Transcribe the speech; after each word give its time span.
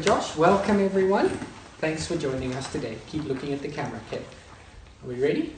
Josh, 0.00 0.36
welcome 0.36 0.80
everyone. 0.84 1.28
Thanks 1.78 2.06
for 2.06 2.16
joining 2.16 2.54
us 2.54 2.70
today. 2.72 2.96
Keep 3.08 3.24
looking 3.24 3.52
at 3.52 3.60
the 3.62 3.68
camera, 3.68 4.00
okay? 4.08 4.22
Are 5.04 5.08
we 5.08 5.20
ready? 5.20 5.54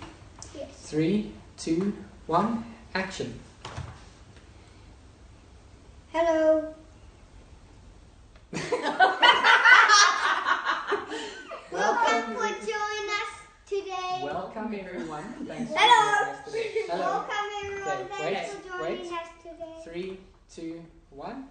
Yes. 0.56 0.68
Three, 0.82 1.32
two, 1.56 1.94
one, 2.26 2.64
action. 2.94 3.38
Hello. 6.12 6.74
Welcome 11.70 12.34
for 12.34 12.48
joining 12.48 13.10
us 13.10 13.32
today. 13.66 14.20
Welcome 14.22 14.74
everyone. 14.74 15.24
Thanks 15.46 15.72
for 15.72 15.78
Hello. 15.78 16.24
joining 16.24 16.34
us 16.34 16.44
today. 16.44 16.86
Hello. 16.88 17.04
Welcome 17.04 17.34
everyone. 17.64 17.88
Okay, 17.88 18.06
Thanks 18.16 18.54
wait, 18.54 18.62
for 18.62 18.78
joining 18.78 18.98
wait. 19.00 19.12
us 19.12 19.28
today. 19.42 19.74
Three, 19.84 20.18
two, 20.54 20.84
one. 21.10 21.44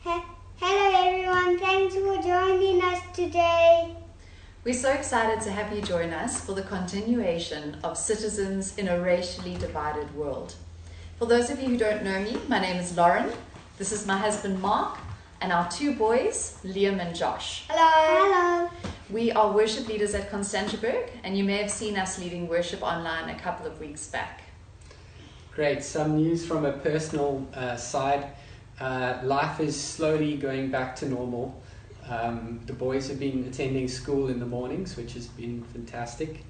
He- 0.00 0.22
Hello 0.60 1.06
everyone. 1.06 1.58
Thanks 1.58 1.94
for 1.94 2.16
joining 2.20 2.82
us 2.82 3.00
today. 3.14 3.94
We're 4.64 4.74
so 4.74 4.97
excited 5.08 5.40
to 5.40 5.50
have 5.50 5.74
you 5.74 5.80
join 5.80 6.12
us 6.12 6.38
for 6.44 6.52
the 6.52 6.60
continuation 6.60 7.74
of 7.82 7.96
Citizens 7.96 8.76
in 8.76 8.88
a 8.88 9.00
Racially 9.00 9.54
Divided 9.54 10.14
World. 10.14 10.54
For 11.18 11.24
those 11.24 11.48
of 11.48 11.58
you 11.62 11.68
who 11.70 11.78
don't 11.78 12.04
know 12.04 12.20
me, 12.20 12.36
my 12.46 12.60
name 12.60 12.76
is 12.76 12.94
Lauren. 12.94 13.32
This 13.78 13.90
is 13.90 14.06
my 14.06 14.18
husband 14.18 14.60
Mark 14.60 14.98
and 15.40 15.50
our 15.50 15.66
two 15.70 15.94
boys, 15.94 16.58
Liam 16.62 17.00
and 17.00 17.16
Josh. 17.16 17.64
Hello. 17.70 17.88
Hello. 18.22 18.70
We 19.08 19.32
are 19.32 19.50
worship 19.50 19.88
leaders 19.88 20.14
at 20.14 20.30
Constantiaberg, 20.30 21.08
and 21.24 21.38
you 21.38 21.42
may 21.42 21.56
have 21.56 21.70
seen 21.70 21.96
us 21.96 22.18
leading 22.18 22.46
worship 22.46 22.82
online 22.82 23.30
a 23.30 23.38
couple 23.38 23.66
of 23.66 23.80
weeks 23.80 24.08
back. 24.08 24.42
Great. 25.54 25.82
Some 25.82 26.16
news 26.16 26.44
from 26.46 26.66
a 26.66 26.72
personal 26.72 27.46
uh, 27.54 27.76
side. 27.76 28.26
Uh, 28.78 29.20
life 29.22 29.58
is 29.58 29.74
slowly 29.74 30.36
going 30.36 30.70
back 30.70 30.94
to 30.96 31.08
normal. 31.08 31.62
Um, 32.10 32.60
the 32.66 32.72
boys 32.72 33.08
have 33.08 33.18
been 33.18 33.44
attending 33.44 33.86
school 33.86 34.28
in 34.28 34.40
the 34.40 34.46
mornings, 34.46 34.96
which 34.96 35.12
has 35.12 35.26
been 35.26 35.62
fantastic. 35.64 36.44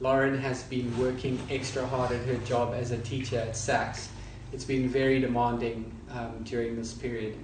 Lauren 0.00 0.38
has 0.38 0.64
been 0.64 0.96
working 0.98 1.38
extra 1.48 1.86
hard 1.86 2.12
at 2.12 2.24
her 2.26 2.36
job 2.38 2.74
as 2.74 2.90
a 2.90 2.98
teacher 2.98 3.38
at 3.38 3.56
SACS. 3.56 4.08
It's 4.52 4.64
been 4.64 4.88
very 4.88 5.20
demanding 5.20 5.92
um, 6.10 6.42
during 6.42 6.76
this 6.76 6.92
period. 6.92 7.36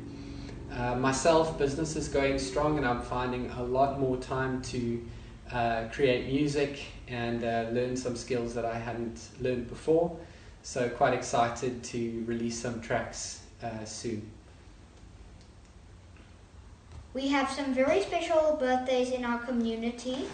Uh, 0.72 0.96
myself, 0.96 1.58
business 1.58 1.96
is 1.96 2.08
going 2.08 2.38
strong, 2.38 2.78
and 2.78 2.86
I'm 2.86 3.02
finding 3.02 3.50
a 3.50 3.62
lot 3.62 4.00
more 4.00 4.16
time 4.16 4.60
to 4.62 5.04
uh, 5.52 5.84
create 5.92 6.26
music 6.26 6.80
and 7.08 7.44
uh, 7.44 7.66
learn 7.72 7.96
some 7.96 8.16
skills 8.16 8.54
that 8.54 8.64
I 8.64 8.78
hadn't 8.78 9.28
learned 9.40 9.68
before. 9.68 10.16
So, 10.62 10.88
quite 10.88 11.14
excited 11.14 11.82
to 11.84 12.24
release 12.26 12.58
some 12.58 12.80
tracks 12.80 13.42
uh, 13.62 13.84
soon. 13.84 14.30
We 17.14 17.28
have 17.28 17.50
some 17.50 17.74
very 17.74 18.00
special 18.00 18.56
birthdays 18.58 19.10
in 19.10 19.22
our 19.22 19.38
community 19.40 20.28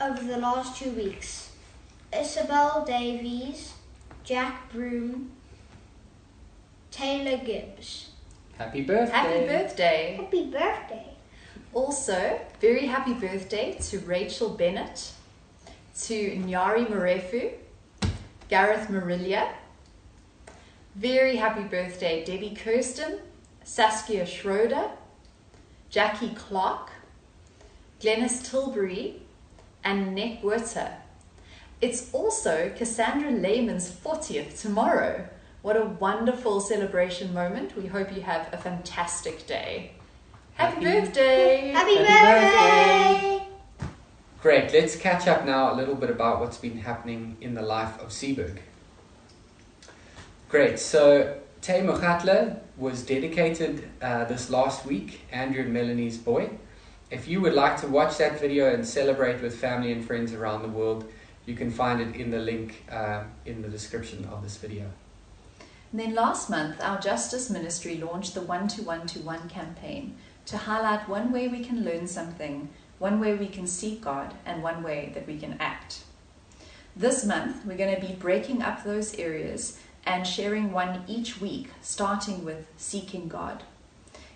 over 0.00 0.22
the 0.22 0.38
last 0.38 0.80
two 0.80 0.90
weeks. 0.90 1.50
Isabel 2.16 2.84
Davies, 2.86 3.72
Jack 4.22 4.72
Broom, 4.72 5.32
Taylor 6.92 7.38
Gibbs. 7.38 8.10
Happy 8.56 8.82
birthday! 8.82 9.12
Happy 9.12 9.46
birthday! 9.46 10.18
Happy 10.20 10.44
birthday. 10.44 11.06
Also, 11.74 12.40
very 12.60 12.86
happy 12.86 13.12
birthday 13.12 13.76
to 13.80 13.98
Rachel 14.00 14.50
Bennett, 14.50 15.10
to 16.02 16.36
Nyari 16.36 16.86
Marefu, 16.86 17.52
Gareth 18.48 18.88
Marilia. 18.88 19.48
Very 20.94 21.36
happy 21.36 21.64
birthday, 21.64 22.24
Debbie 22.24 22.54
Kirsten, 22.54 23.18
Saskia 23.64 24.24
Schroeder, 24.24 24.88
Jackie 25.90 26.30
Clark, 26.34 26.90
Glennis 28.00 28.48
Tilbury, 28.48 29.22
and 29.84 30.14
Nick 30.14 30.42
Werter. 30.42 30.92
It's 31.80 32.12
also 32.12 32.72
Cassandra 32.76 33.30
Lehman's 33.30 33.90
40th 33.90 34.60
tomorrow. 34.60 35.28
What 35.62 35.76
a 35.76 35.84
wonderful 35.84 36.60
celebration 36.60 37.34
moment. 37.34 37.76
We 37.76 37.86
hope 37.86 38.14
you 38.14 38.22
have 38.22 38.48
a 38.52 38.56
fantastic 38.56 39.46
day. 39.46 39.92
Happy, 40.54 40.84
Happy- 40.84 41.00
birthday! 41.00 41.68
Happy, 41.68 41.96
Happy 41.96 43.36
birthday. 43.36 43.46
Great, 44.40 44.72
let's 44.72 44.96
catch 44.96 45.26
up 45.26 45.44
now 45.44 45.72
a 45.72 45.74
little 45.74 45.94
bit 45.96 46.08
about 46.08 46.40
what's 46.40 46.56
been 46.58 46.78
happening 46.78 47.36
in 47.40 47.54
the 47.54 47.62
life 47.62 47.98
of 48.00 48.08
Seaberg. 48.10 48.58
Great, 50.48 50.78
so 50.78 51.36
Tay 51.60 51.80
Mokhatla 51.80 52.60
was 52.76 53.02
dedicated 53.04 53.88
uh, 54.00 54.24
this 54.24 54.50
last 54.50 54.86
week, 54.86 55.22
Andrew 55.32 55.62
and 55.62 55.72
Melanie's 55.72 56.18
boy. 56.18 56.50
If 57.10 57.26
you 57.26 57.40
would 57.40 57.54
like 57.54 57.80
to 57.80 57.88
watch 57.88 58.18
that 58.18 58.40
video 58.40 58.72
and 58.72 58.86
celebrate 58.86 59.40
with 59.40 59.56
family 59.56 59.92
and 59.92 60.04
friends 60.04 60.32
around 60.32 60.62
the 60.62 60.68
world, 60.68 61.10
you 61.44 61.54
can 61.54 61.70
find 61.70 62.00
it 62.00 62.14
in 62.20 62.30
the 62.30 62.38
link 62.38 62.84
uh, 62.90 63.24
in 63.44 63.62
the 63.62 63.68
description 63.68 64.24
of 64.26 64.42
this 64.42 64.56
video. 64.56 64.90
And 65.92 66.00
then 66.00 66.14
last 66.14 66.50
month, 66.50 66.82
our 66.82 67.00
Justice 67.00 67.48
Ministry 67.48 67.96
launched 67.96 68.34
the 68.34 68.42
One 68.42 68.68
to 68.68 68.82
One 68.82 69.06
to 69.08 69.20
One 69.20 69.48
campaign 69.48 70.16
to 70.46 70.56
highlight 70.56 71.08
one 71.08 71.32
way 71.32 71.48
we 71.48 71.64
can 71.64 71.84
learn 71.84 72.06
something, 72.06 72.68
one 72.98 73.18
way 73.18 73.34
we 73.34 73.46
can 73.46 73.66
seek 73.66 74.02
God, 74.02 74.34
and 74.44 74.62
one 74.62 74.82
way 74.82 75.10
that 75.14 75.26
we 75.26 75.38
can 75.38 75.56
act. 75.58 76.00
This 76.94 77.24
month, 77.24 77.64
we're 77.64 77.76
going 77.76 77.94
to 77.94 78.06
be 78.06 78.14
breaking 78.14 78.62
up 78.62 78.82
those 78.82 79.14
areas 79.16 79.78
and 80.06 80.26
sharing 80.26 80.72
one 80.72 81.02
each 81.08 81.40
week, 81.40 81.68
starting 81.82 82.44
with 82.44 82.66
seeking 82.76 83.28
God. 83.28 83.64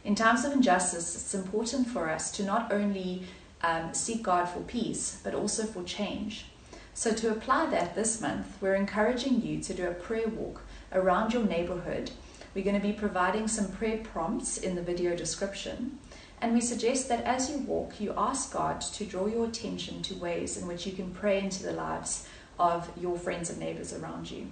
In 0.04 0.14
times 0.14 0.44
of 0.44 0.52
injustice, 0.52 1.14
it's 1.14 1.34
important 1.34 1.86
for 1.86 2.10
us 2.10 2.32
to 2.32 2.44
not 2.44 2.72
only 2.72 3.22
um, 3.62 3.94
seek 3.94 4.22
God 4.22 4.46
for 4.46 4.60
peace, 4.60 5.20
but 5.22 5.34
also 5.34 5.64
for 5.64 5.84
change. 5.84 6.46
So, 6.92 7.12
to 7.12 7.30
apply 7.30 7.66
that 7.66 7.94
this 7.94 8.20
month, 8.20 8.56
we're 8.60 8.74
encouraging 8.74 9.42
you 9.42 9.60
to 9.62 9.74
do 9.74 9.86
a 9.86 9.94
prayer 9.94 10.28
walk 10.28 10.62
around 10.92 11.32
your 11.32 11.44
neighborhood. 11.44 12.10
We're 12.54 12.64
going 12.64 12.80
to 12.80 12.86
be 12.86 12.92
providing 12.92 13.46
some 13.46 13.70
prayer 13.70 13.98
prompts 13.98 14.58
in 14.58 14.74
the 14.74 14.82
video 14.82 15.14
description. 15.14 15.98
And 16.40 16.52
we 16.54 16.60
suggest 16.60 17.08
that 17.08 17.24
as 17.24 17.50
you 17.50 17.58
walk, 17.58 18.00
you 18.00 18.12
ask 18.16 18.52
God 18.52 18.80
to 18.80 19.04
draw 19.04 19.26
your 19.26 19.44
attention 19.44 20.02
to 20.02 20.14
ways 20.14 20.56
in 20.56 20.66
which 20.66 20.86
you 20.86 20.92
can 20.92 21.12
pray 21.12 21.38
into 21.38 21.62
the 21.62 21.72
lives 21.72 22.26
of 22.58 22.90
your 23.00 23.16
friends 23.16 23.50
and 23.50 23.60
neighbors 23.60 23.92
around 23.92 24.30
you. 24.30 24.48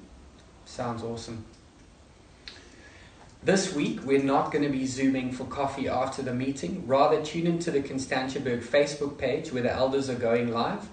Sounds 0.68 1.02
awesome. 1.02 1.44
This 3.42 3.74
week, 3.74 4.04
we're 4.04 4.22
not 4.22 4.52
going 4.52 4.62
to 4.62 4.70
be 4.70 4.86
Zooming 4.86 5.32
for 5.32 5.44
coffee 5.44 5.88
after 5.88 6.22
the 6.22 6.34
meeting. 6.34 6.86
Rather, 6.86 7.24
tune 7.24 7.46
into 7.46 7.70
the 7.70 7.80
Constantiaberg 7.80 8.62
Facebook 8.62 9.16
page 9.16 9.50
where 9.50 9.62
the 9.62 9.72
elders 9.72 10.10
are 10.10 10.14
going 10.14 10.52
live. 10.52 10.86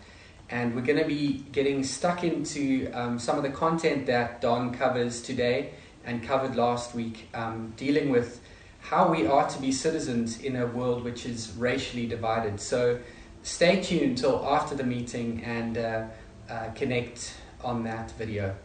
And 0.49 0.73
we're 0.73 0.81
going 0.81 0.97
to 0.97 1.05
be 1.05 1.45
getting 1.51 1.83
stuck 1.83 2.23
into 2.23 2.89
um, 2.93 3.19
some 3.19 3.37
of 3.37 3.43
the 3.43 3.49
content 3.49 4.05
that 4.07 4.41
Don 4.41 4.73
covers 4.73 5.21
today 5.21 5.71
and 6.05 6.23
covered 6.23 6.55
last 6.55 6.95
week, 6.95 7.27
um, 7.33 7.73
dealing 7.75 8.09
with 8.09 8.41
how 8.79 9.11
we 9.11 9.27
are 9.27 9.47
to 9.47 9.59
be 9.59 9.73
citizens 9.73 10.41
in 10.41 10.55
a 10.55 10.65
world 10.65 11.03
which 11.03 11.25
is 11.25 11.51
racially 11.57 12.07
divided. 12.07 12.61
So 12.61 12.99
stay 13.43 13.81
tuned 13.83 14.19
till 14.19 14.43
after 14.45 14.73
the 14.73 14.85
meeting 14.85 15.43
and 15.43 15.77
uh, 15.77 16.05
uh, 16.49 16.69
connect 16.75 17.35
on 17.61 17.83
that 17.83 18.11
video. 18.11 18.55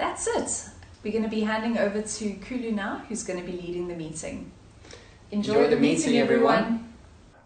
That's 0.00 0.26
it. 0.28 0.70
We're 1.04 1.12
going 1.12 1.24
to 1.24 1.28
be 1.28 1.42
handing 1.42 1.76
over 1.76 2.00
to 2.00 2.32
Kulu 2.32 2.72
now, 2.72 3.02
who's 3.06 3.22
going 3.22 3.38
to 3.38 3.44
be 3.44 3.52
leading 3.52 3.86
the 3.86 3.94
meeting. 3.94 4.50
Enjoy, 5.30 5.52
Enjoy 5.52 5.64
the, 5.64 5.76
the 5.76 5.80
meeting, 5.82 6.12
meeting, 6.12 6.20
everyone. 6.20 6.54
everyone. 6.54 6.94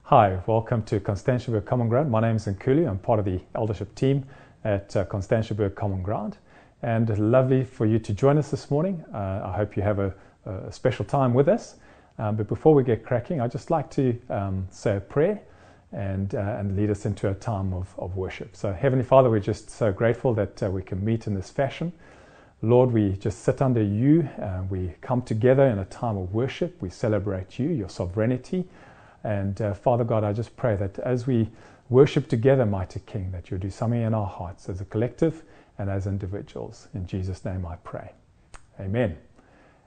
Hi, 0.04 0.38
welcome 0.46 0.84
to 0.84 1.00
Constantiaberg 1.00 1.64
Common 1.64 1.88
Ground. 1.88 2.12
My 2.12 2.20
name 2.20 2.36
is 2.36 2.46
Nkuli. 2.46 2.88
I'm 2.88 3.00
part 3.00 3.18
of 3.18 3.24
the 3.24 3.40
eldership 3.56 3.92
team 3.96 4.24
at 4.62 4.94
uh, 4.94 5.04
Constantiaberg 5.06 5.74
Common 5.74 6.00
Ground. 6.00 6.36
And 6.82 7.18
lovely 7.18 7.64
for 7.64 7.86
you 7.86 7.98
to 7.98 8.14
join 8.14 8.38
us 8.38 8.52
this 8.52 8.70
morning. 8.70 9.04
Uh, 9.12 9.40
I 9.44 9.56
hope 9.56 9.76
you 9.76 9.82
have 9.82 9.98
a, 9.98 10.14
a 10.46 10.70
special 10.70 11.04
time 11.04 11.34
with 11.34 11.48
us. 11.48 11.74
Um, 12.20 12.36
but 12.36 12.46
before 12.46 12.72
we 12.72 12.84
get 12.84 13.04
cracking, 13.04 13.40
I'd 13.40 13.50
just 13.50 13.72
like 13.72 13.90
to 13.90 14.16
um, 14.30 14.68
say 14.70 14.98
a 14.98 15.00
prayer 15.00 15.40
and, 15.90 16.36
uh, 16.36 16.38
and 16.60 16.76
lead 16.76 16.90
us 16.90 17.04
into 17.04 17.28
a 17.28 17.34
time 17.34 17.72
of, 17.72 17.92
of 17.98 18.16
worship. 18.16 18.54
So, 18.54 18.72
Heavenly 18.72 19.04
Father, 19.04 19.28
we're 19.28 19.40
just 19.40 19.70
so 19.70 19.92
grateful 19.92 20.34
that 20.34 20.62
uh, 20.62 20.70
we 20.70 20.82
can 20.82 21.04
meet 21.04 21.26
in 21.26 21.34
this 21.34 21.50
fashion. 21.50 21.92
Lord, 22.64 22.92
we 22.92 23.12
just 23.12 23.40
sit 23.40 23.60
under 23.60 23.82
you. 23.82 24.26
Uh, 24.40 24.62
we 24.70 24.94
come 25.02 25.20
together 25.20 25.66
in 25.66 25.78
a 25.78 25.84
time 25.84 26.16
of 26.16 26.32
worship. 26.32 26.80
We 26.80 26.88
celebrate 26.88 27.58
you, 27.58 27.68
your 27.68 27.90
sovereignty. 27.90 28.64
And 29.22 29.60
uh, 29.60 29.74
Father 29.74 30.02
God, 30.02 30.24
I 30.24 30.32
just 30.32 30.56
pray 30.56 30.74
that 30.76 30.98
as 31.00 31.26
we 31.26 31.50
worship 31.90 32.26
together, 32.26 32.64
Mighty 32.64 33.00
King, 33.00 33.32
that 33.32 33.50
you'll 33.50 33.60
do 33.60 33.68
something 33.68 34.00
in 34.00 34.14
our 34.14 34.26
hearts 34.26 34.70
as 34.70 34.80
a 34.80 34.86
collective 34.86 35.42
and 35.78 35.90
as 35.90 36.06
individuals. 36.06 36.88
In 36.94 37.06
Jesus' 37.06 37.44
name 37.44 37.66
I 37.66 37.76
pray. 37.76 38.12
Amen. 38.80 39.18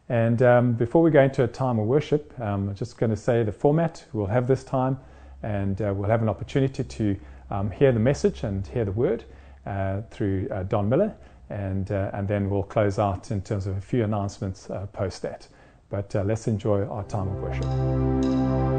And 0.08 0.42
um, 0.44 0.74
before 0.74 1.02
we 1.02 1.10
go 1.10 1.24
into 1.24 1.44
a 1.44 1.48
time 1.48 1.80
of 1.80 1.88
worship, 1.88 2.32
um, 2.40 2.70
I'm 2.70 2.76
just 2.76 2.98
going 3.00 3.10
to 3.10 3.18
say 3.18 3.42
the 3.42 3.52
format 3.52 4.06
we'll 4.14 4.28
have 4.28 4.48
this 4.48 4.64
time, 4.64 5.00
and 5.42 5.82
uh, 5.82 5.94
we'll 5.96 6.10
have 6.10 6.22
an 6.22 6.30
opportunity 6.30 6.84
to 6.84 7.20
um, 7.50 7.72
hear 7.72 7.92
the 7.92 8.00
message 8.00 8.44
and 8.44 8.66
hear 8.68 8.86
the 8.86 8.92
word 8.92 9.24
uh, 9.66 10.02
through 10.12 10.48
uh, 10.52 10.64
Don 10.64 10.88
Miller, 10.88 11.16
and, 11.50 11.92
uh, 11.92 12.12
and 12.14 12.28
then 12.28 12.50
we'll 12.50 12.64
close 12.64 13.00
out 13.00 13.32
in 13.32 13.42
terms 13.42 13.68
of 13.68 13.78
a 13.78 13.82
few 13.82 14.04
announcements 14.04 14.70
uh, 14.70 14.86
post 14.88 15.22
that. 15.22 15.48
But 15.90 16.16
uh, 16.16 16.24
let's 16.24 16.48
enjoy 16.48 16.86
our 16.86 17.04
time 17.04 17.28
of 17.30 17.36
worship. 17.42 18.77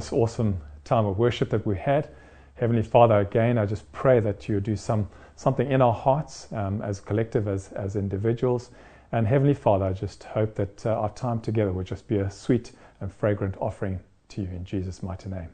This 0.00 0.14
awesome 0.14 0.58
time 0.84 1.04
of 1.04 1.18
worship 1.18 1.50
that 1.50 1.66
we 1.66 1.76
had. 1.76 2.08
Heavenly 2.54 2.82
Father, 2.82 3.18
again, 3.18 3.58
I 3.58 3.66
just 3.66 3.92
pray 3.92 4.18
that 4.20 4.48
you 4.48 4.58
do 4.58 4.74
some 4.74 5.06
something 5.36 5.70
in 5.70 5.82
our 5.82 5.92
hearts 5.92 6.50
um, 6.54 6.80
as 6.80 7.00
collective, 7.00 7.46
as, 7.46 7.70
as 7.72 7.96
individuals. 7.96 8.70
And 9.12 9.26
Heavenly 9.26 9.52
Father, 9.52 9.84
I 9.84 9.92
just 9.92 10.24
hope 10.24 10.54
that 10.54 10.86
uh, 10.86 10.92
our 10.92 11.10
time 11.10 11.38
together 11.42 11.70
will 11.70 11.84
just 11.84 12.08
be 12.08 12.16
a 12.16 12.30
sweet 12.30 12.72
and 13.02 13.12
fragrant 13.12 13.56
offering 13.60 14.00
to 14.30 14.40
you 14.40 14.48
in 14.48 14.64
Jesus' 14.64 15.02
mighty 15.02 15.28
name. 15.28 15.50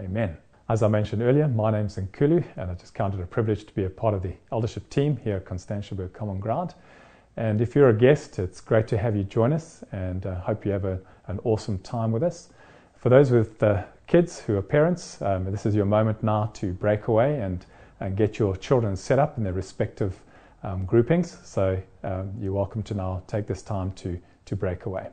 Amen. 0.00 0.36
As 0.68 0.82
I 0.82 0.88
mentioned 0.88 1.22
earlier, 1.22 1.46
my 1.46 1.70
name's 1.70 1.96
Nkulu, 1.96 2.44
and 2.56 2.72
I 2.72 2.74
just 2.74 2.94
counted 2.94 3.20
a 3.20 3.26
privilege 3.26 3.64
to 3.64 3.74
be 3.74 3.84
a 3.84 3.90
part 3.90 4.12
of 4.12 4.24
the 4.24 4.34
eldership 4.50 4.90
team 4.90 5.18
here 5.18 5.36
at 5.36 5.44
Constantiaberg 5.44 6.12
Common 6.12 6.40
Ground. 6.40 6.74
And 7.36 7.60
if 7.60 7.76
you're 7.76 7.90
a 7.90 7.96
guest, 7.96 8.40
it's 8.40 8.60
great 8.60 8.88
to 8.88 8.98
have 8.98 9.14
you 9.14 9.22
join 9.22 9.52
us, 9.52 9.84
and 9.92 10.26
I 10.26 10.34
hope 10.34 10.66
you 10.66 10.72
have 10.72 10.84
a, 10.84 10.98
an 11.28 11.38
awesome 11.44 11.78
time 11.78 12.10
with 12.10 12.24
us. 12.24 12.48
For 13.04 13.10
those 13.10 13.30
with 13.30 13.62
uh, 13.62 13.82
kids 14.06 14.40
who 14.40 14.56
are 14.56 14.62
parents, 14.62 15.20
um, 15.20 15.44
this 15.44 15.66
is 15.66 15.74
your 15.74 15.84
moment 15.84 16.22
now 16.22 16.50
to 16.54 16.72
break 16.72 17.08
away 17.08 17.38
and, 17.38 17.66
and 18.00 18.16
get 18.16 18.38
your 18.38 18.56
children 18.56 18.96
set 18.96 19.18
up 19.18 19.36
in 19.36 19.44
their 19.44 19.52
respective 19.52 20.18
um, 20.62 20.86
groupings. 20.86 21.36
So 21.44 21.78
um, 22.02 22.32
you're 22.40 22.54
welcome 22.54 22.82
to 22.84 22.94
now 22.94 23.22
take 23.26 23.46
this 23.46 23.60
time 23.60 23.92
to, 23.96 24.18
to 24.46 24.56
break 24.56 24.86
away. 24.86 25.08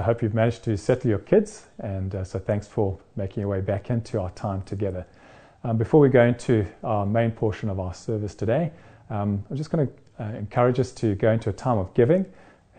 I 0.00 0.02
hope 0.02 0.22
you've 0.22 0.32
managed 0.32 0.64
to 0.64 0.78
settle 0.78 1.10
your 1.10 1.18
kids, 1.18 1.66
and 1.78 2.14
uh, 2.14 2.24
so 2.24 2.38
thanks 2.38 2.66
for 2.66 2.98
making 3.16 3.42
your 3.42 3.50
way 3.50 3.60
back 3.60 3.90
into 3.90 4.18
our 4.18 4.30
time 4.30 4.62
together. 4.62 5.06
Um, 5.62 5.76
before 5.76 6.00
we 6.00 6.08
go 6.08 6.24
into 6.24 6.64
our 6.82 7.04
main 7.04 7.32
portion 7.32 7.68
of 7.68 7.78
our 7.78 7.92
service 7.92 8.34
today, 8.34 8.72
um, 9.10 9.44
I'm 9.50 9.58
just 9.58 9.70
going 9.70 9.86
to 9.86 10.24
uh, 10.24 10.28
encourage 10.38 10.80
us 10.80 10.90
to 10.92 11.14
go 11.16 11.32
into 11.32 11.50
a 11.50 11.52
time 11.52 11.76
of 11.76 11.92
giving. 11.92 12.24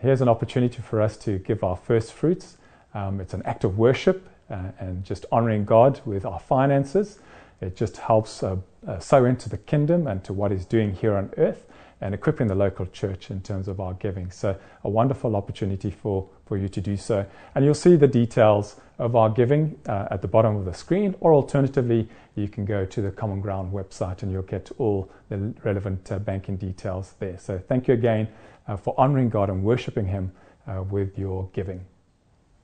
Here's 0.00 0.20
an 0.20 0.28
opportunity 0.28 0.82
for 0.82 1.00
us 1.00 1.16
to 1.18 1.38
give 1.38 1.62
our 1.62 1.76
first 1.76 2.12
fruits. 2.12 2.56
Um, 2.92 3.20
it's 3.20 3.34
an 3.34 3.42
act 3.44 3.62
of 3.62 3.78
worship 3.78 4.28
uh, 4.50 4.72
and 4.80 5.04
just 5.04 5.24
honoring 5.30 5.64
God 5.64 6.00
with 6.04 6.26
our 6.26 6.40
finances. 6.40 7.20
It 7.60 7.76
just 7.76 7.98
helps 7.98 8.42
uh, 8.42 8.56
uh, 8.84 8.98
sow 8.98 9.26
into 9.26 9.48
the 9.48 9.58
kingdom 9.58 10.08
and 10.08 10.24
to 10.24 10.32
what 10.32 10.50
He's 10.50 10.66
doing 10.66 10.92
here 10.92 11.14
on 11.14 11.30
earth 11.36 11.66
and 12.02 12.14
equipping 12.14 12.48
the 12.48 12.54
local 12.54 12.86
church 12.86 13.30
in 13.30 13.40
terms 13.40 13.68
of 13.68 13.80
our 13.80 13.94
giving. 13.94 14.30
So, 14.30 14.56
a 14.84 14.90
wonderful 14.90 15.36
opportunity 15.36 15.90
for, 15.90 16.28
for 16.46 16.58
you 16.58 16.68
to 16.68 16.80
do 16.80 16.96
so. 16.96 17.24
And 17.54 17.64
you'll 17.64 17.74
see 17.74 17.96
the 17.96 18.08
details 18.08 18.76
of 18.98 19.16
our 19.16 19.30
giving 19.30 19.78
uh, 19.88 20.08
at 20.10 20.20
the 20.20 20.28
bottom 20.28 20.56
of 20.56 20.64
the 20.64 20.74
screen, 20.74 21.14
or 21.20 21.32
alternatively, 21.32 22.08
you 22.34 22.48
can 22.48 22.64
go 22.64 22.84
to 22.84 23.00
the 23.00 23.10
Common 23.10 23.40
Ground 23.40 23.72
website 23.72 24.22
and 24.22 24.32
you'll 24.32 24.42
get 24.42 24.70
all 24.78 25.10
the 25.28 25.54
relevant 25.64 26.10
uh, 26.10 26.18
banking 26.18 26.56
details 26.56 27.14
there. 27.20 27.38
So, 27.38 27.58
thank 27.58 27.88
you 27.88 27.94
again 27.94 28.28
uh, 28.66 28.76
for 28.76 28.94
honoring 28.98 29.28
God 29.28 29.48
and 29.48 29.62
worshiping 29.62 30.06
Him 30.06 30.32
uh, 30.66 30.82
with 30.82 31.18
your 31.18 31.48
giving. 31.52 31.84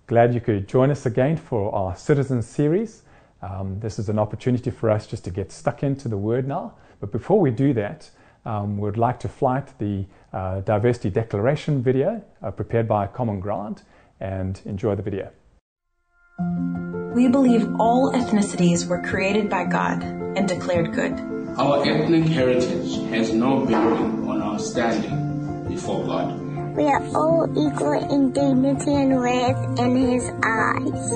Glad 0.07 0.35
you 0.35 0.41
could 0.41 0.67
join 0.67 0.91
us 0.91 1.07
again 1.07 1.37
for 1.37 1.75
our 1.75 1.95
Citizen 1.95 2.43
series. 2.43 3.03
Um, 3.43 3.79
this 3.79 3.99
is 3.99 4.09
an 4.09 4.19
opportunity 4.19 4.71
for 4.71 4.91
us 4.91 5.07
just 5.07 5.25
to 5.25 5.31
get 5.31 5.53
stuck 5.53 5.83
into 5.83 6.09
the 6.09 6.17
Word 6.17 6.49
now. 6.49 6.75
But 7.01 7.13
before 7.13 7.39
we 7.39 7.51
do 7.51 7.73
that, 7.75 8.11
um, 8.45 8.79
we'd 8.79 8.97
like 8.97 9.21
to 9.21 9.29
flight 9.29 9.79
the 9.79 10.07
uh, 10.33 10.61
Diversity 10.61 11.11
Declaration 11.11 11.83
video 11.83 12.23
uh, 12.43 12.51
prepared 12.51 12.89
by 12.89 13.07
Common 13.07 13.41
Ground 13.41 13.83
and 14.21 14.61
enjoy 14.65 14.95
the 14.95 15.03
video. 15.03 15.31
We 17.15 17.29
believe 17.29 17.69
all 17.81 18.13
ethnicities 18.13 18.87
were 18.87 19.03
created 19.03 19.51
by 19.51 19.65
God 19.65 20.03
and 20.03 20.47
declared 20.47 20.93
good. 20.93 21.13
Our 21.59 21.85
ethnic 21.85 22.25
heritage 22.25 22.97
has 23.11 23.33
no 23.33 23.67
bearing 23.67 24.29
on 24.29 24.41
our 24.41 24.59
standing 24.59 25.67
before 25.69 26.05
God. 26.07 26.39
We 26.77 26.85
are 26.85 27.05
all 27.17 27.51
equal 27.59 28.09
in 28.09 28.31
dignity 28.31 28.95
and 28.95 29.17
worth 29.17 29.81
in 29.81 29.97
His 29.97 30.31
eyes. 30.45 31.13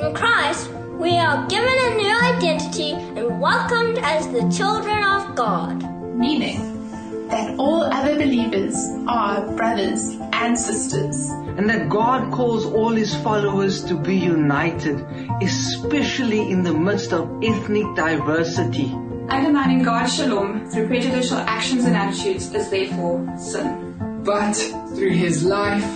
In 0.00 0.12
Christ, 0.12 0.72
we 0.98 1.16
are 1.18 1.46
given 1.46 1.72
a 1.72 1.94
new 1.94 2.18
identity 2.34 2.92
and 2.92 3.40
welcomed 3.40 3.98
as 3.98 4.26
the 4.28 4.50
children 4.50 5.04
of 5.04 5.36
God. 5.36 5.93
Meaning 6.14 7.28
that 7.28 7.58
all 7.58 7.82
other 7.84 8.14
believers 8.16 8.74
are 9.08 9.50
brothers 9.56 10.16
and 10.32 10.58
sisters. 10.58 11.30
and 11.56 11.70
that 11.70 11.88
God 11.88 12.32
calls 12.32 12.66
all 12.66 12.90
his 12.90 13.14
followers 13.14 13.84
to 13.84 13.94
be 13.94 14.16
united, 14.16 15.00
especially 15.40 16.50
in 16.50 16.64
the 16.64 16.74
midst 16.74 17.12
of 17.12 17.30
ethnic 17.44 17.86
diversity. 17.94 18.90
Undermining 19.28 19.82
God's 19.82 20.16
shalom 20.16 20.68
through 20.70 20.88
prejudicial 20.88 21.38
actions 21.38 21.84
and 21.84 21.96
attitudes 21.96 22.52
is 22.52 22.68
therefore 22.70 23.24
sin. 23.38 23.94
But 24.24 24.54
through 24.96 25.12
his 25.12 25.44
life, 25.44 25.86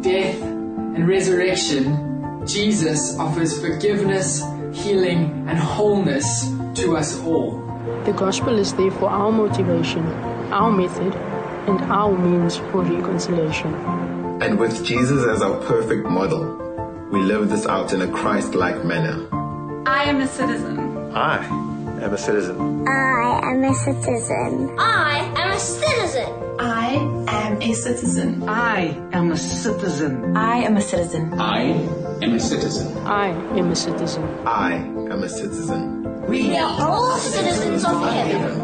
death, 0.00 0.40
and 0.40 1.06
resurrection, 1.06 2.46
Jesus 2.46 3.18
offers 3.18 3.60
forgiveness, 3.60 4.42
healing, 4.72 5.46
and 5.48 5.58
wholeness 5.58 6.48
to 6.76 6.96
us 6.96 7.20
all. 7.20 7.63
The 8.04 8.12
gospel 8.12 8.58
is 8.58 8.74
therefore 8.74 9.08
our 9.08 9.32
motivation, 9.32 10.04
our 10.52 10.70
method, 10.70 11.14
and 11.66 11.80
our 11.90 12.12
means 12.16 12.58
for 12.58 12.82
reconciliation. 12.82 13.74
And 14.42 14.58
with 14.58 14.84
Jesus 14.84 15.24
as 15.26 15.40
our 15.40 15.58
perfect 15.62 16.06
model, 16.06 16.44
we 17.10 17.22
live 17.22 17.48
this 17.48 17.64
out 17.66 17.94
in 17.94 18.02
a 18.02 18.08
Christ 18.08 18.54
like 18.54 18.84
manner. 18.84 19.26
I 19.86 20.04
am 20.04 20.20
a 20.20 20.26
citizen. 20.26 21.14
I 21.14 21.46
am 22.02 22.12
a 22.12 22.18
citizen. 22.18 22.86
I 22.86 23.40
am 23.40 23.64
a 23.64 23.74
citizen. 23.74 24.78
I 24.78 25.32
am 25.36 25.50
a 25.52 25.58
citizen. 25.58 26.58
I 26.58 27.08
am 27.52 27.70
a 27.70 27.76
citizen. 27.76 28.46
I 28.46 28.98
am 29.14 29.30
a 29.32 29.36
citizen. 29.36 30.28
I 30.28 30.56
am 30.58 30.76
a 30.76 30.80
citizen. 30.80 31.32
I 31.38 31.60
am 32.20 32.34
a 32.34 32.40
citizen. 32.40 32.98
I 33.06 33.28
am 33.56 33.70
a 33.70 33.76
citizen. 33.76 34.46
I 34.46 34.74
am 34.74 35.22
a 35.22 35.28
citizen. 35.28 36.04
We 36.28 36.56
are 36.56 36.90
all 36.90 37.18
citizens 37.18 37.84
of 37.84 38.00
heaven. 38.02 38.60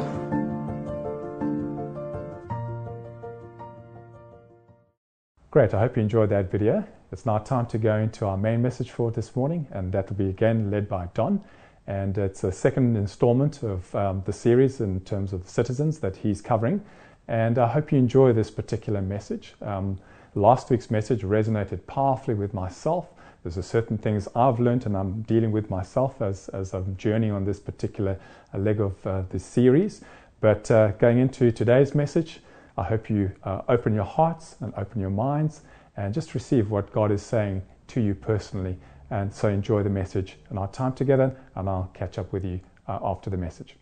Great, 5.50 5.74
I 5.74 5.80
hope 5.80 5.96
you 5.96 6.02
enjoyed 6.02 6.30
that 6.30 6.50
video. 6.50 6.84
It's 7.12 7.26
now 7.26 7.38
time 7.38 7.66
to 7.66 7.78
go 7.78 7.96
into 7.96 8.24
our 8.24 8.38
main 8.38 8.62
message 8.62 8.90
for 8.90 9.10
this 9.10 9.36
morning, 9.36 9.66
and 9.72 9.92
that 9.92 10.08
will 10.08 10.16
be 10.16 10.30
again 10.30 10.70
led 10.70 10.88
by 10.88 11.08
Don. 11.12 11.44
And 11.86 12.16
it's 12.16 12.44
a 12.44 12.52
second 12.52 12.96
installment 12.96 13.62
of 13.62 13.94
um, 13.94 14.22
the 14.24 14.32
series 14.32 14.80
in 14.80 15.00
terms 15.00 15.32
of 15.32 15.48
citizens 15.48 15.98
that 15.98 16.16
he's 16.16 16.40
covering. 16.40 16.82
And 17.28 17.58
I 17.58 17.68
hope 17.68 17.92
you 17.92 17.98
enjoy 17.98 18.32
this 18.32 18.50
particular 18.50 19.02
message. 19.02 19.54
Um, 19.60 19.98
last 20.34 20.70
week's 20.70 20.90
message 20.90 21.22
resonated 21.22 21.86
powerfully 21.86 22.34
with 22.34 22.54
myself. 22.54 23.08
There's 23.42 23.56
a 23.56 23.62
certain 23.62 23.96
things 23.96 24.28
I've 24.36 24.60
learned 24.60 24.84
and 24.84 24.96
I'm 24.96 25.22
dealing 25.22 25.50
with 25.50 25.70
myself 25.70 26.20
as, 26.20 26.48
as 26.50 26.74
I'm 26.74 26.96
journeying 26.98 27.32
on 27.32 27.44
this 27.44 27.58
particular 27.58 28.18
uh, 28.52 28.58
leg 28.58 28.80
of 28.80 29.06
uh, 29.06 29.22
this 29.30 29.44
series. 29.44 30.02
But 30.40 30.70
uh, 30.70 30.88
going 30.92 31.18
into 31.18 31.50
today's 31.50 31.94
message, 31.94 32.40
I 32.76 32.82
hope 32.82 33.08
you 33.08 33.32
uh, 33.44 33.62
open 33.68 33.94
your 33.94 34.04
hearts 34.04 34.56
and 34.60 34.74
open 34.76 35.00
your 35.00 35.10
minds 35.10 35.62
and 35.96 36.12
just 36.12 36.34
receive 36.34 36.70
what 36.70 36.92
God 36.92 37.10
is 37.10 37.22
saying 37.22 37.62
to 37.88 38.00
you 38.00 38.14
personally. 38.14 38.76
And 39.10 39.32
so 39.32 39.48
enjoy 39.48 39.82
the 39.82 39.90
message 39.90 40.36
and 40.50 40.58
our 40.58 40.68
time 40.68 40.92
together, 40.92 41.34
and 41.56 41.68
I'll 41.68 41.90
catch 41.94 42.18
up 42.18 42.32
with 42.32 42.44
you 42.44 42.60
uh, 42.88 42.98
after 43.02 43.28
the 43.28 43.36
message. 43.36 43.76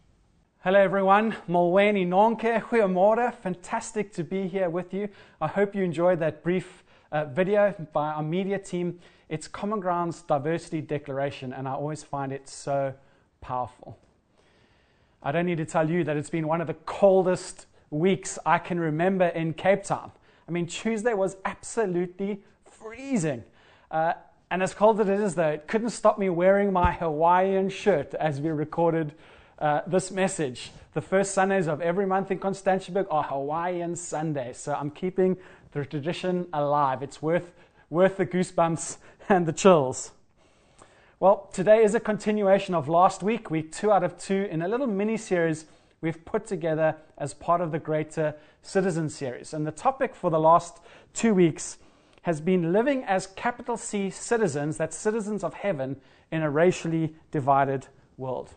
Hello, 0.64 0.80
everyone. 0.80 1.36
Molweni 1.48 2.06
Nonke, 2.06 2.60
Goeiemorgen. 2.62 3.34
Fantastic 3.34 4.12
to 4.14 4.24
be 4.24 4.48
here 4.48 4.70
with 4.70 4.94
you. 4.94 5.08
I 5.40 5.48
hope 5.48 5.74
you 5.74 5.84
enjoyed 5.84 6.18
that 6.20 6.42
brief 6.42 6.84
uh, 7.12 7.26
video 7.26 7.74
by 7.92 8.08
our 8.08 8.22
media 8.22 8.58
team. 8.58 8.98
It's 9.28 9.46
Common 9.46 9.80
Ground's 9.80 10.22
diversity 10.22 10.80
declaration, 10.80 11.52
and 11.52 11.68
I 11.68 11.72
always 11.72 12.02
find 12.02 12.32
it 12.32 12.48
so 12.48 12.94
powerful. 13.42 13.98
I 15.22 15.32
don't 15.32 15.44
need 15.44 15.58
to 15.58 15.66
tell 15.66 15.90
you 15.90 16.02
that 16.04 16.16
it's 16.16 16.30
been 16.30 16.46
one 16.46 16.62
of 16.62 16.66
the 16.66 16.74
coldest 16.74 17.66
weeks 17.90 18.38
I 18.46 18.58
can 18.58 18.80
remember 18.80 19.26
in 19.26 19.52
Cape 19.52 19.82
Town. 19.82 20.12
I 20.48 20.50
mean, 20.50 20.66
Tuesday 20.66 21.12
was 21.12 21.36
absolutely 21.44 22.42
freezing. 22.64 23.44
Uh, 23.90 24.14
and 24.50 24.62
as 24.62 24.72
cold 24.72 24.98
as 24.98 25.08
it 25.08 25.20
is, 25.20 25.34
though, 25.34 25.50
it 25.50 25.68
couldn't 25.68 25.90
stop 25.90 26.18
me 26.18 26.30
wearing 26.30 26.72
my 26.72 26.92
Hawaiian 26.92 27.68
shirt 27.68 28.14
as 28.14 28.40
we 28.40 28.48
recorded 28.48 29.12
uh, 29.58 29.82
this 29.86 30.10
message. 30.10 30.70
The 30.94 31.02
first 31.02 31.34
Sundays 31.34 31.68
of 31.68 31.82
every 31.82 32.06
month 32.06 32.30
in 32.30 32.38
Constantiaberg 32.38 33.06
are 33.10 33.24
Hawaiian 33.24 33.94
Sundays. 33.94 34.56
So 34.56 34.72
I'm 34.72 34.90
keeping 34.90 35.36
the 35.72 35.84
tradition 35.84 36.46
alive. 36.54 37.02
It's 37.02 37.20
worth, 37.20 37.52
worth 37.90 38.16
the 38.16 38.24
goosebumps 38.24 38.96
and 39.30 39.46
the 39.46 39.52
chills. 39.52 40.12
Well, 41.20 41.50
today 41.52 41.82
is 41.82 41.94
a 41.94 42.00
continuation 42.00 42.74
of 42.74 42.88
last 42.88 43.22
week, 43.22 43.50
week 43.50 43.72
two 43.72 43.92
out 43.92 44.02
of 44.02 44.16
two, 44.16 44.48
in 44.50 44.62
a 44.62 44.68
little 44.68 44.86
mini 44.86 45.16
series 45.16 45.66
we've 46.00 46.24
put 46.24 46.46
together 46.46 46.96
as 47.18 47.34
part 47.34 47.60
of 47.60 47.72
the 47.72 47.78
greater 47.78 48.34
Citizen 48.62 49.08
series. 49.08 49.52
And 49.52 49.66
the 49.66 49.72
topic 49.72 50.14
for 50.14 50.30
the 50.30 50.38
last 50.38 50.78
two 51.12 51.34
weeks 51.34 51.78
has 52.22 52.40
been 52.40 52.72
living 52.72 53.04
as 53.04 53.26
capital 53.26 53.76
C 53.76 54.10
citizens, 54.10 54.76
that's 54.76 54.96
citizens 54.96 55.42
of 55.44 55.54
heaven, 55.54 55.96
in 56.30 56.42
a 56.42 56.50
racially 56.50 57.14
divided 57.30 57.86
world. 58.16 58.54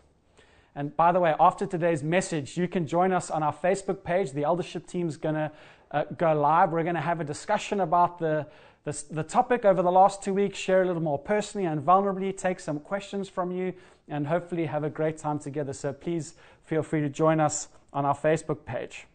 And 0.74 0.96
by 0.96 1.12
the 1.12 1.20
way, 1.20 1.34
after 1.38 1.66
today's 1.66 2.02
message, 2.02 2.56
you 2.56 2.68
can 2.68 2.86
join 2.86 3.12
us 3.12 3.30
on 3.30 3.42
our 3.42 3.52
Facebook 3.52 4.04
page. 4.04 4.32
The 4.32 4.44
eldership 4.44 4.86
team's 4.86 5.16
going 5.16 5.34
to 5.34 5.52
uh, 5.90 6.04
go 6.16 6.32
live. 6.34 6.70
We're 6.70 6.82
going 6.82 6.94
to 6.94 7.00
have 7.00 7.20
a 7.20 7.24
discussion 7.24 7.80
about 7.80 8.18
the 8.18 8.46
this, 8.84 9.04
the 9.04 9.22
topic 9.22 9.64
over 9.64 9.80
the 9.80 9.92
last 9.92 10.22
two 10.22 10.34
weeks, 10.34 10.58
share 10.58 10.82
a 10.82 10.86
little 10.86 11.02
more 11.02 11.18
personally 11.18 11.66
and 11.66 11.80
vulnerably, 11.80 12.36
take 12.36 12.58
some 12.58 12.80
questions 12.80 13.28
from 13.28 13.52
you, 13.52 13.74
and 14.08 14.26
hopefully 14.26 14.66
have 14.66 14.82
a 14.82 14.90
great 14.90 15.18
time 15.18 15.38
together. 15.38 15.72
So 15.72 15.92
please 15.92 16.34
feel 16.64 16.82
free 16.82 17.00
to 17.00 17.08
join 17.08 17.38
us 17.38 17.68
on 17.92 18.04
our 18.04 18.14
Facebook 18.14 18.64
page. 18.64 19.06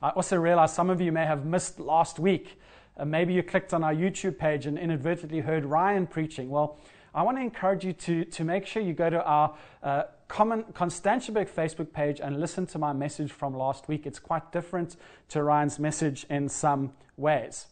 I 0.00 0.10
also 0.10 0.36
realize 0.36 0.72
some 0.72 0.90
of 0.90 1.00
you 1.00 1.12
may 1.12 1.26
have 1.26 1.44
missed 1.44 1.78
last 1.78 2.18
week. 2.18 2.58
Uh, 2.96 3.04
maybe 3.04 3.34
you 3.34 3.42
clicked 3.42 3.74
on 3.74 3.84
our 3.84 3.94
YouTube 3.94 4.38
page 4.38 4.66
and 4.66 4.78
inadvertently 4.78 5.40
heard 5.40 5.64
Ryan 5.64 6.06
preaching. 6.06 6.48
Well, 6.48 6.78
I 7.14 7.22
want 7.22 7.36
to 7.36 7.42
encourage 7.42 7.84
you 7.84 7.92
to, 7.92 8.24
to 8.24 8.44
make 8.44 8.66
sure 8.66 8.82
you 8.82 8.94
go 8.94 9.10
to 9.10 9.22
our 9.22 9.54
uh, 9.82 10.04
common 10.28 10.64
Constantiaberg 10.72 11.50
Facebook 11.50 11.92
page 11.92 12.20
and 12.20 12.40
listen 12.40 12.66
to 12.68 12.78
my 12.78 12.94
message 12.94 13.30
from 13.30 13.54
last 13.54 13.86
week. 13.86 14.06
It's 14.06 14.18
quite 14.18 14.50
different 14.50 14.96
to 15.28 15.42
Ryan's 15.42 15.78
message 15.78 16.24
in 16.30 16.48
some 16.48 16.94
ways. 17.18 17.66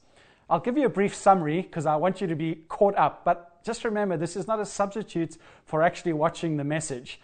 I'll 0.50 0.58
give 0.60 0.76
you 0.76 0.84
a 0.84 0.90
brief 0.90 1.14
summary 1.14 1.62
because 1.62 1.86
I 1.86 1.94
want 1.94 2.20
you 2.20 2.26
to 2.26 2.34
be 2.34 2.64
caught 2.68 2.96
up. 2.98 3.24
But 3.24 3.62
just 3.64 3.84
remember, 3.84 4.16
this 4.16 4.34
is 4.34 4.48
not 4.48 4.58
a 4.58 4.66
substitute 4.66 5.36
for 5.64 5.80
actually 5.80 6.12
watching 6.12 6.56
the 6.56 6.64
message. 6.64 7.20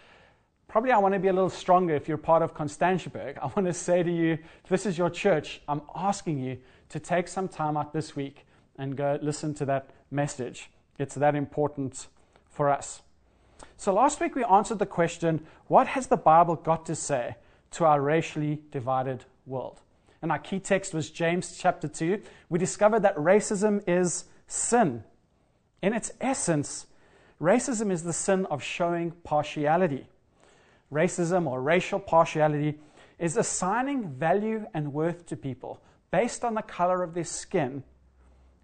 Probably 0.69 0.91
I 0.91 0.97
want 0.97 1.13
to 1.13 1.19
be 1.19 1.27
a 1.27 1.33
little 1.33 1.49
stronger 1.49 1.93
if 1.93 2.07
you're 2.07 2.17
part 2.17 2.41
of 2.41 2.53
Constantiaberg. 2.53 3.37
I 3.41 3.47
want 3.47 3.65
to 3.65 3.73
say 3.73 4.01
to 4.01 4.11
you, 4.11 4.37
this 4.69 4.85
is 4.85 4.97
your 4.97 5.09
church, 5.09 5.61
I'm 5.67 5.81
asking 5.93 6.39
you 6.39 6.57
to 6.89 6.99
take 6.99 7.27
some 7.27 7.49
time 7.49 7.75
out 7.75 7.91
this 7.91 8.15
week 8.15 8.45
and 8.77 8.95
go 8.95 9.19
listen 9.21 9.53
to 9.55 9.65
that 9.65 9.89
message. 10.09 10.69
It's 10.97 11.15
that 11.15 11.35
important 11.35 12.07
for 12.49 12.69
us. 12.69 13.01
So 13.75 13.93
last 13.93 14.21
week 14.21 14.35
we 14.35 14.43
answered 14.45 14.79
the 14.79 14.85
question 14.85 15.45
what 15.67 15.87
has 15.87 16.07
the 16.07 16.17
Bible 16.17 16.55
got 16.55 16.85
to 16.85 16.95
say 16.95 17.35
to 17.71 17.83
our 17.83 17.99
racially 17.99 18.61
divided 18.71 19.25
world? 19.45 19.81
And 20.21 20.31
our 20.31 20.39
key 20.39 20.59
text 20.59 20.93
was 20.93 21.09
James 21.09 21.57
chapter 21.57 21.87
2, 21.87 22.21
we 22.49 22.59
discovered 22.59 23.01
that 23.01 23.15
racism 23.15 23.83
is 23.87 24.25
sin. 24.47 25.03
In 25.81 25.93
its 25.93 26.11
essence, 26.19 26.87
racism 27.41 27.91
is 27.91 28.03
the 28.03 28.13
sin 28.13 28.45
of 28.47 28.63
showing 28.63 29.11
partiality. 29.23 30.07
Racism 30.91 31.47
or 31.47 31.61
racial 31.61 31.99
partiality 31.99 32.79
is 33.19 33.37
assigning 33.37 34.09
value 34.09 34.65
and 34.73 34.93
worth 34.93 35.25
to 35.27 35.35
people 35.35 35.81
based 36.11 36.43
on 36.43 36.53
the 36.53 36.61
color 36.61 37.03
of 37.03 37.13
their 37.13 37.23
skin 37.23 37.83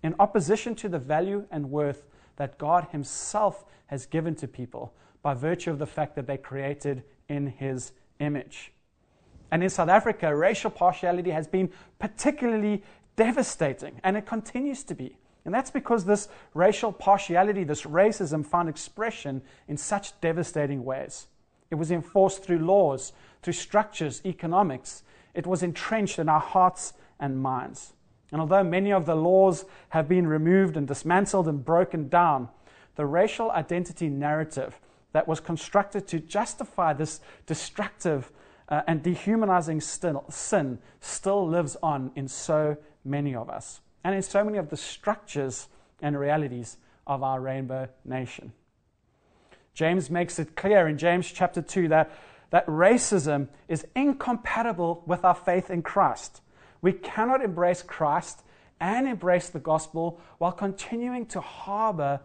in 0.01 0.15
opposition 0.19 0.75
to 0.75 0.89
the 0.89 0.99
value 0.99 1.45
and 1.51 1.69
worth 1.69 2.05
that 2.35 2.57
God 2.57 2.87
Himself 2.91 3.65
has 3.87 4.05
given 4.05 4.35
to 4.35 4.47
people 4.47 4.93
by 5.21 5.33
virtue 5.33 5.71
of 5.71 5.79
the 5.79 5.85
fact 5.85 6.15
that 6.15 6.27
they're 6.27 6.37
created 6.37 7.03
in 7.29 7.47
His 7.47 7.93
image. 8.19 8.72
And 9.53 9.61
in 9.61 9.69
South 9.69 9.89
Africa, 9.89 10.35
racial 10.35 10.71
partiality 10.71 11.29
has 11.29 11.45
been 11.45 11.69
particularly 11.99 12.81
devastating, 13.15 14.01
and 14.03 14.17
it 14.17 14.25
continues 14.25 14.83
to 14.85 14.95
be. 14.95 15.15
And 15.45 15.53
that's 15.53 15.69
because 15.69 16.05
this 16.05 16.27
racial 16.55 16.91
partiality, 16.91 17.63
this 17.63 17.83
racism, 17.83 18.43
found 18.43 18.67
expression 18.67 19.43
in 19.67 19.77
such 19.77 20.19
devastating 20.21 20.83
ways. 20.83 21.27
It 21.69 21.75
was 21.75 21.91
enforced 21.91 22.43
through 22.43 22.65
laws, 22.65 23.13
through 23.43 23.53
structures, 23.53 24.23
economics. 24.25 25.03
It 25.35 25.45
was 25.45 25.61
entrenched 25.61 26.17
in 26.17 26.29
our 26.29 26.39
hearts 26.39 26.93
and 27.19 27.39
minds. 27.39 27.93
And 28.31 28.41
although 28.41 28.63
many 28.63 28.91
of 28.91 29.05
the 29.05 29.13
laws 29.13 29.65
have 29.89 30.09
been 30.09 30.25
removed 30.25 30.77
and 30.77 30.87
dismantled 30.87 31.47
and 31.47 31.63
broken 31.63 32.09
down, 32.09 32.49
the 32.95 33.05
racial 33.05 33.51
identity 33.51 34.09
narrative 34.09 34.79
that 35.11 35.27
was 35.27 35.39
constructed 35.39 36.07
to 36.07 36.19
justify 36.19 36.93
this 36.93 37.19
destructive 37.45 38.31
uh, 38.69 38.81
and 38.87 39.03
dehumanizing 39.03 39.81
still, 39.81 40.25
sin 40.29 40.79
still 40.99 41.47
lives 41.47 41.75
on 41.83 42.11
in 42.15 42.27
so 42.27 42.77
many 43.03 43.35
of 43.35 43.49
us 43.49 43.81
and 44.03 44.15
in 44.15 44.21
so 44.21 44.43
many 44.43 44.57
of 44.57 44.69
the 44.69 44.77
structures 44.77 45.67
and 46.01 46.19
realities 46.19 46.77
of 47.07 47.23
our 47.23 47.39
rainbow 47.39 47.87
nation. 48.05 48.53
James 49.73 50.09
makes 50.09 50.37
it 50.39 50.55
clear 50.55 50.87
in 50.87 50.97
James 50.97 51.31
chapter 51.31 51.61
2 51.61 51.87
that, 51.87 52.11
that 52.51 52.65
racism 52.67 53.47
is 53.67 53.85
incompatible 53.95 55.03
with 55.05 55.23
our 55.25 55.35
faith 55.35 55.69
in 55.69 55.81
Christ. 55.81 56.41
We 56.81 56.93
cannot 56.93 57.43
embrace 57.43 57.81
Christ 57.81 58.43
and 58.79 59.07
embrace 59.07 59.49
the 59.49 59.59
gospel 59.59 60.19
while 60.37 60.51
continuing 60.51 61.25
to 61.27 61.39
harbor 61.39 62.19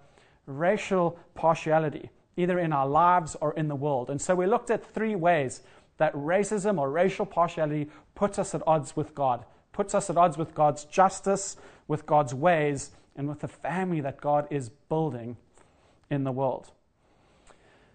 racial 0.46 1.18
partiality, 1.34 2.10
either 2.36 2.58
in 2.58 2.72
our 2.72 2.86
lives 2.86 3.36
or 3.40 3.52
in 3.54 3.68
the 3.68 3.76
world. 3.76 4.10
And 4.10 4.20
so 4.20 4.34
we 4.34 4.46
looked 4.46 4.70
at 4.70 4.84
three 4.84 5.14
ways 5.14 5.62
that 5.98 6.14
racism 6.14 6.78
or 6.78 6.90
racial 6.90 7.26
partiality 7.26 7.90
puts 8.14 8.38
us 8.38 8.54
at 8.54 8.62
odds 8.66 8.96
with 8.96 9.14
God, 9.14 9.44
puts 9.72 9.94
us 9.94 10.08
at 10.08 10.16
odds 10.16 10.38
with 10.38 10.54
God's 10.54 10.84
justice, 10.84 11.56
with 11.86 12.06
God's 12.06 12.34
ways, 12.34 12.90
and 13.16 13.28
with 13.28 13.40
the 13.40 13.48
family 13.48 14.00
that 14.00 14.20
God 14.20 14.46
is 14.50 14.70
building 14.88 15.36
in 16.10 16.24
the 16.24 16.32
world. 16.32 16.70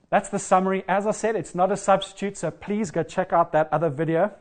That's 0.10 0.30
the 0.30 0.38
summary. 0.38 0.84
As 0.88 1.08
I 1.08 1.12
said, 1.12 1.36
it's 1.36 1.56
not 1.56 1.72
a 1.72 1.78
substitute, 1.78 2.38
so 2.38 2.52
please 2.52 2.92
go 2.92 3.02
check 3.02 3.34
out 3.34 3.52
that 3.54 3.70
other 3.72 3.90
video. 3.90 4.32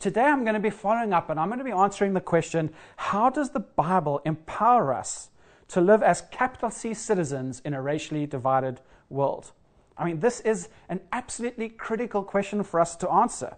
Today 0.00 0.24
I'm 0.24 0.42
going 0.42 0.54
to 0.54 0.60
be 0.60 0.70
following 0.70 1.12
up 1.12 1.30
and 1.30 1.38
I'm 1.38 1.48
going 1.48 1.60
to 1.60 1.64
be 1.64 1.70
answering 1.70 2.14
the 2.14 2.20
question 2.20 2.74
how 2.96 3.30
does 3.30 3.50
the 3.50 3.60
Bible 3.60 4.20
empower 4.24 4.92
us 4.92 5.30
to 5.68 5.80
live 5.80 6.02
as 6.02 6.22
capital 6.30 6.70
C 6.70 6.92
citizens 6.92 7.62
in 7.64 7.72
a 7.72 7.80
racially 7.80 8.26
divided 8.26 8.80
world? 9.08 9.52
I 9.96 10.04
mean, 10.04 10.20
this 10.20 10.40
is 10.40 10.68
an 10.88 11.00
absolutely 11.12 11.68
critical 11.68 12.22
question 12.22 12.62
for 12.62 12.80
us 12.80 12.96
to 12.96 13.10
answer 13.10 13.56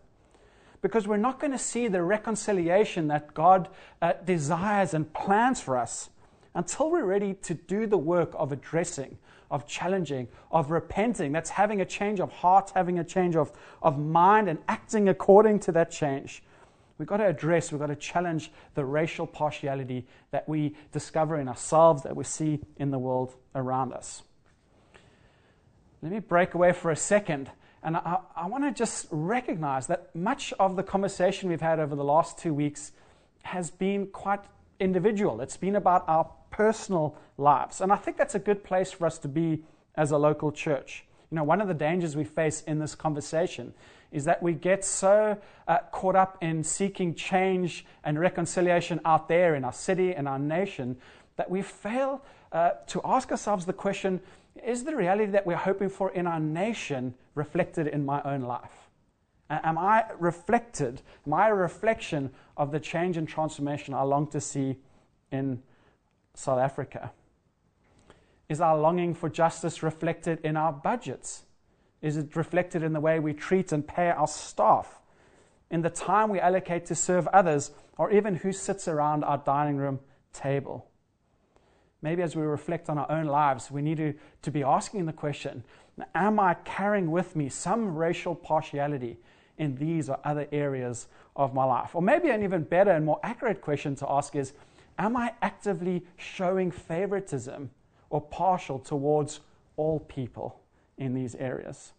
because 0.82 1.08
we're 1.08 1.16
not 1.16 1.40
going 1.40 1.52
to 1.52 1.58
see 1.58 1.88
the 1.88 2.02
reconciliation 2.02 3.08
that 3.08 3.34
God 3.34 3.68
uh, 4.02 4.12
desires 4.24 4.94
and 4.94 5.12
plans 5.12 5.60
for 5.60 5.76
us 5.76 6.10
until 6.54 6.90
we're 6.90 7.04
ready 7.04 7.34
to 7.34 7.54
do 7.54 7.86
the 7.86 7.98
work 7.98 8.32
of 8.34 8.52
addressing, 8.52 9.18
of 9.50 9.66
challenging, 9.66 10.28
of 10.50 10.70
repenting. 10.70 11.32
That's 11.32 11.50
having 11.50 11.80
a 11.80 11.84
change 11.84 12.20
of 12.20 12.30
heart, 12.32 12.72
having 12.74 12.98
a 12.98 13.04
change 13.04 13.36
of, 13.36 13.52
of 13.82 13.98
mind, 13.98 14.48
and 14.48 14.58
acting 14.68 15.08
according 15.08 15.60
to 15.60 15.72
that 15.72 15.90
change. 15.90 16.42
We've 16.98 17.08
got 17.08 17.18
to 17.18 17.26
address, 17.26 17.72
we've 17.72 17.80
got 17.80 17.88
to 17.88 17.96
challenge 17.96 18.50
the 18.74 18.84
racial 18.84 19.26
partiality 19.26 20.06
that 20.30 20.48
we 20.48 20.76
discover 20.92 21.38
in 21.38 21.48
ourselves, 21.48 22.02
that 22.04 22.16
we 22.16 22.24
see 22.24 22.60
in 22.78 22.90
the 22.90 22.98
world 22.98 23.34
around 23.54 23.92
us. 23.92 24.22
Let 26.06 26.12
me 26.12 26.20
break 26.20 26.54
away 26.54 26.70
for 26.70 26.92
a 26.92 26.96
second. 26.96 27.50
And 27.82 27.96
I, 27.96 28.18
I 28.36 28.46
want 28.46 28.62
to 28.62 28.70
just 28.70 29.08
recognize 29.10 29.88
that 29.88 30.14
much 30.14 30.52
of 30.60 30.76
the 30.76 30.84
conversation 30.84 31.48
we've 31.48 31.60
had 31.60 31.80
over 31.80 31.96
the 31.96 32.04
last 32.04 32.38
two 32.38 32.54
weeks 32.54 32.92
has 33.42 33.72
been 33.72 34.06
quite 34.06 34.38
individual. 34.78 35.40
It's 35.40 35.56
been 35.56 35.74
about 35.74 36.04
our 36.06 36.30
personal 36.52 37.16
lives. 37.38 37.80
And 37.80 37.90
I 37.90 37.96
think 37.96 38.18
that's 38.18 38.36
a 38.36 38.38
good 38.38 38.62
place 38.62 38.92
for 38.92 39.04
us 39.04 39.18
to 39.18 39.26
be 39.26 39.64
as 39.96 40.12
a 40.12 40.16
local 40.16 40.52
church. 40.52 41.04
You 41.32 41.38
know, 41.38 41.42
one 41.42 41.60
of 41.60 41.66
the 41.66 41.74
dangers 41.74 42.14
we 42.14 42.22
face 42.22 42.62
in 42.62 42.78
this 42.78 42.94
conversation 42.94 43.74
is 44.12 44.26
that 44.26 44.40
we 44.40 44.52
get 44.52 44.84
so 44.84 45.36
uh, 45.66 45.78
caught 45.90 46.14
up 46.14 46.38
in 46.40 46.62
seeking 46.62 47.16
change 47.16 47.84
and 48.04 48.16
reconciliation 48.16 49.00
out 49.04 49.26
there 49.26 49.56
in 49.56 49.64
our 49.64 49.72
city 49.72 50.14
and 50.14 50.28
our 50.28 50.38
nation 50.38 50.98
that 51.34 51.50
we 51.50 51.62
fail 51.62 52.22
uh, 52.52 52.70
to 52.86 53.00
ask 53.04 53.32
ourselves 53.32 53.66
the 53.66 53.72
question 53.72 54.20
is 54.64 54.84
the 54.84 54.96
reality 54.96 55.30
that 55.32 55.46
we're 55.46 55.56
hoping 55.56 55.88
for 55.88 56.10
in 56.10 56.26
our 56.26 56.40
nation 56.40 57.14
reflected 57.34 57.86
in 57.86 58.04
my 58.04 58.22
own 58.22 58.42
life? 58.42 58.88
Am 59.48 59.78
I 59.78 60.04
reflected? 60.18 61.02
Am 61.26 61.34
I 61.34 61.48
a 61.48 61.54
reflection 61.54 62.30
of 62.56 62.72
the 62.72 62.80
change 62.80 63.16
and 63.16 63.28
transformation 63.28 63.94
I 63.94 64.02
long 64.02 64.26
to 64.28 64.40
see 64.40 64.76
in 65.30 65.62
South 66.34 66.58
Africa? 66.58 67.12
Is 68.48 68.60
our 68.60 68.76
longing 68.76 69.14
for 69.14 69.28
justice 69.28 69.82
reflected 69.82 70.40
in 70.42 70.56
our 70.56 70.72
budgets? 70.72 71.44
Is 72.02 72.16
it 72.16 72.36
reflected 72.36 72.82
in 72.82 72.92
the 72.92 73.00
way 73.00 73.18
we 73.18 73.32
treat 73.32 73.72
and 73.72 73.86
pay 73.86 74.10
our 74.10 74.28
staff? 74.28 75.00
In 75.70 75.82
the 75.82 75.90
time 75.90 76.30
we 76.30 76.38
allocate 76.38 76.86
to 76.86 76.94
serve 76.94 77.26
others, 77.28 77.72
or 77.98 78.10
even 78.12 78.36
who 78.36 78.52
sits 78.52 78.86
around 78.86 79.24
our 79.24 79.38
dining 79.38 79.76
room 79.76 80.00
table? 80.32 80.86
Maybe 82.06 82.22
as 82.22 82.36
we 82.36 82.42
reflect 82.42 82.88
on 82.88 82.98
our 82.98 83.10
own 83.10 83.26
lives, 83.26 83.68
we 83.68 83.82
need 83.82 83.96
to, 83.96 84.14
to 84.42 84.52
be 84.52 84.62
asking 84.62 85.06
the 85.06 85.12
question 85.12 85.64
Am 86.14 86.38
I 86.38 86.54
carrying 86.64 87.10
with 87.10 87.34
me 87.34 87.48
some 87.48 87.96
racial 87.96 88.32
partiality 88.32 89.18
in 89.58 89.74
these 89.74 90.08
or 90.08 90.20
other 90.22 90.46
areas 90.52 91.08
of 91.34 91.52
my 91.52 91.64
life? 91.64 91.96
Or 91.96 92.02
maybe 92.02 92.30
an 92.30 92.44
even 92.44 92.62
better 92.62 92.92
and 92.92 93.04
more 93.04 93.18
accurate 93.24 93.60
question 93.60 93.96
to 93.96 94.08
ask 94.08 94.36
is 94.36 94.52
Am 94.96 95.16
I 95.16 95.32
actively 95.42 96.06
showing 96.16 96.70
favoritism 96.70 97.70
or 98.08 98.20
partial 98.20 98.78
towards 98.78 99.40
all 99.76 99.98
people 99.98 100.60
in 100.98 101.12
these 101.12 101.34
areas? 101.34 101.92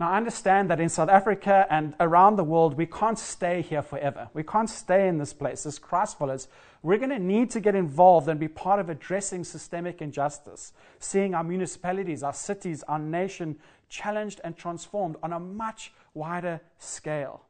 Now, 0.00 0.10
I 0.10 0.16
understand 0.16 0.70
that 0.70 0.80
in 0.80 0.88
South 0.88 1.08
Africa 1.08 1.66
and 1.70 1.94
around 2.00 2.36
the 2.36 2.44
world, 2.44 2.76
we 2.76 2.86
can't 2.86 3.18
stay 3.18 3.62
here 3.62 3.82
forever. 3.82 4.28
We 4.34 4.42
can't 4.42 4.68
stay 4.68 5.06
in 5.06 5.18
this 5.18 5.32
place. 5.32 5.64
As 5.64 5.78
Christ 5.78 6.18
followers, 6.18 6.48
we're 6.82 6.98
going 6.98 7.10
to 7.10 7.18
need 7.18 7.50
to 7.50 7.60
get 7.60 7.76
involved 7.76 8.28
and 8.28 8.40
be 8.40 8.48
part 8.48 8.80
of 8.80 8.88
addressing 8.88 9.44
systemic 9.44 10.02
injustice, 10.02 10.72
seeing 10.98 11.34
our 11.34 11.44
municipalities, 11.44 12.22
our 12.22 12.32
cities, 12.32 12.82
our 12.88 12.98
nation 12.98 13.56
challenged 13.88 14.40
and 14.42 14.56
transformed 14.56 15.16
on 15.22 15.32
a 15.32 15.38
much 15.38 15.92
wider 16.14 16.60
scale. 16.78 17.44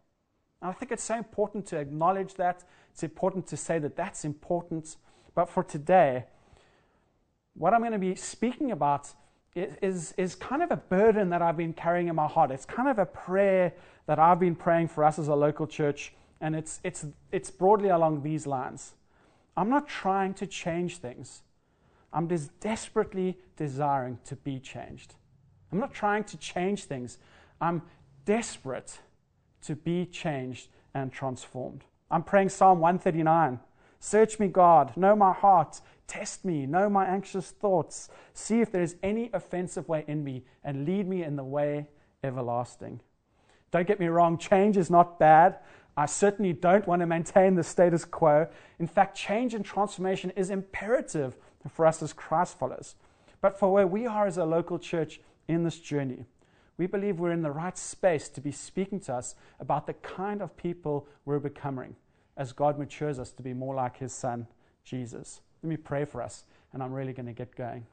And 0.61 0.71
I 0.71 0.75
think 0.75 0.93
it's 0.93 1.05
so 1.05 1.17
important 1.17 1.67
to 1.67 1.79
acknowledge 1.79 2.35
that. 2.35 2.65
It's 2.93 3.03
important 3.03 3.47
to 3.49 3.57
say 3.57 3.79
that 3.79 3.97
that's 3.97 4.25
important. 4.25 4.97
But 5.35 5.49
for 5.49 5.63
today, 5.63 6.25
what 7.55 7.73
I'm 7.73 7.81
going 7.81 7.93
to 7.93 7.99
be 7.99 8.15
speaking 8.15 8.71
about 8.71 9.09
is, 9.55 10.15
is 10.17 10.35
kind 10.35 10.63
of 10.63 10.71
a 10.71 10.77
burden 10.77 11.31
that 11.31 11.43
I've 11.43 11.57
been 11.57 11.73
carrying 11.73 12.09
in 12.09 12.15
my 12.15 12.27
heart. 12.27 12.51
It's 12.51 12.65
kind 12.65 12.89
of 12.89 12.99
a 12.99 13.07
prayer 13.07 13.73
that 14.07 14.19
I've 14.19 14.41
been 14.41 14.55
praying 14.55 14.89
for 14.89 15.05
us 15.05 15.19
as 15.19 15.29
a 15.29 15.35
local 15.35 15.67
church, 15.67 16.13
and 16.41 16.57
it's, 16.57 16.81
it's, 16.83 17.07
it's 17.31 17.51
broadly 17.51 17.91
along 17.91 18.23
these 18.23 18.47
lines. 18.47 18.93
I'm 19.57 19.69
not 19.69 19.87
trying 19.89 20.35
to 20.35 20.47
change 20.47 20.99
things, 20.99 21.43
I'm 22.13 22.29
just 22.29 22.59
desperately 22.61 23.39
desiring 23.57 24.19
to 24.27 24.37
be 24.37 24.59
changed. 24.59 25.15
I'm 25.71 25.79
not 25.79 25.95
trying 25.95 26.25
to 26.25 26.37
change 26.37 26.85
things, 26.85 27.19
I'm 27.61 27.83
desperate 28.25 28.99
to 29.63 29.77
be 29.77 30.07
changed 30.07 30.69
and 30.95 31.13
transformed. 31.13 31.85
I'm 32.11 32.23
praying 32.23 32.51
Psalm 32.51 32.81
139. 32.81 33.61
Search 34.05 34.41
me, 34.41 34.49
God, 34.49 34.97
know 34.97 35.15
my 35.15 35.33
heart, 35.33 35.81
test 36.09 36.45
me, 36.45 36.67
know 36.67 36.91
my 36.91 37.07
anxious 37.07 37.53
thoughts, 37.53 38.09
see 38.35 38.61
if 38.61 38.73
there 38.73 38.83
is 38.83 38.97
any 39.01 39.31
offensive 39.33 39.89
way 39.89 40.05
in 40.09 40.25
me, 40.25 40.43
and 40.65 40.85
lead 40.85 41.07
me 41.07 41.23
in 41.23 41.37
the 41.37 41.45
way 41.45 41.87
everlasting. 42.25 43.01
Don't 43.71 43.87
get 43.87 44.01
me 44.01 44.09
wrong, 44.09 44.39
change 44.39 44.77
is 44.77 44.91
not 44.91 45.21
bad. 45.21 45.61
I 45.97 46.07
certainly 46.07 46.53
don't 46.53 46.85
want 46.85 46.99
to 46.99 47.07
maintain 47.07 47.55
the 47.55 47.63
status 47.63 48.05
quo. 48.05 48.49
In 48.81 48.89
fact, 48.89 49.17
change 49.17 49.55
and 49.55 49.65
transformation 49.65 50.31
is 50.31 50.51
imperative 50.51 51.37
for 51.71 51.87
us 51.87 52.03
as 52.03 52.13
Christ 52.13 52.59
followers. 52.59 52.97
But 53.41 53.57
for 53.57 53.73
where 53.73 53.87
we 53.87 54.05
are 54.05 54.27
as 54.27 54.37
a 54.37 54.45
local 54.45 54.81
church 54.81 55.21
in 55.47 55.63
this 55.63 55.79
journey, 55.79 56.25
we 56.77 56.89
believe 56.89 57.21
we're 57.21 57.31
in 57.31 57.43
the 57.43 57.53
right 57.53 57.79
space 57.79 58.29
to 58.31 58.41
be 58.41 58.51
speaking 58.51 58.99
to 59.03 59.15
us 59.15 59.37
about 59.61 59.87
the 59.87 59.95
kind 59.95 60.43
of 60.43 60.57
people 60.57 61.07
we're 61.25 61.39
becoming 61.39 61.95
as 62.43 62.53
God 62.53 62.77
matures 62.77 63.21
us 63.21 63.31
to 63.31 63.41
be 63.41 63.55
more 63.55 63.77
like 63.77 63.99
His 63.99 64.13
Son, 64.13 64.49
Jesus. 64.83 65.43
Let 65.63 65.71
me 65.71 65.77
pray 65.77 66.05
for 66.05 66.21
us, 66.21 66.43
and 66.73 66.83
I'm 66.83 66.93
really 66.93 67.13
going 67.13 67.27
to 67.27 67.33
get 67.33 67.55
going. 67.55 67.87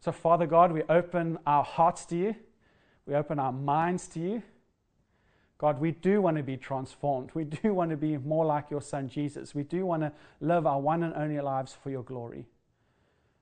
So, 0.00 0.10
Father 0.10 0.46
God, 0.46 0.72
we 0.72 0.82
open 0.88 1.38
our 1.46 1.62
hearts 1.62 2.04
to 2.06 2.16
you, 2.16 2.34
we 3.06 3.14
open 3.14 3.38
our 3.38 3.52
minds 3.52 4.08
to 4.08 4.20
you. 4.20 4.42
God, 5.58 5.80
we 5.80 5.92
do 5.92 6.20
want 6.20 6.38
to 6.38 6.42
be 6.42 6.56
transformed. 6.56 7.30
We 7.34 7.44
do 7.44 7.72
want 7.72 7.90
to 7.92 7.96
be 7.96 8.18
more 8.18 8.44
like 8.44 8.68
your 8.68 8.82
Son 8.82 9.08
Jesus. 9.08 9.54
We 9.54 9.62
do 9.62 9.86
want 9.86 10.02
to 10.02 10.12
live 10.40 10.66
our 10.66 10.80
one 10.80 11.04
and 11.04 11.14
only 11.14 11.40
lives 11.40 11.76
for 11.80 11.90
your 11.90 12.02
glory. 12.02 12.46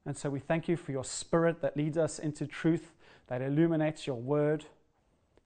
And 0.05 0.15
so 0.15 0.29
we 0.29 0.39
thank 0.39 0.69
you 0.69 0.77
for 0.77 0.93
your 0.93 1.05
Spirit 1.05 1.63
that 1.63 1.79
leads 1.79 1.97
us 1.97 2.19
into 2.19 2.47
truth, 2.47 2.93
that 3.29 3.41
illuminates 3.41 4.07
your 4.07 4.17
word. 4.17 4.67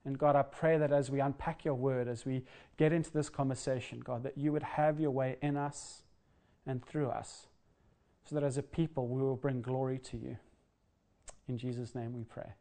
And 0.07 0.17
God, 0.17 0.37
I 0.37 0.43
pray 0.43 0.79
that 0.79 0.93
as 0.93 1.11
we 1.11 1.19
unpack 1.19 1.65
your 1.65 1.75
word, 1.75 2.07
as 2.07 2.25
we 2.25 2.45
get 2.77 2.93
into 2.93 3.13
this 3.13 3.29
conversation, 3.29 3.99
God, 3.99 4.23
that 4.23 4.39
you 4.39 4.53
would 4.53 4.63
have 4.63 5.01
your 5.01 5.11
way 5.11 5.37
in 5.43 5.57
us 5.57 6.03
and 6.65 6.83
through 6.85 7.09
us, 7.09 7.49
so 8.25 8.37
that 8.37 8.45
as 8.45 8.57
a 8.57 8.63
people 8.63 9.09
we 9.09 9.21
will 9.21 9.35
bring 9.35 9.61
glory 9.61 9.99
to 9.99 10.17
you. 10.17 10.37
In 11.49 11.59
Jesus' 11.59 11.93
name 11.93 12.15
we 12.15 12.23
pray. 12.23 12.53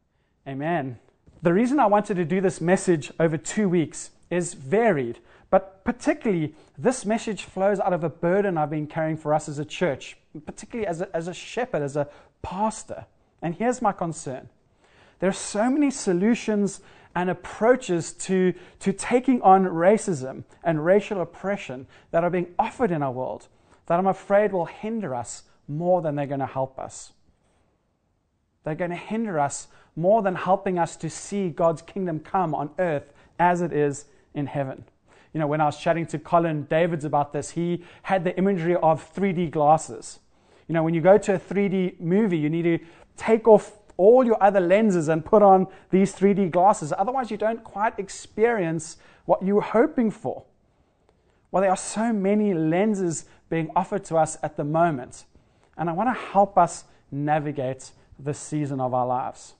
Amen. 0.46 0.98
The 1.42 1.52
reason 1.52 1.78
I 1.78 1.86
wanted 1.86 2.16
to 2.16 2.24
do 2.24 2.40
this 2.40 2.60
message 2.60 3.12
over 3.20 3.36
two 3.36 3.68
weeks 3.68 4.10
is 4.28 4.54
varied, 4.54 5.20
but 5.48 5.84
particularly 5.84 6.52
this 6.76 7.06
message 7.06 7.44
flows 7.44 7.78
out 7.78 7.92
of 7.92 8.02
a 8.02 8.08
burden 8.08 8.58
I've 8.58 8.70
been 8.70 8.88
carrying 8.88 9.16
for 9.16 9.32
us 9.32 9.48
as 9.48 9.60
a 9.60 9.64
church, 9.64 10.16
particularly 10.46 10.88
as 10.88 11.00
a, 11.00 11.14
as 11.14 11.28
a 11.28 11.34
shepherd, 11.34 11.82
as 11.82 11.94
a 11.94 12.08
pastor. 12.42 13.06
And 13.40 13.54
here's 13.54 13.80
my 13.80 13.92
concern 13.92 14.48
there 15.20 15.30
are 15.30 15.32
so 15.32 15.70
many 15.70 15.90
solutions 15.90 16.80
and 17.16 17.30
approaches 17.30 18.12
to, 18.12 18.52
to 18.78 18.92
taking 18.92 19.40
on 19.40 19.64
racism 19.64 20.44
and 20.62 20.84
racial 20.84 21.22
oppression 21.22 21.86
that 22.10 22.22
are 22.22 22.28
being 22.28 22.54
offered 22.58 22.90
in 22.90 23.02
our 23.02 23.10
world 23.10 23.48
that 23.86 23.98
I'm 23.98 24.06
afraid 24.06 24.52
will 24.52 24.66
hinder 24.66 25.14
us 25.14 25.44
more 25.66 26.02
than 26.02 26.14
they're 26.14 26.26
going 26.26 26.40
to 26.40 26.46
help 26.46 26.78
us. 26.78 27.12
They're 28.64 28.74
going 28.74 28.90
to 28.90 28.96
hinder 28.96 29.40
us 29.40 29.68
more 29.96 30.20
than 30.20 30.34
helping 30.34 30.78
us 30.78 30.94
to 30.96 31.08
see 31.08 31.48
God's 31.48 31.80
kingdom 31.80 32.20
come 32.20 32.54
on 32.54 32.70
earth 32.78 33.12
as 33.38 33.62
it 33.62 33.72
is 33.72 34.04
in 34.34 34.46
heaven. 34.46 34.84
You 35.32 35.40
know, 35.40 35.46
when 35.46 35.60
I 35.60 35.66
was 35.66 35.78
chatting 35.78 36.06
to 36.06 36.18
Colin 36.18 36.66
Davids 36.68 37.04
about 37.04 37.32
this, 37.32 37.50
he 37.50 37.82
had 38.02 38.24
the 38.24 38.36
imagery 38.36 38.76
of 38.76 39.14
3D 39.14 39.50
glasses. 39.50 40.18
You 40.68 40.74
know, 40.74 40.82
when 40.82 40.92
you 40.92 41.00
go 41.00 41.16
to 41.16 41.34
a 41.34 41.38
3D 41.38 42.00
movie, 42.00 42.38
you 42.38 42.50
need 42.50 42.62
to 42.62 42.78
take 43.16 43.48
off 43.48 43.72
all 43.96 44.24
your 44.24 44.42
other 44.42 44.60
lenses 44.60 45.08
and 45.08 45.24
put 45.24 45.42
on 45.42 45.66
these 45.90 46.14
3D 46.14 46.50
glasses. 46.50 46.92
Otherwise, 46.96 47.30
you 47.30 47.36
don't 47.36 47.64
quite 47.64 47.98
experience 47.98 48.96
what 49.24 49.42
you 49.42 49.56
were 49.56 49.62
hoping 49.62 50.10
for. 50.10 50.44
Well, 51.50 51.62
there 51.62 51.70
are 51.70 51.76
so 51.76 52.12
many 52.12 52.54
lenses 52.54 53.24
being 53.48 53.70
offered 53.74 54.04
to 54.06 54.16
us 54.16 54.36
at 54.42 54.56
the 54.56 54.64
moment. 54.64 55.24
And 55.76 55.88
I 55.88 55.92
want 55.92 56.08
to 56.08 56.20
help 56.20 56.58
us 56.58 56.84
navigate 57.10 57.92
this 58.18 58.38
season 58.38 58.80
of 58.80 58.94
our 58.94 59.06
lives. 59.06 59.54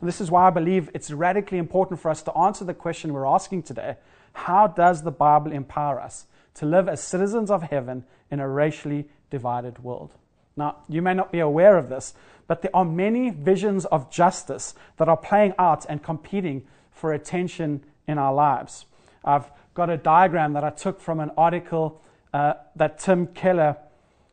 And 0.00 0.08
this 0.08 0.20
is 0.20 0.30
why 0.30 0.46
I 0.46 0.50
believe 0.50 0.90
it's 0.94 1.10
radically 1.10 1.58
important 1.58 2.00
for 2.00 2.10
us 2.10 2.22
to 2.22 2.36
answer 2.36 2.64
the 2.64 2.74
question 2.74 3.12
we're 3.12 3.26
asking 3.26 3.62
today 3.62 3.96
how 4.32 4.66
does 4.66 5.02
the 5.02 5.12
Bible 5.12 5.52
empower 5.52 6.00
us 6.00 6.26
to 6.54 6.66
live 6.66 6.88
as 6.88 7.00
citizens 7.00 7.50
of 7.50 7.62
heaven 7.62 8.04
in 8.30 8.40
a 8.40 8.48
racially 8.48 9.08
divided 9.30 9.78
world? 9.78 10.12
Now, 10.56 10.76
you 10.88 11.02
may 11.02 11.14
not 11.14 11.32
be 11.32 11.40
aware 11.40 11.76
of 11.76 11.88
this, 11.88 12.14
but 12.46 12.62
there 12.62 12.74
are 12.74 12.84
many 12.84 13.30
visions 13.30 13.84
of 13.86 14.10
justice 14.10 14.74
that 14.98 15.08
are 15.08 15.16
playing 15.16 15.54
out 15.58 15.86
and 15.88 16.02
competing 16.02 16.62
for 16.92 17.12
attention 17.12 17.82
in 18.06 18.18
our 18.18 18.34
lives. 18.34 18.86
I've 19.24 19.50
got 19.74 19.90
a 19.90 19.96
diagram 19.96 20.52
that 20.52 20.64
I 20.64 20.70
took 20.70 21.00
from 21.00 21.20
an 21.20 21.30
article 21.36 22.00
uh, 22.32 22.54
that 22.76 22.98
Tim 22.98 23.26
Keller 23.28 23.76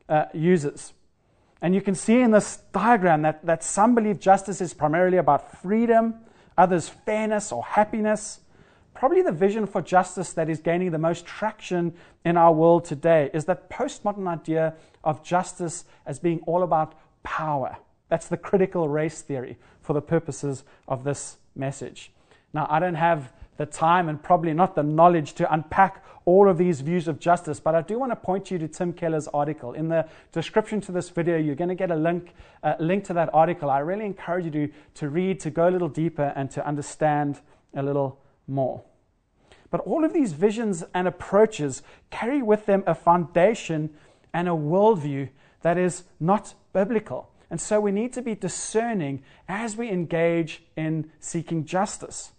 uh, 0.10 0.26
uses. 0.34 0.94
And 1.62 1.76
you 1.76 1.82
can 1.82 1.96
see 1.96 2.20
in 2.20 2.32
this 2.32 2.58
diagram 2.74 3.22
that, 3.22 3.46
that 3.46 3.64
some 3.64 3.96
believe 3.96 4.20
justice 4.20 4.62
is 4.62 4.74
primarily 4.74 5.18
about 5.18 5.62
freedom, 5.62 6.16
others 6.58 6.90
fairness 6.90 7.52
or 7.52 7.64
happiness. 7.64 8.40
Probably 9.02 9.24
the 9.24 9.32
vision 9.32 9.66
for 9.66 9.82
justice 9.82 10.34
that 10.34 10.48
is 10.48 10.60
gaining 10.60 10.92
the 10.92 11.00
most 11.00 11.26
traction 11.26 11.96
in 12.24 12.38
our 12.38 12.54
world 12.54 12.86
today 12.86 13.32
is 13.34 13.46
that 13.46 13.68
postmodern 13.68 14.28
idea 14.28 14.76
of 15.04 15.24
justice 15.24 15.86
as 16.06 16.20
being 16.20 16.40
all 16.46 16.62
about 16.62 16.94
power 17.24 17.78
That's 18.10 18.28
the 18.28 18.38
critical 18.38 18.88
race 18.88 19.22
theory 19.22 19.58
for 19.82 19.94
the 19.94 20.04
purposes 20.04 20.64
of 20.88 21.04
this 21.04 21.38
message. 21.56 22.12
Now, 22.54 22.68
I 22.70 22.78
don't 22.78 22.94
have 22.94 23.34
the 23.58 23.66
time 23.66 24.08
and 24.08 24.22
probably 24.22 24.54
not 24.54 24.76
the 24.76 24.84
knowledge 24.84 25.34
to 25.34 25.52
unpack 25.52 26.06
all 26.26 26.48
of 26.48 26.60
these 26.60 26.82
views 26.82 27.08
of 27.08 27.20
justice, 27.20 27.60
but 27.60 27.74
I 27.74 27.82
do 27.82 27.98
want 27.98 28.12
to 28.12 28.16
point 28.16 28.52
you 28.52 28.60
to 28.60 28.68
Tim 28.68 28.94
Keller's 28.94 29.28
article. 29.30 29.74
In 29.74 29.90
the 29.90 30.08
description 30.32 30.80
to 30.82 30.92
this 30.92 31.10
video, 31.10 31.38
you're 31.38 31.56
going 31.56 31.70
to 31.70 31.76
get 31.76 31.90
a 31.90 31.96
link, 31.96 32.36
uh, 32.62 32.76
link 32.80 33.06
to 33.06 33.14
that 33.14 33.34
article. 33.34 33.72
I 33.72 33.80
really 33.80 34.06
encourage 34.06 34.46
you 34.46 34.52
to, 34.52 34.70
to 34.94 35.10
read, 35.10 35.40
to 35.40 35.50
go 35.50 35.68
a 35.68 35.72
little 35.72 35.90
deeper, 35.90 36.34
and 36.36 36.52
to 36.52 36.64
understand 36.64 37.42
a 37.74 37.82
little 37.82 38.20
more. 38.48 38.84
But 39.72 39.82
all 39.82 40.06
of 40.06 40.14
these 40.14 40.34
visions 40.34 40.84
and 40.94 41.08
approaches 41.08 41.82
carry 42.12 42.42
with 42.44 42.66
them 42.66 42.84
a 42.86 42.94
foundation 42.94 43.90
and 44.34 44.48
a 44.48 44.52
worldview 44.52 45.30
that 45.62 45.78
is 45.78 46.04
not 46.20 46.54
biblical. 46.74 47.30
And 47.50 47.60
so 47.60 47.82
we 47.82 47.92
need 47.92 48.14
to 48.14 48.22
be 48.22 48.36
discerning 48.36 49.24
as 49.48 49.76
we 49.76 49.90
engage 49.90 50.64
in 50.76 51.12
seeking 51.20 51.66
justice. 51.66 52.32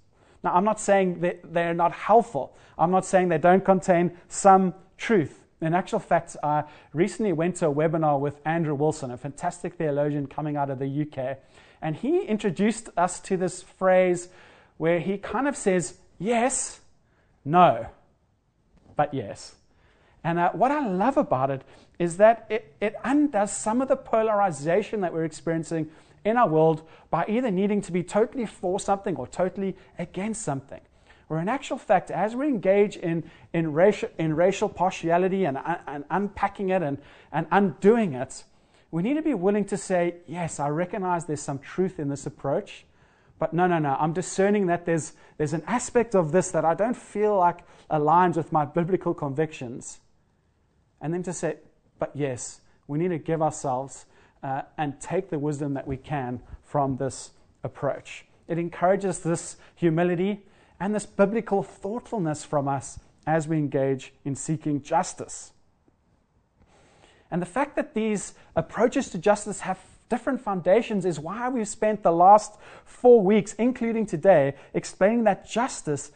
Now, 0.45 0.55
I'm 0.55 0.65
not 0.65 0.81
saying 0.81 1.21
that 1.21 1.53
they're 1.53 1.75
not 1.75 1.93
helpful. 1.93 2.55
I'm 2.79 2.91
not 2.91 3.05
saying 3.05 3.29
they 3.29 3.39
don't 3.39 3.65
contain 3.65 4.17
some 4.29 4.75
truth. 4.97 5.39
In 5.61 5.75
actual 5.75 6.01
fact, 6.01 6.37
I 6.43 6.65
recently 6.93 7.33
went 7.33 7.57
to 7.57 7.69
a 7.69 7.75
webinar 7.75 8.19
with 8.19 8.41
Andrew 8.45 8.75
Wilson, 8.75 9.13
a 9.13 9.17
fantastic 9.17 9.75
theologian 9.75 10.27
coming 10.27 10.57
out 10.57 10.71
of 10.71 10.81
the 10.81 11.03
UK. 11.03 11.39
And 11.81 11.95
he 11.95 12.23
introduced 12.25 12.89
us 12.97 13.21
to 13.21 13.37
this 13.37 13.63
phrase 13.63 14.29
where 14.79 14.99
he 14.99 15.19
kind 15.19 15.47
of 15.47 15.57
says, 15.57 15.99
yes, 16.19 16.81
no, 17.45 17.87
but 18.97 19.13
yes. 19.13 19.57
And 20.25 20.39
uh, 20.39 20.51
what 20.53 20.71
I 20.71 20.87
love 20.87 21.17
about 21.17 21.51
it 21.51 21.63
is 21.99 22.17
that 22.19 22.47
it, 22.49 22.75
it 22.81 22.95
undoes 23.05 23.53
some 23.53 23.81
of 23.81 23.89
the 23.89 23.97
polarization 23.97 25.01
that 25.01 25.13
we're 25.13 25.25
experiencing 25.25 25.91
in 26.25 26.37
our 26.37 26.49
world 26.49 26.83
by 27.11 27.25
either 27.29 27.51
needing 27.51 27.81
to 27.83 27.93
be 27.93 28.03
totally 28.03 28.47
for 28.47 28.79
something 28.79 29.17
or 29.17 29.27
totally 29.27 29.77
against 29.99 30.43
something. 30.43 30.81
Where 31.29 31.41
in 31.41 31.49
actual 31.49 31.79
fact, 31.79 32.11
as 32.11 32.37
we 32.37 32.47
engage 32.47 32.97
in, 32.97 33.25
in, 33.53 33.73
racial, 33.73 34.11
in 34.19 34.37
racial 34.37 34.69
partiality 34.69 35.45
and, 35.45 35.59
and 35.87 36.05
unpacking 36.11 36.69
it 36.69 36.83
and, 36.83 36.99
and 37.33 37.47
undoing 37.51 38.13
it, 38.13 38.45
we 38.91 39.03
need 39.03 39.15
to 39.15 39.23
be 39.23 39.35
willing 39.35 39.65
to 39.67 39.77
say, 39.77 40.17
yes, 40.27 40.61
I 40.61 40.69
recognize 40.69 41.25
there's 41.25 41.41
some 41.41 41.59
truth 41.59 41.99
in 41.99 42.11
this 42.11 42.27
approach, 42.27 42.85
but 43.43 43.53
no, 43.53 43.67
no, 43.67 43.81
no. 43.81 43.97
I'm 43.99 44.13
discerning 44.13 44.67
that 44.67 44.87
there's, 44.87 45.15
there's 45.37 45.53
an 45.53 45.65
aspect 45.67 46.15
of 46.15 46.31
this 46.31 46.53
that 46.53 46.65
I 46.65 46.75
don't 46.75 46.97
feel 46.97 47.37
like 47.37 47.65
aligns 47.91 48.37
with 48.37 48.53
my 48.53 48.65
biblical 48.65 49.15
convictions. 49.15 49.99
And 51.01 51.13
then 51.13 51.25
to 51.25 51.33
say, 51.33 51.57
but 51.99 52.13
yes, 52.15 52.61
we 52.87 53.01
need 53.01 53.09
to 53.09 53.19
give 53.19 53.43
ourselves 53.43 54.07
uh, 54.45 54.63
and 54.79 55.01
take 55.01 55.29
the 55.29 55.41
wisdom 55.41 55.75
that 55.75 55.89
we 55.89 55.97
can 55.97 56.41
from 56.63 56.99
this 56.99 57.33
approach. 57.65 58.27
It 58.47 58.59
encourages 58.59 59.19
this 59.19 59.57
humility 59.75 60.47
and 60.79 60.95
this 60.95 61.05
biblical 61.05 61.65
thoughtfulness 61.65 62.45
from 62.45 62.69
us 62.69 63.01
as 63.27 63.49
we 63.49 63.57
engage 63.57 64.13
in 64.25 64.37
seeking 64.37 64.83
justice. 64.83 65.51
And 67.29 67.43
the 67.43 67.47
fact 67.47 67.75
that 67.75 67.95
these 67.95 68.35
approaches 68.55 69.11
to 69.11 69.19
justice 69.19 69.59
have 69.63 69.81
different 70.09 70.41
foundations 70.41 71.05
is 71.05 71.19
why 71.19 71.49
we've 71.49 71.69
spent 71.69 72.03
the 72.03 72.13
last 72.13 72.59
four 72.85 73.21
weeks, 73.21 73.55
including 73.55 74.07
today, 74.07 74.55
explaining 74.75 75.25
that 75.25 75.49
justice, 75.49 76.13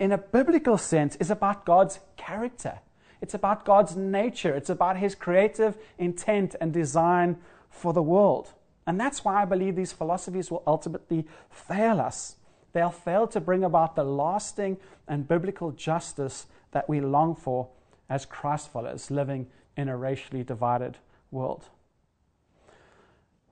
in 0.00 0.12
a 0.12 0.18
biblical 0.18 0.76
sense, 0.78 1.16
is 1.16 1.30
about 1.30 1.64
God's 1.64 2.00
character. 2.16 2.80
It's 3.20 3.34
about 3.34 3.64
God's 3.64 3.96
nature. 3.96 4.54
It's 4.54 4.70
about 4.70 4.96
His 4.96 5.14
creative 5.14 5.76
intent 5.98 6.54
and 6.60 6.72
design 6.72 7.38
for 7.70 7.92
the 7.92 8.02
world. 8.02 8.52
And 8.86 8.98
that's 8.98 9.24
why 9.24 9.42
I 9.42 9.44
believe 9.44 9.76
these 9.76 9.92
philosophies 9.92 10.50
will 10.50 10.62
ultimately 10.66 11.26
fail 11.50 12.00
us. 12.00 12.36
They'll 12.72 12.90
fail 12.90 13.26
to 13.28 13.40
bring 13.40 13.64
about 13.64 13.96
the 13.96 14.04
lasting 14.04 14.78
and 15.06 15.28
biblical 15.28 15.72
justice 15.72 16.46
that 16.70 16.88
we 16.88 17.00
long 17.00 17.34
for 17.34 17.68
as 18.08 18.24
Christ 18.24 18.72
followers 18.72 19.10
living 19.10 19.46
in 19.76 19.88
a 19.88 19.96
racially 19.96 20.42
divided 20.42 20.96
world. 21.30 21.64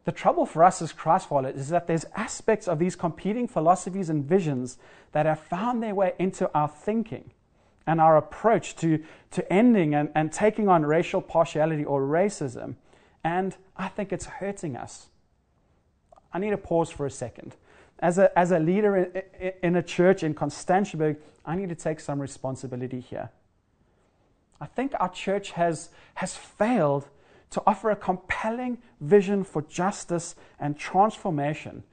The 0.06 0.12
trouble 0.12 0.46
for 0.46 0.62
us 0.62 0.80
as 0.80 0.92
Christ 0.92 1.28
followers 1.28 1.56
is 1.56 1.68
that 1.70 1.88
there's 1.88 2.06
aspects 2.14 2.68
of 2.68 2.78
these 2.78 2.94
competing 2.94 3.48
philosophies 3.48 4.08
and 4.08 4.24
visions 4.24 4.78
that 5.10 5.26
have 5.26 5.40
found 5.40 5.82
their 5.82 5.96
way 5.96 6.14
into 6.16 6.48
our 6.54 6.68
thinking 6.68 7.32
and 7.88 8.00
our 8.00 8.16
approach 8.16 8.76
to, 8.76 9.02
to 9.32 9.52
ending 9.52 9.96
and, 9.96 10.10
and 10.14 10.32
taking 10.32 10.68
on 10.68 10.86
racial 10.86 11.20
partiality 11.20 11.84
or 11.84 12.02
racism. 12.02 12.76
And 13.24 13.56
I 13.76 13.88
think 13.88 14.12
it's 14.12 14.26
hurting 14.26 14.76
us. 14.76 15.08
I 16.32 16.38
need 16.38 16.50
to 16.50 16.56
pause 16.56 16.90
for 16.90 17.04
a 17.04 17.10
second. 17.10 17.56
As 17.98 18.16
a, 18.18 18.36
as 18.38 18.52
a 18.52 18.60
leader 18.60 18.96
in, 18.96 19.52
in 19.64 19.74
a 19.74 19.82
church 19.82 20.22
in 20.22 20.34
Constantiaberg, 20.34 21.16
I 21.44 21.56
need 21.56 21.68
to 21.70 21.74
take 21.74 21.98
some 21.98 22.20
responsibility 22.20 23.00
here. 23.00 23.30
I 24.60 24.66
think 24.66 24.92
our 25.00 25.08
church 25.08 25.50
has, 25.52 25.88
has 26.14 26.36
failed 26.36 27.08
to 27.50 27.62
offer 27.66 27.90
a 27.90 27.96
compelling 27.96 28.78
vision 29.00 29.44
for 29.44 29.62
justice 29.62 30.34
and 30.58 30.78
transformation. 30.78 31.84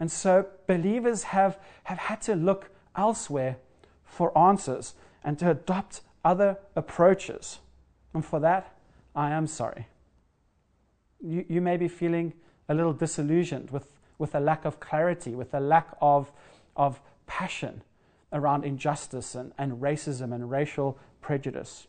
And 0.00 0.10
so 0.10 0.46
believers 0.66 1.24
have, 1.24 1.58
have 1.84 1.98
had 1.98 2.20
to 2.22 2.34
look 2.34 2.70
elsewhere 2.96 3.56
for 4.04 4.36
answers 4.36 4.94
and 5.24 5.38
to 5.38 5.50
adopt 5.50 6.00
other 6.24 6.58
approaches. 6.74 7.60
And 8.14 8.24
for 8.24 8.40
that, 8.40 8.76
I 9.14 9.30
am 9.30 9.46
sorry. 9.46 9.86
You, 11.20 11.44
you 11.48 11.60
may 11.60 11.76
be 11.76 11.88
feeling 11.88 12.32
a 12.68 12.74
little 12.74 12.92
disillusioned 12.92 13.70
with, 13.70 13.88
with 14.18 14.34
a 14.34 14.40
lack 14.40 14.64
of 14.64 14.80
clarity, 14.80 15.34
with 15.34 15.54
a 15.54 15.60
lack 15.60 15.88
of, 16.00 16.32
of 16.76 17.00
passion 17.26 17.82
around 18.32 18.64
injustice 18.64 19.34
and, 19.34 19.52
and 19.58 19.80
racism 19.80 20.34
and 20.34 20.50
racial 20.50 20.98
prejudice. 21.20 21.86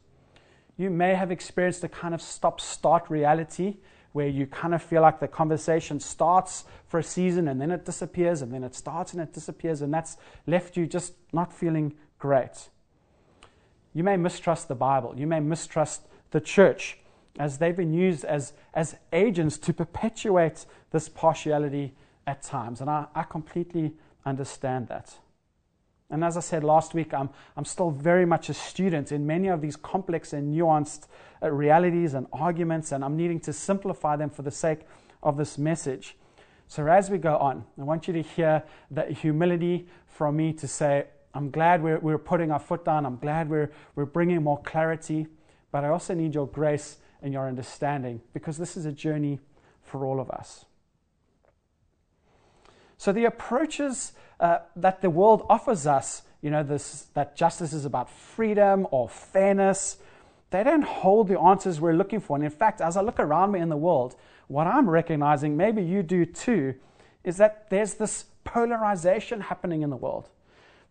You 0.78 0.90
may 0.90 1.16
have 1.16 1.32
experienced 1.32 1.84
a 1.84 1.90
kind 1.90 2.14
of 2.14 2.22
stop 2.22 2.60
start 2.60 3.10
reality 3.10 3.78
where 4.12 4.28
you 4.28 4.46
kind 4.46 4.74
of 4.74 4.82
feel 4.82 5.02
like 5.02 5.20
the 5.20 5.28
conversation 5.28 6.00
starts 6.00 6.66
for 6.88 7.00
a 7.00 7.04
season 7.04 7.48
and 7.48 7.60
then 7.60 7.72
it 7.72 7.84
disappears 7.84 8.42
and 8.42 8.54
then 8.54 8.64
it 8.64 8.76
starts 8.76 9.14
and 9.14 9.22
it 9.22 9.34
disappears, 9.34 9.82
and 9.82 9.94
that's 9.94 10.18
left 10.48 10.78
you 10.78 10.86
just 10.86 11.14
not 11.32 11.52
feeling 11.52 11.94
great. 12.20 12.70
You 13.94 14.04
may 14.04 14.18
mistrust 14.18 14.68
the 14.68 14.76
Bible. 14.76 15.14
You 15.18 15.28
may 15.28 15.40
mistrust 15.40 16.08
the 16.32 16.42
church 16.42 17.00
as 17.40 17.58
they've 17.58 17.76
been 17.76 17.94
used 17.94 18.24
as, 18.26 18.54
as 18.74 18.96
agents 19.12 19.58
to 19.60 19.74
perpetuate 19.74 20.66
this 20.92 21.10
partiality 21.10 21.94
at 22.28 22.42
times. 22.42 22.82
And 22.82 22.90
I, 22.90 23.06
I 23.16 23.24
completely 23.24 23.94
understand 24.26 24.88
that. 24.88 25.16
And 26.10 26.24
as 26.24 26.38
I 26.38 26.42
said 26.42 26.64
last 26.64 26.94
week, 26.94 27.14
I'm, 27.14 27.30
I'm 27.58 27.66
still 27.66 27.90
very 27.90 28.26
much 28.26 28.50
a 28.50 28.54
student 28.54 29.12
in 29.12 29.26
many 29.26 29.48
of 29.48 29.62
these 29.62 29.76
complex 29.76 30.34
and 30.34 30.54
nuanced 30.54 31.08
uh, 31.42 31.52
realities 31.52 32.14
and 32.14 32.28
arguments, 32.32 32.92
and 32.92 33.04
I'm 33.04 33.18
needing 33.18 33.40
to 33.42 33.54
simplify 33.54 34.16
them 34.16 34.30
for 34.30 34.44
the 34.44 34.52
sake 34.52 34.82
of 35.24 35.38
this 35.38 35.58
message. 35.58 36.16
So, 36.68 36.88
as 36.88 37.10
we 37.10 37.18
go 37.18 37.38
on, 37.38 37.66
I 37.80 37.84
want 37.84 38.08
you 38.08 38.14
to 38.14 38.22
hear 38.22 38.64
that 38.92 39.12
humility 39.12 39.88
from 40.08 40.38
me 40.38 40.54
to 40.54 40.68
say, 40.68 41.06
I'm 41.34 41.50
glad 41.50 41.82
we're, 41.82 42.00
we're 42.00 42.18
putting 42.18 42.52
our 42.52 42.60
foot 42.60 42.86
down. 42.86 43.06
I'm 43.06 43.18
glad 43.18 43.50
we're, 43.50 43.72
we're 43.96 44.06
bringing 44.06 44.44
more 44.44 44.62
clarity. 44.62 45.28
But 45.72 45.84
I 45.84 45.90
also 45.90 46.14
need 46.14 46.36
your 46.36 46.48
grace 46.48 46.98
and 47.22 47.34
your 47.34 47.48
understanding 47.48 48.22
because 48.34 48.58
this 48.58 48.78
is 48.78 48.86
a 48.86 48.92
journey 48.92 49.40
for 49.82 50.06
all 50.06 50.20
of 50.20 50.30
us. 50.30 50.66
So, 52.98 53.12
the 53.12 53.26
approaches 53.26 54.14
uh, 54.44 54.60
that 54.76 55.02
the 55.02 55.10
world 55.10 55.44
offers 55.50 55.88
us, 55.88 56.22
you 56.42 56.52
know, 56.52 56.62
this, 56.62 57.08
that 57.16 57.36
justice 57.36 57.74
is 57.74 57.86
about 57.86 58.12
freedom 58.12 58.86
or 58.92 59.10
fairness, 59.10 59.98
they 60.52 60.64
don't 60.64 60.84
hold 60.84 61.30
the 61.30 61.40
answers 61.40 61.82
we're 61.82 61.94
looking 61.94 62.20
for. 62.20 62.36
And 62.36 62.46
in 62.46 62.52
fact, 62.52 62.80
as 62.80 62.96
I 62.96 63.02
look 63.02 63.20
around 63.20 63.54
me 63.54 63.60
in 63.60 63.70
the 63.70 63.78
world, 63.78 64.16
what 64.48 64.68
I'm 64.68 64.88
recognizing, 64.88 65.58
maybe 65.58 65.82
you 65.82 66.04
do 66.04 66.26
too, 66.26 66.76
is 67.24 67.38
that 67.38 67.72
there's 67.72 67.96
this 67.96 68.26
polarization 68.44 69.42
happening 69.42 69.82
in 69.82 69.90
the 69.90 69.96
world 69.96 70.30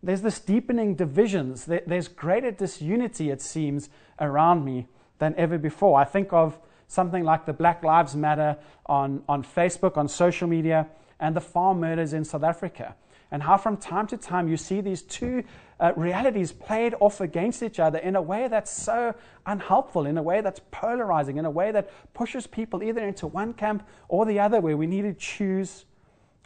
there's 0.03 0.21
this 0.21 0.39
deepening 0.39 0.95
divisions. 0.95 1.65
There's 1.65 2.09
greater 2.09 2.51
disunity, 2.51 3.29
it 3.29 3.41
seems, 3.41 3.89
around 4.19 4.65
me 4.65 4.87
than 5.17 5.33
ever 5.37 5.57
before. 5.57 5.97
I 5.97 6.03
think 6.03 6.33
of 6.33 6.59
something 6.87 7.23
like 7.23 7.45
the 7.45 7.53
Black 7.53 7.83
Lives 7.83 8.13
Matter 8.13 8.57
on, 8.85 9.23
on 9.29 9.43
Facebook, 9.43 9.95
on 9.95 10.09
social 10.09 10.47
media, 10.47 10.87
and 11.21 11.33
the 11.33 11.41
farm 11.41 11.79
murders 11.79 12.11
in 12.11 12.25
South 12.25 12.43
Africa. 12.43 12.95
And 13.33 13.41
how 13.41 13.57
from 13.57 13.77
time 13.77 14.05
to 14.07 14.17
time 14.17 14.47
you 14.47 14.57
see 14.57 14.79
these 14.79 15.01
two 15.01 15.43
uh, 15.79 15.91
realities 15.95 16.51
played 16.51 16.93
off 16.99 17.19
against 17.19 17.63
each 17.63 17.79
other 17.79 17.97
in 17.97 18.15
a 18.15 18.21
way 18.21 18.47
that's 18.47 18.71
so 18.71 19.15
unhelpful, 19.47 20.05
in 20.05 20.19
a 20.19 20.21
way 20.21 20.41
that's 20.41 20.61
polarizing, 20.69 21.37
in 21.37 21.45
a 21.45 21.49
way 21.49 21.71
that 21.71 21.89
pushes 22.13 22.45
people 22.45 22.83
either 22.83 23.03
into 23.03 23.25
one 23.25 23.53
camp 23.53 23.87
or 24.07 24.27
the 24.27 24.39
other, 24.39 24.61
where 24.61 24.77
we 24.77 24.85
need 24.85 25.01
to 25.01 25.15
choose. 25.15 25.85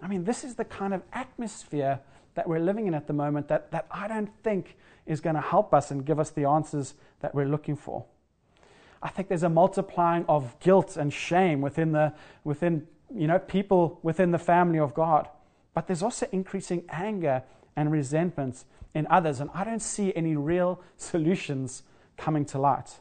I 0.01 0.07
mean, 0.07 0.23
this 0.23 0.45
is 0.45 0.55
the 0.55 0.63
kind 0.63 0.93
of 0.93 1.03
atmosphere 1.11 1.99
that 2.35 2.47
we're 2.47 2.61
living 2.61 2.87
in 2.87 2.93
at 2.93 3.05
the 3.05 3.13
moment 3.13 3.49
that, 3.49 3.69
that 3.71 3.87
I 3.91 4.07
don't 4.07 4.31
think 4.41 4.77
is 5.05 5.19
going 5.19 5.35
to 5.35 5.41
help 5.41 5.73
us 5.73 5.91
and 5.91 6.05
give 6.05 6.21
us 6.21 6.29
the 6.29 6.45
answers 6.45 6.93
that 7.19 7.35
we're 7.35 7.49
looking 7.49 7.75
for. 7.75 8.05
I 9.03 9.09
think 9.09 9.27
there's 9.27 9.43
a 9.43 9.49
multiplying 9.49 10.23
of 10.29 10.57
guilt 10.61 10.95
and 10.95 11.11
shame 11.11 11.59
within, 11.59 11.91
the, 11.91 12.13
within 12.45 12.87
you 13.13 13.27
know, 13.27 13.39
people 13.39 13.99
within 14.03 14.31
the 14.31 14.39
family 14.39 14.79
of 14.79 14.93
God. 14.93 15.27
But 15.77 15.85
there's 15.85 16.01
also 16.01 16.27
increasing 16.31 16.85
anger 16.89 17.43
and 17.75 17.91
resentment 17.91 18.63
in 18.95 19.05
others, 19.11 19.39
and 19.39 19.51
I 19.53 19.63
don't 19.63 19.79
see 19.79 20.11
any 20.15 20.35
real 20.35 20.81
solutions 20.97 21.83
coming 22.17 22.45
to 22.45 22.57
light. 22.57 22.95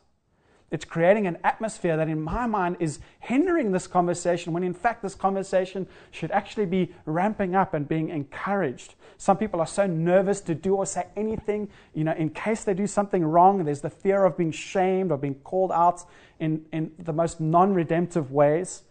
It's 0.70 0.84
creating 0.84 1.26
an 1.26 1.38
atmosphere 1.42 1.96
that, 1.96 2.06
in 2.06 2.20
my 2.20 2.46
mind, 2.46 2.76
is 2.78 2.98
hindering 3.18 3.72
this 3.72 3.86
conversation 3.86 4.52
when, 4.52 4.62
in 4.62 4.74
fact, 4.74 5.00
this 5.00 5.14
conversation 5.14 5.86
should 6.10 6.30
actually 6.32 6.66
be 6.66 6.92
ramping 7.06 7.54
up 7.54 7.72
and 7.72 7.88
being 7.88 8.10
encouraged. 8.10 8.94
Some 9.16 9.38
people 9.38 9.58
are 9.60 9.66
so 9.66 9.86
nervous 9.86 10.42
to 10.42 10.54
do 10.54 10.74
or 10.74 10.84
say 10.84 11.06
anything, 11.16 11.70
you 11.94 12.04
know, 12.04 12.12
in 12.12 12.28
case 12.28 12.64
they 12.64 12.74
do 12.74 12.86
something 12.86 13.24
wrong. 13.24 13.64
There's 13.64 13.80
the 13.80 13.88
fear 13.88 14.22
of 14.26 14.36
being 14.36 14.52
shamed 14.52 15.12
or 15.12 15.16
being 15.16 15.36
called 15.36 15.72
out 15.72 16.04
in, 16.38 16.66
in 16.72 16.92
the 16.98 17.14
most 17.14 17.40
non 17.40 17.72
redemptive 17.72 18.32
ways. 18.32 18.82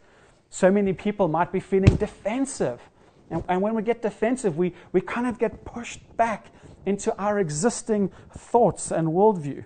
So 0.49 0.71
many 0.71 0.93
people 0.93 1.27
might 1.27 1.51
be 1.51 1.59
feeling 1.59 1.97
defensive. 1.97 2.81
And, 3.29 3.43
and 3.47 3.61
when 3.61 3.73
we 3.73 3.81
get 3.81 4.01
defensive, 4.01 4.57
we, 4.57 4.73
we 4.91 5.01
kind 5.01 5.27
of 5.27 5.39
get 5.39 5.65
pushed 5.65 6.15
back 6.17 6.47
into 6.85 7.15
our 7.17 7.39
existing 7.39 8.11
thoughts 8.31 8.91
and 8.91 9.07
worldview 9.07 9.65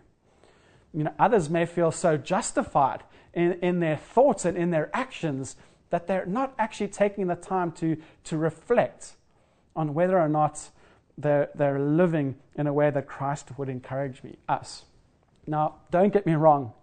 you 0.94 1.04
know, 1.04 1.14
others 1.20 1.50
may 1.50 1.66
feel 1.66 1.92
so 1.92 2.18
justified 2.18 3.04
in, 3.34 3.54
in 3.62 3.80
their 3.80 3.98
thoughts 3.98 4.46
and 4.46 4.58
in 4.58 4.72
their 4.72 4.90
actions 4.94 5.56
that 5.90 6.08
they're 6.08 6.26
not 6.26 6.54
actually 6.58 6.88
taking 6.88 7.28
the 7.28 7.36
time 7.36 7.72
to, 7.74 7.98
to 8.24 8.38
reflect 8.38 9.14
on 9.76 9.94
whether 9.94 10.20
or 10.20 10.30
not 10.30 10.70
they're, 11.18 11.50
they're 11.56 11.80
living 11.80 12.36
in 12.56 12.68
a 12.68 12.74
way 12.74 12.90
that 12.90 13.08
Christ 13.08 13.58
would 13.58 13.70
encourage 13.70 14.24
me, 14.24 14.38
us. 14.48 14.86
Now, 15.46 15.76
don't 15.92 16.14
get 16.14 16.26
me 16.26 16.34
wrong. 16.34 16.74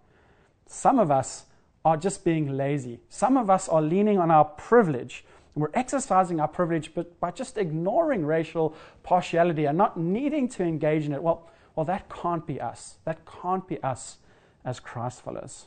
Some 0.67 0.99
of 0.99 1.11
us 1.11 1.45
are 1.85 1.97
just 1.97 2.25
being 2.25 2.57
lazy. 2.57 2.99
Some 3.09 3.37
of 3.37 3.49
us 3.49 3.69
are 3.69 3.81
leaning 3.81 4.19
on 4.19 4.29
our 4.29 4.45
privilege. 4.45 5.25
We're 5.57 5.71
exercising 5.73 6.39
our 6.39 6.47
privilege, 6.47 6.93
but 6.93 7.19
by 7.19 7.31
just 7.31 7.57
ignoring 7.57 8.25
racial 8.25 8.75
partiality 9.03 9.65
and 9.65 9.77
not 9.77 9.97
needing 9.97 10.47
to 10.49 10.63
engage 10.63 11.05
in 11.05 11.13
it. 11.13 11.23
Well, 11.23 11.49
well, 11.75 11.85
that 11.85 12.09
can't 12.09 12.45
be 12.45 12.61
us. 12.61 12.97
That 13.05 13.19
can't 13.25 13.67
be 13.67 13.81
us 13.83 14.17
as 14.63 14.79
Christ 14.79 15.21
followers. 15.21 15.65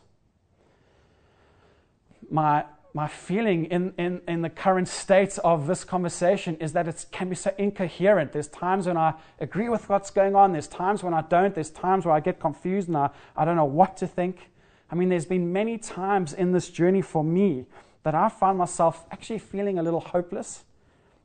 My, 2.31 2.65
my 2.95 3.09
feeling 3.09 3.67
in, 3.67 3.95
in, 3.99 4.21
in 4.29 4.43
the 4.43 4.51
current 4.51 4.89
state 4.89 5.39
of 5.39 5.67
this 5.67 5.85
conversation 5.85 6.57
is 6.57 6.73
that 6.73 6.87
it 6.87 7.07
can 7.11 7.29
be 7.29 7.37
so 7.37 7.53
incoherent. 7.59 8.33
There's 8.33 8.49
times 8.49 8.87
when 8.87 8.97
I 8.97 9.15
agree 9.41 9.69
with 9.69 9.89
what's 9.89 10.11
going 10.11 10.37
on, 10.37 10.53
there's 10.53 10.69
times 10.69 11.03
when 11.03 11.15
I 11.15 11.23
don't, 11.23 11.55
there's 11.55 11.71
times 11.71 12.05
where 12.05 12.15
I 12.15 12.21
get 12.21 12.39
confused 12.39 12.89
and 12.89 12.97
I, 12.97 13.11
I 13.37 13.45
don't 13.45 13.57
know 13.57 13.65
what 13.65 13.97
to 13.99 14.07
think. 14.07 14.51
I 14.91 14.95
mean, 14.95 15.09
there's 15.09 15.27
been 15.27 15.53
many 15.53 15.79
times 15.79 16.33
in 16.33 16.53
this 16.53 16.71
journey 16.71 17.03
for 17.03 17.23
me 17.25 17.67
that 18.03 18.15
I 18.15 18.29
found 18.29 18.59
myself 18.59 19.07
actually 19.11 19.39
feeling 19.39 19.79
a 19.79 19.83
little 19.83 20.01
hopeless, 20.01 20.65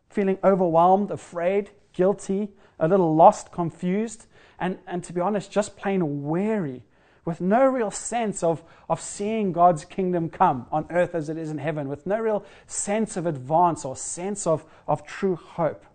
feeling 0.09 0.37
overwhelmed, 0.43 1.11
afraid, 1.11 1.71
guilty, 1.93 2.49
a 2.79 2.87
little 2.87 3.15
lost, 3.15 3.51
confused 3.51 4.27
and, 4.59 4.77
and 4.87 5.03
to 5.03 5.13
be 5.13 5.21
honest, 5.21 5.51
just 5.51 5.75
plain 5.75 6.23
weary, 6.23 6.83
with 7.23 7.41
no 7.41 7.65
real 7.65 7.91
sense 7.91 8.43
of, 8.43 8.63
of 8.87 9.01
seeing 9.01 9.51
God's 9.51 9.83
kingdom 9.83 10.29
come 10.29 10.67
on 10.71 10.85
earth 10.89 11.15
as 11.15 11.29
it 11.29 11.37
is 11.37 11.49
in 11.49 11.57
heaven, 11.57 11.87
with 11.89 12.05
no 12.05 12.19
real 12.19 12.45
sense 12.67 13.17
of 13.17 13.25
advance 13.25 13.83
or 13.83 13.95
sense 13.95 14.45
of, 14.45 14.63
of 14.87 15.05
true 15.05 15.35
hope. 15.35 15.85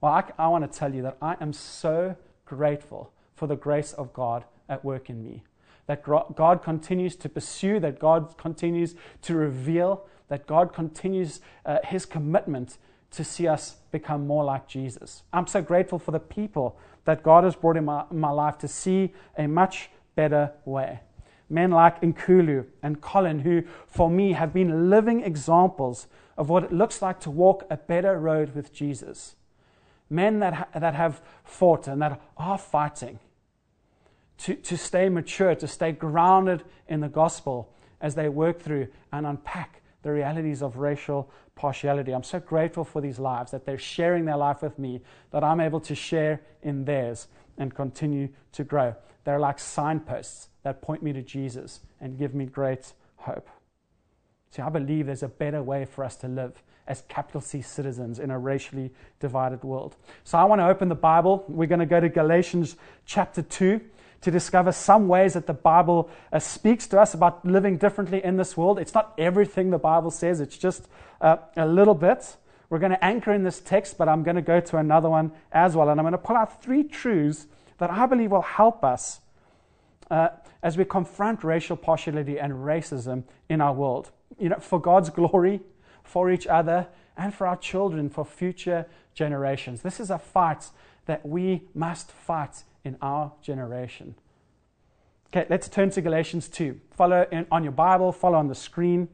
Well, 0.00 0.12
I, 0.12 0.24
I 0.38 0.48
want 0.48 0.70
to 0.70 0.78
tell 0.78 0.94
you 0.94 1.02
that 1.02 1.18
I 1.20 1.36
am 1.40 1.52
so 1.52 2.16
grateful 2.44 3.12
for 3.34 3.46
the 3.46 3.56
grace 3.56 3.92
of 3.92 4.12
God 4.12 4.44
at 4.68 4.84
work 4.84 5.10
in 5.10 5.22
me. 5.22 5.42
That 5.86 6.02
God 6.02 6.62
continues 6.62 7.14
to 7.16 7.28
pursue, 7.28 7.78
that 7.80 7.98
God 7.98 8.38
continues 8.38 8.94
to 9.22 9.34
reveal, 9.34 10.06
that 10.28 10.46
God 10.46 10.72
continues 10.72 11.40
uh, 11.66 11.78
his 11.84 12.06
commitment 12.06 12.78
to 13.10 13.22
see 13.22 13.46
us 13.46 13.76
become 13.92 14.26
more 14.26 14.44
like 14.44 14.66
Jesus. 14.66 15.22
I'm 15.32 15.46
so 15.46 15.62
grateful 15.62 15.98
for 15.98 16.10
the 16.10 16.18
people 16.18 16.76
that 17.04 17.22
God 17.22 17.44
has 17.44 17.54
brought 17.54 17.76
in 17.76 17.84
my, 17.84 18.04
my 18.10 18.30
life 18.30 18.58
to 18.58 18.68
see 18.68 19.12
a 19.36 19.46
much 19.46 19.90
better 20.16 20.52
way. 20.64 21.00
Men 21.48 21.70
like 21.70 22.00
Nkulu 22.00 22.66
and 22.82 23.00
Colin, 23.00 23.40
who 23.40 23.62
for 23.86 24.10
me 24.10 24.32
have 24.32 24.52
been 24.52 24.90
living 24.90 25.22
examples 25.22 26.06
of 26.36 26.48
what 26.48 26.64
it 26.64 26.72
looks 26.72 27.02
like 27.02 27.20
to 27.20 27.30
walk 27.30 27.64
a 27.70 27.76
better 27.76 28.18
road 28.18 28.54
with 28.54 28.72
Jesus. 28.72 29.36
Men 30.10 30.40
that, 30.40 30.54
ha- 30.54 30.68
that 30.74 30.94
have 30.94 31.20
fought 31.44 31.86
and 31.86 32.00
that 32.02 32.20
are 32.36 32.58
fighting 32.58 33.18
to, 34.38 34.54
to 34.54 34.76
stay 34.76 35.08
mature, 35.08 35.54
to 35.54 35.68
stay 35.68 35.92
grounded 35.92 36.64
in 36.88 37.00
the 37.00 37.08
gospel 37.08 37.72
as 38.00 38.14
they 38.14 38.28
work 38.28 38.60
through 38.60 38.88
and 39.12 39.26
unpack 39.26 39.80
the 40.02 40.12
realities 40.12 40.62
of 40.62 40.76
racial 40.76 41.30
partiality. 41.54 42.12
I'm 42.12 42.22
so 42.22 42.40
grateful 42.40 42.84
for 42.84 43.00
these 43.00 43.18
lives, 43.18 43.52
that 43.52 43.64
they're 43.64 43.78
sharing 43.78 44.24
their 44.24 44.36
life 44.36 44.62
with 44.62 44.78
me, 44.78 45.00
that 45.30 45.42
I'm 45.42 45.60
able 45.60 45.80
to 45.80 45.94
share 45.94 46.40
in 46.62 46.84
theirs 46.84 47.28
and 47.56 47.74
continue 47.74 48.28
to 48.52 48.64
grow. 48.64 48.94
They're 49.24 49.38
like 49.38 49.58
signposts 49.58 50.48
that 50.62 50.82
point 50.82 51.02
me 51.02 51.12
to 51.12 51.22
Jesus 51.22 51.80
and 52.00 52.18
give 52.18 52.34
me 52.34 52.46
great 52.46 52.92
hope. 53.16 53.48
See, 54.50 54.62
I 54.62 54.68
believe 54.68 55.06
there's 55.06 55.22
a 55.22 55.28
better 55.28 55.62
way 55.62 55.84
for 55.84 56.04
us 56.04 56.16
to 56.16 56.28
live 56.28 56.62
as 56.86 57.02
capital 57.08 57.40
C 57.40 57.62
citizens 57.62 58.18
in 58.18 58.30
a 58.30 58.38
racially 58.38 58.92
divided 59.18 59.64
world. 59.64 59.96
So 60.22 60.36
I 60.36 60.44
want 60.44 60.60
to 60.60 60.68
open 60.68 60.88
the 60.88 60.94
Bible. 60.94 61.44
We're 61.48 61.66
going 61.66 61.80
to 61.80 61.86
go 61.86 62.00
to 62.00 62.08
Galatians 62.08 62.76
chapter 63.06 63.40
2 63.40 63.80
to 64.24 64.30
discover 64.30 64.72
some 64.72 65.06
ways 65.06 65.34
that 65.34 65.46
the 65.46 65.54
Bible 65.54 66.08
uh, 66.32 66.38
speaks 66.38 66.86
to 66.88 67.00
us 67.00 67.12
about 67.12 67.44
living 67.44 67.76
differently 67.76 68.24
in 68.24 68.38
this 68.38 68.56
world. 68.56 68.78
It's 68.78 68.94
not 68.94 69.12
everything 69.18 69.70
the 69.70 69.78
Bible 69.78 70.10
says, 70.10 70.40
it's 70.40 70.56
just 70.56 70.88
uh, 71.20 71.36
a 71.56 71.66
little 71.66 71.94
bit. 71.94 72.36
We're 72.70 72.78
going 72.78 72.92
to 72.92 73.04
anchor 73.04 73.32
in 73.32 73.44
this 73.44 73.60
text, 73.60 73.98
but 73.98 74.08
I'm 74.08 74.22
going 74.22 74.36
to 74.36 74.42
go 74.42 74.60
to 74.60 74.78
another 74.78 75.10
one 75.10 75.32
as 75.52 75.76
well. 75.76 75.90
And 75.90 76.00
I'm 76.00 76.04
going 76.04 76.12
to 76.12 76.18
pull 76.18 76.36
out 76.36 76.62
three 76.62 76.82
truths 76.84 77.46
that 77.76 77.90
I 77.90 78.06
believe 78.06 78.30
will 78.30 78.40
help 78.40 78.82
us 78.82 79.20
uh, 80.10 80.28
as 80.62 80.78
we 80.78 80.86
confront 80.86 81.44
racial 81.44 81.76
partiality 81.76 82.38
and 82.38 82.54
racism 82.54 83.24
in 83.50 83.60
our 83.60 83.74
world. 83.74 84.10
You 84.38 84.48
know, 84.48 84.58
for 84.58 84.80
God's 84.80 85.10
glory, 85.10 85.60
for 86.02 86.30
each 86.30 86.46
other, 86.46 86.88
and 87.16 87.34
for 87.34 87.46
our 87.46 87.56
children, 87.56 88.08
for 88.08 88.24
future 88.24 88.86
generations. 89.14 89.82
This 89.82 90.00
is 90.00 90.10
a 90.10 90.18
fight 90.18 90.70
that 91.04 91.26
we 91.26 91.68
must 91.74 92.10
fight 92.10 92.64
in 92.84 92.96
our 93.02 93.32
generation. 93.42 94.14
Okay, 95.28 95.46
let's 95.50 95.68
turn 95.68 95.90
to 95.90 96.00
Galatians 96.00 96.48
2. 96.48 96.80
Follow 96.92 97.26
in, 97.32 97.46
on 97.50 97.64
your 97.64 97.72
Bible, 97.72 98.12
follow 98.12 98.38
on 98.38 98.48
the 98.48 98.54
screen. 98.54 99.08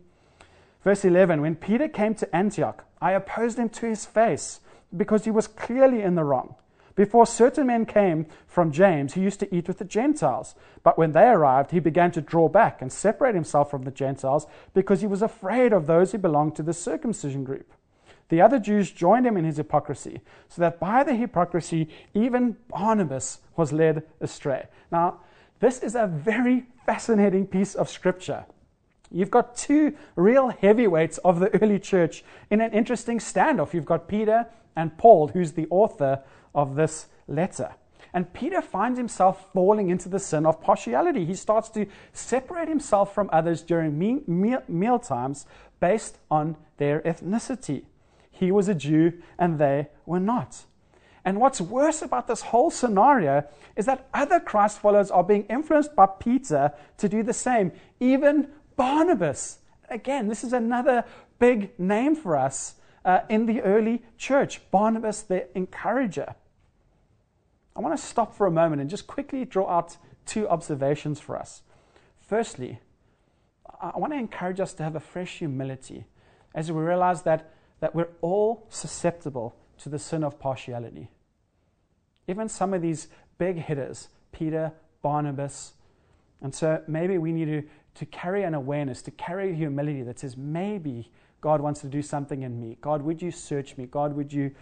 Verse 0.85 1.05
11 1.05 1.41
When 1.41 1.57
Peter 1.57 1.89
came 1.89 2.15
to 2.17 2.37
Antioch, 2.37 2.85
I 3.01 3.13
opposed 3.13 3.59
him 3.59 3.69
to 3.71 3.87
his 3.87 4.05
face 4.05 4.61
because 4.95 5.25
he 5.25 5.31
was 5.31 5.47
clearly 5.47 6.03
in 6.03 6.17
the 6.17 6.25
wrong. 6.25 6.57
Before 6.95 7.25
certain 7.25 7.69
men 7.69 7.87
came 7.87 8.27
from 8.47 8.73
James, 8.73 9.15
he 9.15 9.23
used 9.23 9.41
to 9.41 9.55
eat 9.55 9.69
with 9.69 9.79
the 9.79 9.85
Gentiles. 9.85 10.55
But 10.83 10.99
when 10.99 11.13
they 11.13 11.29
arrived, 11.29 11.71
he 11.71 11.81
began 11.81 12.11
to 12.11 12.21
draw 12.21 12.49
back 12.49 12.83
and 12.83 12.93
separate 12.93 13.35
himself 13.35 13.71
from 13.71 13.85
the 13.85 13.91
Gentiles 13.91 14.47
because 14.75 15.01
he 15.01 15.07
was 15.07 15.23
afraid 15.23 15.73
of 15.73 15.87
those 15.87 16.13
who 16.13 16.19
belonged 16.19 16.57
to 16.57 16.63
the 16.63 16.75
circumcision 16.75 17.45
group. 17.45 17.73
The 18.31 18.41
other 18.41 18.59
Jews 18.59 18.91
joined 18.91 19.27
him 19.27 19.37
in 19.37 19.45
his 19.45 19.59
hypocrisy, 19.59 20.21
so 20.49 20.63
that 20.63 20.81
by 20.81 21.05
the 21.05 21.15
hypocrisy, 21.15 21.89
even 22.15 22.57
Barnabas 22.69 23.41
was 23.57 23.73
led 23.73 24.05
astray. 24.21 24.67
Now, 24.91 25.21
this 25.59 25.83
is 25.83 25.95
a 25.95 26.07
very 26.07 26.65
fascinating 26.87 27.47
piece 27.47 27.75
of 27.75 27.91
scripture. 27.91 28.47
You've 29.11 29.31
got 29.31 29.57
two 29.57 29.95
real 30.17 30.49
heavyweights 30.49 31.19
of 31.19 31.41
the 31.41 31.55
early 31.61 31.79
church 31.79 32.25
in 32.51 32.61
an 32.61 32.73
interesting 32.73 33.19
standoff. 33.19 33.75
You've 33.75 33.85
got 33.85 34.09
Peter 34.09 34.47
and 34.77 34.97
Paul, 34.97 35.29
who's 35.29 35.53
the 35.53 35.67
author 35.69 36.23
of 36.55 36.77
this 36.77 37.09
letter. 37.27 37.75
And 38.15 38.33
Peter 38.33 38.63
finds 38.63 38.99
himself 38.99 39.53
falling 39.53 39.91
into 39.91 40.09
the 40.09 40.19
sin 40.19 40.47
of 40.47 40.61
partiality. 40.61 41.25
He 41.25 41.35
starts 41.35 41.69
to 41.71 41.87
separate 42.13 42.69
himself 42.69 43.15
from 43.15 43.29
others 43.33 43.63
during 43.63 43.99
meal, 43.99 44.99
times 44.99 45.47
based 45.81 46.19
on 46.31 46.57
their 46.77 47.01
ethnicity. 47.03 47.83
He 48.41 48.51
was 48.51 48.69
a 48.69 48.75
Jew 48.75 49.13
and 49.39 49.59
they 49.59 49.89
were 50.07 50.19
not. 50.19 50.65
And 51.27 51.39
what's 51.39 51.61
worse 51.61 52.01
about 52.01 52.27
this 52.27 52.41
whole 52.41 52.71
scenario 52.71 53.45
is 53.77 53.85
that 53.85 54.09
other 54.15 54.41
Christ 54.41 54.79
followers 54.79 55.11
are 55.11 55.23
being 55.23 55.45
influenced 55.45 55.95
by 55.95 56.07
Peter 56.07 56.73
to 56.97 57.07
do 57.07 57.23
the 57.23 57.35
same, 57.35 57.71
even 58.01 58.49
Barnabas. 58.77 59.59
Again, 59.91 60.29
this 60.29 60.43
is 60.43 60.55
another 60.55 61.05
big 61.39 61.79
name 61.79 62.17
for 62.17 62.35
us 62.35 62.77
uh, 63.05 63.21
in 63.29 63.45
the 63.45 63.61
early 63.61 64.03
church 64.17 64.63
Barnabas, 64.71 65.21
the 65.21 65.55
encourager. 65.55 66.35
I 67.77 67.81
want 67.81 67.95
to 67.99 68.03
stop 68.03 68.35
for 68.35 68.47
a 68.47 68.51
moment 68.51 68.81
and 68.81 68.89
just 68.89 69.07
quickly 69.07 69.45
draw 69.45 69.69
out 69.69 69.99
two 70.25 70.49
observations 70.49 71.21
for 71.21 71.37
us. 71.37 71.61
Firstly, 72.19 72.81
I 73.83 73.99
want 73.99 74.15
to 74.15 74.19
encourage 74.19 74.61
us 74.61 74.73
to 74.75 74.83
have 74.83 74.97
a 74.97 75.01
fresh 75.01 75.41
humility 75.41 76.07
as 76.55 76.73
we 76.73 76.81
realize 76.81 77.21
that 77.23 77.53
that 77.81 77.95
we're 77.95 78.09
all 78.21 78.67
susceptible 78.69 79.57
to 79.79 79.89
the 79.89 79.99
sin 79.99 80.23
of 80.23 80.39
partiality. 80.39 81.09
Even 82.29 82.49
some 82.49 82.75
of 82.75 82.83
these 82.83 83.09
big 83.39 83.57
hitters, 83.57 84.09
Peter, 84.33 84.73
Barnabas, 85.03 85.73
and 86.43 86.55
so 86.55 86.83
maybe 86.87 87.19
we 87.19 87.33
need 87.33 87.47
to, 87.47 87.63
to 87.97 88.07
carry 88.07 88.43
an 88.45 88.55
awareness, 88.55 89.03
to 89.03 89.11
carry 89.11 89.55
humility 89.55 90.03
that 90.03 90.19
says 90.19 90.37
maybe 90.37 91.11
God 91.41 91.61
wants 91.61 91.81
to 91.81 91.87
do 91.87 92.03
something 92.03 92.43
in 92.43 92.61
me. 92.61 92.79
God, 92.81 93.03
would 93.03 93.21
you 93.21 93.31
search 93.31 93.77
me? 93.77 93.87
God, 93.87 94.15
would 94.15 94.33
you. 94.33 94.53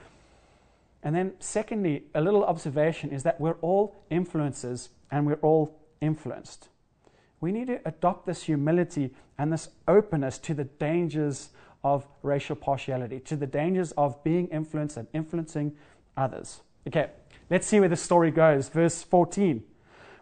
And 1.02 1.14
then, 1.14 1.34
secondly, 1.38 2.04
a 2.14 2.20
little 2.20 2.44
observation 2.44 3.10
is 3.10 3.22
that 3.22 3.40
we're 3.40 3.58
all 3.60 3.96
influencers 4.10 4.88
and 5.10 5.26
we're 5.26 5.34
all 5.36 5.78
influenced. 6.00 6.68
We 7.40 7.52
need 7.52 7.68
to 7.68 7.80
adopt 7.84 8.26
this 8.26 8.44
humility 8.44 9.14
and 9.38 9.52
this 9.52 9.68
openness 9.86 10.38
to 10.38 10.54
the 10.54 10.64
dangers 10.64 11.50
of 11.84 12.06
racial 12.22 12.56
partiality, 12.56 13.20
to 13.20 13.36
the 13.36 13.46
dangers 13.46 13.92
of 13.92 14.22
being 14.24 14.48
influenced 14.48 14.96
and 14.96 15.06
influencing 15.12 15.74
others. 16.16 16.60
Okay, 16.86 17.10
let's 17.50 17.66
see 17.66 17.80
where 17.80 17.88
the 17.88 17.96
story 17.96 18.30
goes. 18.30 18.68
Verse 18.68 19.02
14. 19.02 19.62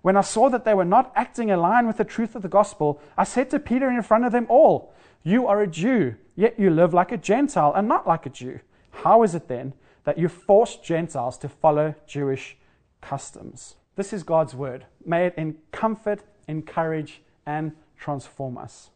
When 0.03 0.17
I 0.17 0.21
saw 0.21 0.49
that 0.51 0.65
they 0.65 0.75
were 0.75 0.85
not 0.85 1.13
acting 1.17 1.49
in 1.49 1.61
line 1.61 1.87
with 1.87 1.97
the 1.97 2.05
truth 2.05 2.37
of 2.37 2.43
the 2.43 2.49
gospel, 2.49 3.01
I 3.17 3.25
said 3.25 3.51
to 3.51 3.59
Peter 3.59 3.89
in 3.89 4.03
front 4.03 4.25
of 4.25 4.33
them 4.33 4.47
all, 4.49 4.95
You 5.25 5.47
are 5.47 5.61
a 5.61 5.67
Jew, 5.67 6.15
yet 6.37 6.61
you 6.61 6.71
live 6.71 6.95
like 6.95 7.11
a 7.11 7.17
Gentile 7.17 7.73
and 7.75 7.89
not 7.89 8.07
like 8.07 8.27
a 8.27 8.31
Jew. 8.31 8.61
How 8.91 9.23
is 9.23 9.35
it 9.35 9.49
then 9.49 9.75
that 10.05 10.19
you 10.19 10.29
force 10.29 10.77
Gentiles 10.77 11.37
to 11.39 11.49
follow 11.49 11.95
Jewish 12.07 12.57
customs? 13.01 13.75
This 13.97 14.13
is 14.13 14.23
God's 14.23 14.55
word. 14.55 14.87
May 15.05 15.27
it 15.27 15.35
in 15.37 15.57
comfort, 15.73 16.23
encourage, 16.47 17.23
and 17.45 17.73
transform 17.99 18.59
us. 18.59 18.91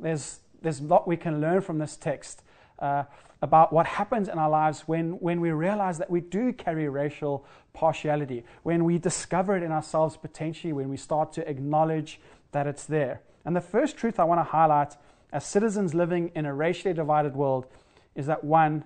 There's, 0.00 0.40
there's 0.64 0.80
a 0.80 0.84
lot 0.84 1.06
we 1.06 1.16
can 1.16 1.40
learn 1.40 1.60
from 1.60 1.78
this 1.78 1.96
text. 1.96 2.42
Uh, 2.78 3.04
about 3.44 3.74
what 3.74 3.84
happens 3.84 4.26
in 4.26 4.38
our 4.38 4.48
lives 4.48 4.80
when, 4.86 5.12
when 5.20 5.38
we 5.38 5.50
realize 5.50 5.98
that 5.98 6.08
we 6.08 6.18
do 6.18 6.50
carry 6.50 6.88
racial 6.88 7.44
partiality, 7.74 8.42
when 8.62 8.84
we 8.84 8.96
discover 8.96 9.54
it 9.54 9.62
in 9.62 9.70
ourselves 9.70 10.16
potentially, 10.16 10.72
when 10.72 10.88
we 10.88 10.96
start 10.96 11.30
to 11.30 11.46
acknowledge 11.46 12.18
that 12.52 12.66
it's 12.66 12.86
there. 12.86 13.20
And 13.44 13.54
the 13.54 13.60
first 13.60 13.98
truth 13.98 14.18
I 14.18 14.24
want 14.24 14.40
to 14.40 14.44
highlight 14.44 14.96
as 15.30 15.44
citizens 15.44 15.92
living 15.92 16.30
in 16.34 16.46
a 16.46 16.54
racially 16.54 16.94
divided 16.94 17.36
world 17.36 17.66
is 18.14 18.26
that 18.26 18.42
one, 18.44 18.84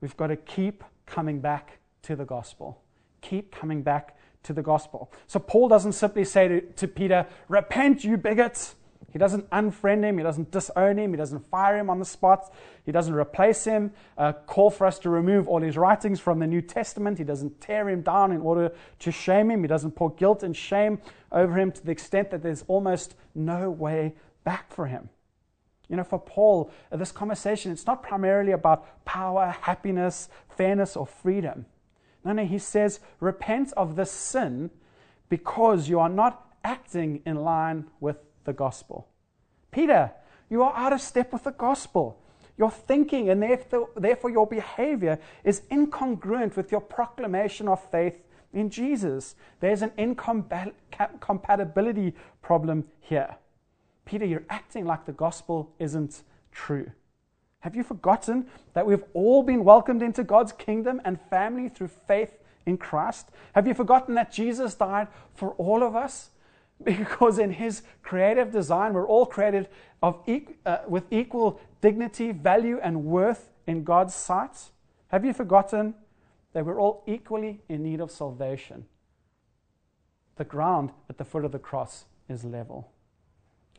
we've 0.00 0.16
got 0.16 0.28
to 0.28 0.36
keep 0.36 0.84
coming 1.04 1.40
back 1.40 1.78
to 2.02 2.14
the 2.14 2.24
gospel. 2.24 2.80
Keep 3.20 3.50
coming 3.50 3.82
back 3.82 4.16
to 4.44 4.52
the 4.52 4.62
gospel. 4.62 5.10
So 5.26 5.40
Paul 5.40 5.68
doesn't 5.68 5.94
simply 5.94 6.24
say 6.24 6.46
to, 6.46 6.60
to 6.60 6.86
Peter, 6.86 7.26
Repent, 7.48 8.04
you 8.04 8.16
bigots. 8.16 8.76
He 9.10 9.18
doesn't 9.18 9.48
unfriend 9.50 10.04
him. 10.04 10.18
He 10.18 10.22
doesn't 10.22 10.50
disown 10.50 10.98
him. 10.98 11.12
He 11.12 11.16
doesn't 11.16 11.48
fire 11.50 11.78
him 11.78 11.88
on 11.88 11.98
the 11.98 12.04
spot. 12.04 12.52
He 12.84 12.92
doesn't 12.92 13.14
replace 13.14 13.64
him, 13.64 13.92
uh, 14.18 14.32
call 14.32 14.70
for 14.70 14.86
us 14.86 14.98
to 15.00 15.10
remove 15.10 15.48
all 15.48 15.60
his 15.60 15.78
writings 15.78 16.20
from 16.20 16.40
the 16.40 16.46
New 16.46 16.60
Testament. 16.60 17.18
He 17.18 17.24
doesn't 17.24 17.60
tear 17.60 17.88
him 17.88 18.02
down 18.02 18.32
in 18.32 18.40
order 18.40 18.72
to 18.98 19.10
shame 19.10 19.50
him. 19.50 19.62
He 19.62 19.68
doesn't 19.68 19.92
pour 19.92 20.10
guilt 20.10 20.42
and 20.42 20.54
shame 20.54 21.00
over 21.32 21.58
him 21.58 21.72
to 21.72 21.84
the 21.84 21.90
extent 21.90 22.30
that 22.30 22.42
there's 22.42 22.64
almost 22.68 23.14
no 23.34 23.70
way 23.70 24.14
back 24.44 24.72
for 24.72 24.86
him. 24.86 25.08
You 25.88 25.96
know, 25.96 26.04
for 26.04 26.18
Paul, 26.18 26.70
uh, 26.92 26.98
this 26.98 27.12
conversation, 27.12 27.72
it's 27.72 27.86
not 27.86 28.02
primarily 28.02 28.52
about 28.52 29.04
power, 29.06 29.56
happiness, 29.62 30.28
fairness, 30.54 30.96
or 30.96 31.06
freedom. 31.06 31.64
No, 32.24 32.32
no, 32.32 32.44
he 32.44 32.58
says, 32.58 33.00
repent 33.20 33.72
of 33.74 33.96
this 33.96 34.10
sin 34.10 34.70
because 35.30 35.88
you 35.88 35.98
are 35.98 36.10
not 36.10 36.46
acting 36.62 37.22
in 37.24 37.36
line 37.36 37.86
with 38.00 38.18
the 38.48 38.52
gospel. 38.54 39.06
Peter, 39.70 40.10
you 40.48 40.62
are 40.62 40.74
out 40.74 40.94
of 40.94 41.00
step 41.00 41.32
with 41.32 41.44
the 41.44 41.52
gospel. 41.52 42.20
Your 42.56 42.70
thinking 42.70 43.28
and 43.28 43.42
therefore, 43.42 43.90
therefore 43.94 44.30
your 44.30 44.46
behavior 44.46 45.18
is 45.44 45.60
incongruent 45.70 46.56
with 46.56 46.72
your 46.72 46.80
proclamation 46.80 47.68
of 47.68 47.78
faith 47.90 48.14
in 48.52 48.70
Jesus. 48.70 49.34
There's 49.60 49.82
an 49.82 49.92
incompatibility 49.98 52.14
problem 52.40 52.84
here. 53.00 53.36
Peter, 54.06 54.24
you're 54.24 54.46
acting 54.48 54.86
like 54.86 55.04
the 55.04 55.12
gospel 55.12 55.74
isn't 55.78 56.22
true. 56.50 56.90
Have 57.60 57.76
you 57.76 57.82
forgotten 57.82 58.46
that 58.72 58.86
we've 58.86 59.04
all 59.12 59.42
been 59.42 59.62
welcomed 59.62 60.02
into 60.02 60.24
God's 60.24 60.52
kingdom 60.52 61.02
and 61.04 61.20
family 61.28 61.68
through 61.68 61.90
faith 62.06 62.32
in 62.64 62.78
Christ? 62.78 63.28
Have 63.54 63.66
you 63.66 63.74
forgotten 63.74 64.14
that 64.14 64.32
Jesus 64.32 64.74
died 64.74 65.08
for 65.34 65.50
all 65.58 65.82
of 65.82 65.94
us? 65.94 66.30
Because 66.82 67.38
in 67.38 67.52
His 67.52 67.82
creative 68.02 68.50
design, 68.50 68.92
we're 68.92 69.06
all 69.06 69.26
created 69.26 69.68
of, 70.02 70.22
uh, 70.64 70.78
with 70.86 71.04
equal 71.10 71.60
dignity, 71.80 72.32
value, 72.32 72.78
and 72.82 73.04
worth 73.04 73.50
in 73.66 73.84
God's 73.84 74.14
sight. 74.14 74.70
Have 75.08 75.24
you 75.24 75.32
forgotten 75.32 75.94
that 76.52 76.64
we're 76.64 76.80
all 76.80 77.02
equally 77.06 77.62
in 77.68 77.82
need 77.82 78.00
of 78.00 78.10
salvation? 78.10 78.86
The 80.36 80.44
ground 80.44 80.92
at 81.10 81.18
the 81.18 81.24
foot 81.24 81.44
of 81.44 81.52
the 81.52 81.58
cross 81.58 82.04
is 82.28 82.44
level. 82.44 82.92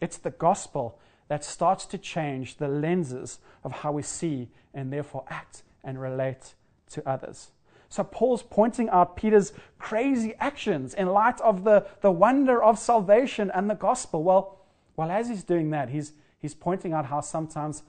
It's 0.01 0.17
the 0.17 0.31
gospel 0.31 0.99
that 1.29 1.45
starts 1.45 1.85
to 1.85 1.97
change 1.97 2.57
the 2.57 2.67
lenses 2.67 3.39
of 3.63 3.71
how 3.71 3.93
we 3.93 4.01
see 4.01 4.49
and 4.73 4.91
therefore 4.91 5.23
act 5.29 5.63
and 5.83 6.01
relate 6.01 6.55
to 6.91 7.07
others. 7.07 7.51
So 7.89 8.03
Paul's 8.03 8.43
pointing 8.43 8.87
out 8.89 9.15
Peter's 9.15 9.51
crazy 9.79 10.35
actions 10.39 10.93
in 10.93 11.07
light 11.07 11.41
of 11.41 11.63
the, 11.63 11.87
the 12.01 12.11
wonder 12.11 12.63
of 12.63 12.77
salvation 12.77 13.51
and 13.53 13.69
the 13.69 13.75
gospel. 13.75 14.23
Well, 14.23 14.59
well, 14.95 15.09
as 15.09 15.27
he's 15.27 15.43
doing 15.43 15.71
that, 15.71 15.89
he's, 15.89 16.13
he's 16.37 16.53
pointing 16.53 16.93
out 16.93 17.07
how 17.07 17.21
sometimes 17.21 17.83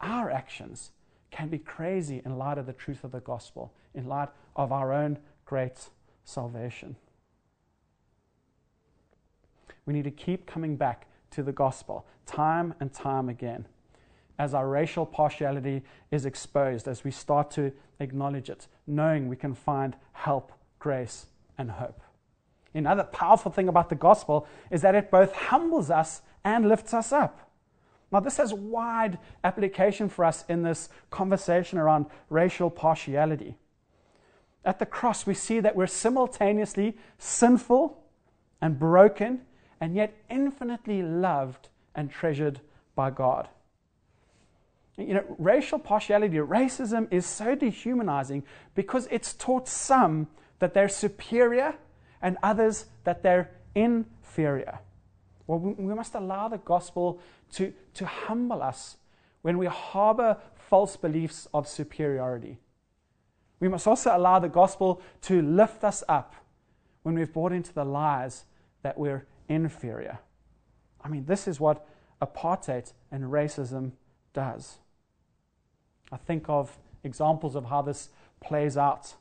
our 0.00 0.30
actions 0.30 0.92
can 1.30 1.48
be 1.48 1.58
crazy 1.58 2.22
in 2.24 2.38
light 2.38 2.58
of 2.58 2.66
the 2.66 2.72
truth 2.72 3.02
of 3.02 3.10
the 3.10 3.20
gospel, 3.20 3.72
in 3.94 4.06
light 4.06 4.28
of 4.54 4.70
our 4.70 4.92
own 4.92 5.18
great 5.44 5.88
salvation. 6.24 6.96
We 9.84 9.94
need 9.94 10.04
to 10.04 10.10
keep 10.10 10.46
coming 10.46 10.76
back 10.76 11.06
to 11.32 11.42
the 11.42 11.52
gospel 11.52 12.06
time 12.26 12.74
and 12.78 12.92
time 12.92 13.28
again 13.28 13.66
as 14.40 14.54
our 14.54 14.66
racial 14.66 15.04
partiality 15.04 15.82
is 16.10 16.24
exposed, 16.24 16.88
as 16.88 17.04
we 17.04 17.10
start 17.10 17.50
to 17.50 17.70
acknowledge 17.98 18.48
it, 18.48 18.66
knowing 18.86 19.28
we 19.28 19.36
can 19.36 19.54
find 19.54 19.94
help, 20.12 20.50
grace, 20.78 21.26
and 21.58 21.70
hope. 21.70 22.00
Another 22.72 23.02
powerful 23.02 23.52
thing 23.52 23.68
about 23.68 23.90
the 23.90 23.94
gospel 23.94 24.46
is 24.70 24.80
that 24.80 24.94
it 24.94 25.10
both 25.10 25.34
humbles 25.34 25.90
us 25.90 26.22
and 26.42 26.66
lifts 26.66 26.94
us 26.94 27.12
up. 27.12 27.50
Now, 28.10 28.20
this 28.20 28.38
has 28.38 28.54
wide 28.54 29.18
application 29.44 30.08
for 30.08 30.24
us 30.24 30.46
in 30.48 30.62
this 30.62 30.88
conversation 31.10 31.78
around 31.78 32.06
racial 32.30 32.70
partiality. 32.70 33.58
At 34.64 34.78
the 34.78 34.86
cross, 34.86 35.26
we 35.26 35.34
see 35.34 35.60
that 35.60 35.76
we're 35.76 35.86
simultaneously 35.86 36.96
sinful 37.18 38.02
and 38.62 38.78
broken, 38.78 39.42
and 39.82 39.94
yet 39.94 40.14
infinitely 40.30 41.02
loved 41.02 41.68
and 41.94 42.10
treasured 42.10 42.60
by 42.94 43.10
God. 43.10 43.46
You 44.96 45.14
know, 45.14 45.24
racial 45.38 45.78
partiality, 45.78 46.36
racism 46.36 47.08
is 47.10 47.24
so 47.24 47.54
dehumanizing 47.54 48.44
because 48.74 49.08
it's 49.10 49.32
taught 49.32 49.68
some 49.68 50.26
that 50.58 50.74
they're 50.74 50.88
superior 50.88 51.74
and 52.20 52.36
others 52.42 52.86
that 53.04 53.22
they're 53.22 53.50
inferior. 53.74 54.80
Well, 55.46 55.58
we 55.58 55.94
must 55.94 56.14
allow 56.14 56.48
the 56.48 56.58
gospel 56.58 57.20
to, 57.52 57.72
to 57.94 58.06
humble 58.06 58.62
us 58.62 58.98
when 59.42 59.58
we 59.58 59.66
harbor 59.66 60.36
false 60.54 60.96
beliefs 60.96 61.48
of 61.52 61.66
superiority. 61.66 62.58
We 63.58 63.68
must 63.68 63.86
also 63.86 64.16
allow 64.16 64.38
the 64.38 64.48
gospel 64.48 65.02
to 65.22 65.42
lift 65.42 65.82
us 65.82 66.04
up 66.08 66.34
when 67.02 67.14
we've 67.14 67.32
bought 67.32 67.52
into 67.52 67.72
the 67.72 67.84
lies 67.84 68.44
that 68.82 68.98
we're 68.98 69.26
inferior. 69.48 70.18
I 71.02 71.08
mean, 71.08 71.24
this 71.24 71.48
is 71.48 71.58
what 71.58 71.86
apartheid 72.22 72.92
and 73.10 73.24
racism 73.24 73.92
does. 74.32 74.78
I 76.12 76.16
think 76.16 76.48
of 76.48 76.76
examples 77.04 77.54
of 77.54 77.66
how 77.66 77.82
this 77.82 78.10
plays 78.40 78.76
out. 78.76 79.14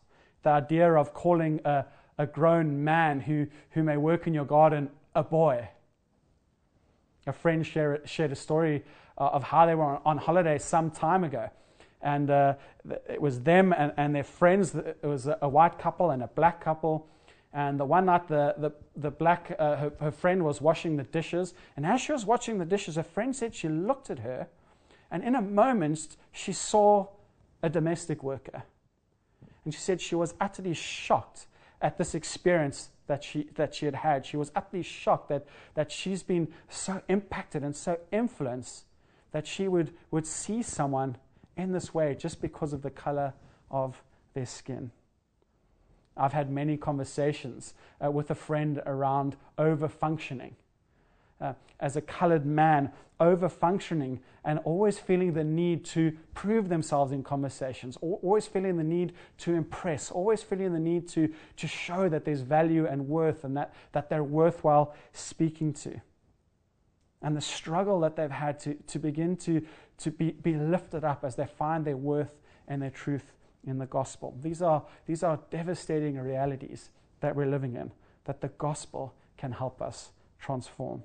The 0.43 0.49
idea 0.49 0.93
of 0.93 1.13
calling 1.13 1.59
a, 1.65 1.85
a 2.17 2.25
grown 2.25 2.83
man 2.83 3.21
who, 3.21 3.47
who 3.71 3.83
may 3.83 3.97
work 3.97 4.27
in 4.27 4.33
your 4.33 4.45
garden 4.45 4.89
a 5.15 5.23
boy. 5.23 5.69
A 7.27 7.33
friend 7.33 7.65
share, 7.65 8.01
shared 8.05 8.31
a 8.31 8.35
story 8.35 8.83
uh, 9.17 9.25
of 9.27 9.43
how 9.43 9.65
they 9.65 9.75
were 9.75 9.99
on 10.05 10.17
holiday 10.17 10.57
some 10.57 10.89
time 10.91 11.23
ago. 11.23 11.49
And 12.01 12.29
uh, 12.31 12.53
it 13.09 13.21
was 13.21 13.41
them 13.41 13.73
and, 13.77 13.91
and 13.97 14.15
their 14.15 14.23
friends. 14.23 14.73
It 14.73 15.03
was 15.03 15.27
a, 15.27 15.37
a, 15.41 15.49
white 15.49 15.77
couple 15.77 16.11
and 16.11 16.23
a 16.23 16.27
black 16.27 16.61
couple. 16.63 17.07
And 17.51 17.79
the 17.79 17.83
one 17.83 18.05
night, 18.05 18.27
the, 18.29 18.55
the, 18.57 18.71
the 18.95 19.11
black, 19.11 19.53
uh, 19.59 19.75
her, 19.75 19.91
her 19.99 20.11
friend 20.11 20.45
was 20.45 20.61
washing 20.61 20.95
the 20.95 21.03
dishes. 21.03 21.53
And 21.75 21.85
as 21.85 21.99
she 21.99 22.13
was 22.13 22.25
washing 22.25 22.57
the 22.57 22.65
dishes, 22.65 22.95
her 22.95 23.03
friend 23.03 23.35
said 23.35 23.53
she 23.53 23.67
looked 23.67 24.09
at 24.09 24.19
her 24.19 24.47
and 25.11 25.23
in 25.23 25.35
a 25.35 25.41
moment, 25.41 26.17
she 26.31 26.53
saw 26.53 27.07
a 27.63 27.69
domestic 27.69 28.23
worker. 28.23 28.63
And 29.65 29.73
she 29.73 29.79
said 29.79 30.01
she 30.01 30.15
was 30.15 30.33
utterly 30.39 30.73
shocked 30.73 31.47
at 31.81 31.97
this 31.97 32.15
experience 32.15 32.89
that 33.07 33.23
she, 33.23 33.49
that 33.55 33.73
she 33.73 33.85
had 33.85 33.95
had. 33.95 34.25
She 34.25 34.37
was 34.37 34.51
utterly 34.55 34.83
shocked 34.83 35.29
that, 35.29 35.47
that 35.73 35.91
she's 35.91 36.23
been 36.23 36.47
so 36.69 37.01
impacted 37.09 37.63
and 37.63 37.75
so 37.75 37.99
influenced 38.11 38.85
that 39.31 39.47
she 39.47 39.67
would, 39.67 39.93
would 40.11 40.25
see 40.25 40.61
someone 40.61 41.17
in 41.57 41.71
this 41.71 41.93
way 41.93 42.15
just 42.15 42.41
because 42.41 42.73
of 42.73 42.81
the 42.81 42.89
color 42.89 43.33
of 43.69 44.01
their 44.33 44.45
skin. 44.45 44.91
I've 46.15 46.33
had 46.33 46.51
many 46.51 46.77
conversations 46.77 47.73
uh, 48.03 48.11
with 48.11 48.29
a 48.29 48.35
friend 48.35 48.81
around 48.85 49.35
over 49.57 49.87
functioning 49.87 50.55
uh, 51.41 51.53
as 51.79 51.95
a 51.95 52.01
colored 52.01 52.45
man, 52.45 52.91
over 53.19 53.49
functioning 53.49 54.19
and 54.45 54.59
always 54.59 54.97
feeling 54.97 55.33
the 55.33 55.43
need 55.43 55.83
to 55.83 56.15
prove 56.33 56.69
themselves 56.69 57.11
in 57.11 57.21
conversations, 57.21 57.97
always 58.01 58.47
feeling 58.47 58.77
the 58.77 58.83
need 58.83 59.13
to 59.37 59.53
impress, 59.53 60.09
always 60.09 60.41
feeling 60.41 60.73
the 60.73 60.79
need 60.79 61.07
to, 61.09 61.29
to 61.57 61.67
show 61.67 62.07
that 62.07 62.23
there's 62.23 62.41
value 62.41 62.87
and 62.87 63.07
worth 63.07 63.43
and 63.43 63.57
that, 63.57 63.73
that 63.91 64.09
they're 64.09 64.23
worthwhile 64.23 64.95
speaking 65.11 65.73
to. 65.73 65.99
And 67.21 67.35
the 67.35 67.41
struggle 67.41 67.99
that 67.99 68.15
they've 68.15 68.31
had 68.31 68.59
to, 68.61 68.75
to 68.75 68.99
begin 68.99 69.35
to, 69.37 69.61
to 69.97 70.11
be, 70.11 70.31
be 70.31 70.55
lifted 70.55 71.03
up 71.03 71.25
as 71.25 71.35
they 71.35 71.45
find 71.45 71.83
their 71.83 71.97
worth 71.97 72.39
and 72.69 72.81
their 72.81 72.89
truth 72.89 73.33
in 73.67 73.77
the 73.77 73.85
gospel. 73.85 74.37
These 74.41 74.61
are, 74.61 74.83
these 75.05 75.21
are 75.23 75.37
devastating 75.51 76.17
realities 76.17 76.91
that 77.19 77.35
we're 77.35 77.47
living 77.47 77.75
in, 77.75 77.91
that 78.23 78.39
the 78.39 78.47
gospel 78.47 79.13
can 79.37 79.51
help 79.51 79.81
us 79.81 80.11
transform. 80.39 81.03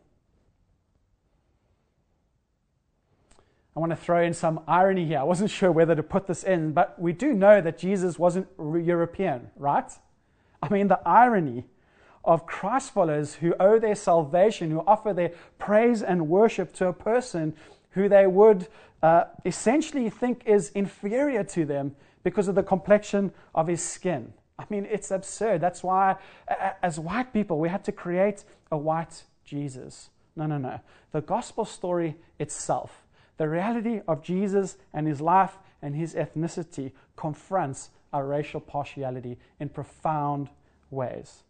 I 3.76 3.80
want 3.80 3.90
to 3.90 3.96
throw 3.96 4.22
in 4.22 4.34
some 4.34 4.60
irony 4.68 5.04
here. 5.04 5.18
I 5.18 5.24
wasn't 5.24 5.50
sure 5.50 5.72
whether 5.72 5.96
to 5.96 6.02
put 6.02 6.26
this 6.26 6.44
in, 6.44 6.72
but 6.72 6.98
we 7.00 7.12
do 7.12 7.32
know 7.32 7.60
that 7.60 7.76
Jesus 7.76 8.18
wasn't 8.18 8.46
European, 8.58 9.50
right? 9.56 9.90
I 10.62 10.68
mean, 10.68 10.86
the 10.86 11.00
irony 11.04 11.64
of 12.24 12.46
Christ 12.46 12.92
followers 12.92 13.34
who 13.34 13.54
owe 13.58 13.80
their 13.80 13.96
salvation, 13.96 14.70
who 14.70 14.84
offer 14.86 15.12
their 15.12 15.32
praise 15.58 16.02
and 16.02 16.28
worship 16.28 16.72
to 16.74 16.86
a 16.86 16.92
person 16.92 17.54
who 17.90 18.08
they 18.08 18.26
would 18.26 18.68
uh, 19.02 19.24
essentially 19.44 20.08
think 20.08 20.42
is 20.46 20.70
inferior 20.70 21.44
to 21.44 21.64
them 21.64 21.96
because 22.22 22.48
of 22.48 22.54
the 22.54 22.62
complexion 22.62 23.32
of 23.54 23.66
his 23.66 23.82
skin. 23.82 24.32
I 24.58 24.64
mean, 24.70 24.86
it's 24.88 25.10
absurd. 25.10 25.60
That's 25.60 25.82
why, 25.82 26.16
as 26.82 26.98
white 26.98 27.32
people, 27.32 27.58
we 27.58 27.68
had 27.68 27.84
to 27.84 27.92
create 27.92 28.44
a 28.70 28.78
white 28.78 29.24
Jesus. 29.44 30.10
No, 30.36 30.46
no, 30.46 30.58
no. 30.58 30.80
The 31.12 31.20
gospel 31.20 31.64
story 31.64 32.16
itself 32.38 33.03
the 33.36 33.48
reality 33.48 34.00
of 34.06 34.22
Jesus 34.22 34.76
and 34.92 35.06
his 35.06 35.20
life 35.20 35.58
and 35.82 35.96
his 35.96 36.14
ethnicity 36.14 36.92
confronts 37.16 37.90
our 38.12 38.26
racial 38.26 38.60
partiality 38.60 39.38
in 39.58 39.68
profound 39.68 40.48
ways. 40.90 41.42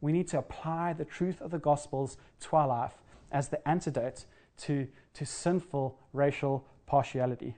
We 0.00 0.12
need 0.12 0.28
to 0.28 0.38
apply 0.38 0.92
the 0.92 1.04
truth 1.04 1.40
of 1.40 1.50
the 1.50 1.58
Gospels 1.58 2.16
to 2.40 2.56
our 2.56 2.68
life 2.68 2.94
as 3.32 3.48
the 3.48 3.66
antidote 3.68 4.24
to, 4.58 4.86
to 5.14 5.26
sinful 5.26 5.98
racial 6.12 6.64
partiality. 6.86 7.56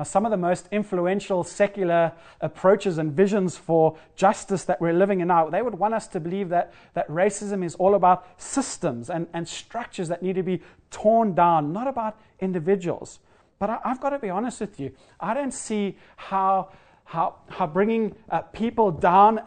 Now, 0.00 0.04
some 0.04 0.24
of 0.24 0.30
the 0.30 0.38
most 0.38 0.66
influential 0.72 1.44
secular 1.44 2.12
approaches 2.40 2.96
and 2.96 3.12
visions 3.12 3.58
for 3.58 3.98
justice 4.16 4.64
that 4.64 4.80
we're 4.80 4.94
living 4.94 5.20
in 5.20 5.28
now, 5.28 5.50
they 5.50 5.60
would 5.60 5.74
want 5.74 5.92
us 5.92 6.06
to 6.06 6.20
believe 6.20 6.48
that, 6.48 6.72
that 6.94 7.06
racism 7.08 7.62
is 7.62 7.74
all 7.74 7.94
about 7.94 8.24
systems 8.40 9.10
and, 9.10 9.26
and 9.34 9.46
structures 9.46 10.08
that 10.08 10.22
need 10.22 10.36
to 10.36 10.42
be 10.42 10.62
torn 10.90 11.34
down, 11.34 11.74
not 11.74 11.86
about 11.86 12.18
individuals. 12.40 13.18
But 13.58 13.68
I, 13.68 13.78
have 13.84 14.00
got 14.00 14.08
to 14.10 14.18
be 14.18 14.30
honest 14.30 14.62
with 14.62 14.80
you, 14.80 14.90
I 15.20 15.34
don't 15.34 15.52
see 15.52 15.98
how, 16.16 16.70
how, 17.04 17.34
how 17.50 17.66
bringing 17.66 18.16
uh, 18.30 18.40
people 18.40 18.90
down 18.90 19.42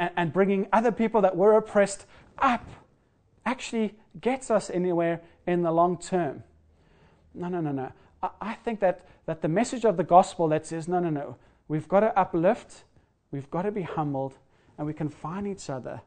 and, 0.00 0.10
and 0.16 0.32
bringing 0.32 0.66
other 0.72 0.90
people 0.90 1.20
that 1.20 1.36
were 1.36 1.56
oppressed 1.56 2.06
up 2.38 2.68
actually 3.46 3.94
gets 4.20 4.50
us 4.50 4.68
anywhere 4.68 5.20
in 5.46 5.62
the 5.62 5.70
long 5.70 5.96
term. 5.96 6.42
No, 7.34 7.46
no, 7.46 7.60
no, 7.60 7.70
no. 7.70 7.92
I 8.22 8.54
think 8.54 8.80
that, 8.80 9.06
that 9.26 9.42
the 9.42 9.48
message 9.48 9.84
of 9.84 9.96
the 9.96 10.04
gospel 10.04 10.48
that 10.48 10.66
says, 10.66 10.86
no, 10.86 11.00
no, 11.00 11.10
no, 11.10 11.36
we've 11.66 11.88
got 11.88 12.00
to 12.00 12.18
uplift, 12.18 12.84
we've 13.30 13.50
got 13.50 13.62
to 13.62 13.72
be 13.72 13.82
humbled, 13.82 14.34
and 14.78 14.86
we 14.86 14.94
can 14.94 15.08
find 15.08 15.46
each 15.46 15.68
other 15.68 16.00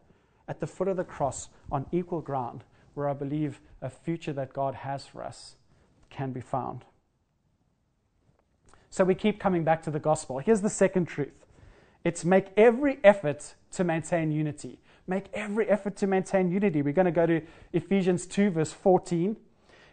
at 0.48 0.60
the 0.60 0.68
foot 0.68 0.88
of 0.88 0.98
the 0.98 1.04
cross 1.04 1.50
on 1.72 1.86
equal 1.92 2.22
ground, 2.22 2.64
where 2.94 3.10
I 3.10 3.14
believe 3.14 3.60
a 3.82 3.90
future 3.90 4.34
that 4.34 4.54
God 4.54 4.76
has 4.76 5.06
for 5.06 5.24
us 5.24 5.56
can 6.10 6.32
be 6.32 6.42
found. 6.42 6.86
So 8.90 9.04
we 9.04 9.16
keep 9.16 9.40
coming 9.40 9.66
back 9.66 9.84
to 9.84 9.92
the 9.92 10.00
gospel. 10.00 10.40
Here's 10.40 10.62
the 10.62 10.70
second 10.70 11.06
truth 11.08 11.46
it's 12.06 12.24
make 12.24 12.48
every 12.56 13.00
effort 13.04 13.56
to 13.72 13.84
maintain 13.84 14.32
unity. 14.32 14.80
Make 15.08 15.26
every 15.34 15.68
effort 15.68 15.96
to 15.98 16.08
maintain 16.08 16.52
unity. 16.52 16.82
We're 16.82 16.94
going 16.94 17.06
to 17.06 17.12
go 17.12 17.26
to 17.26 17.42
Ephesians 17.74 18.26
2, 18.26 18.52
verse 18.52 18.72
14. 18.72 19.36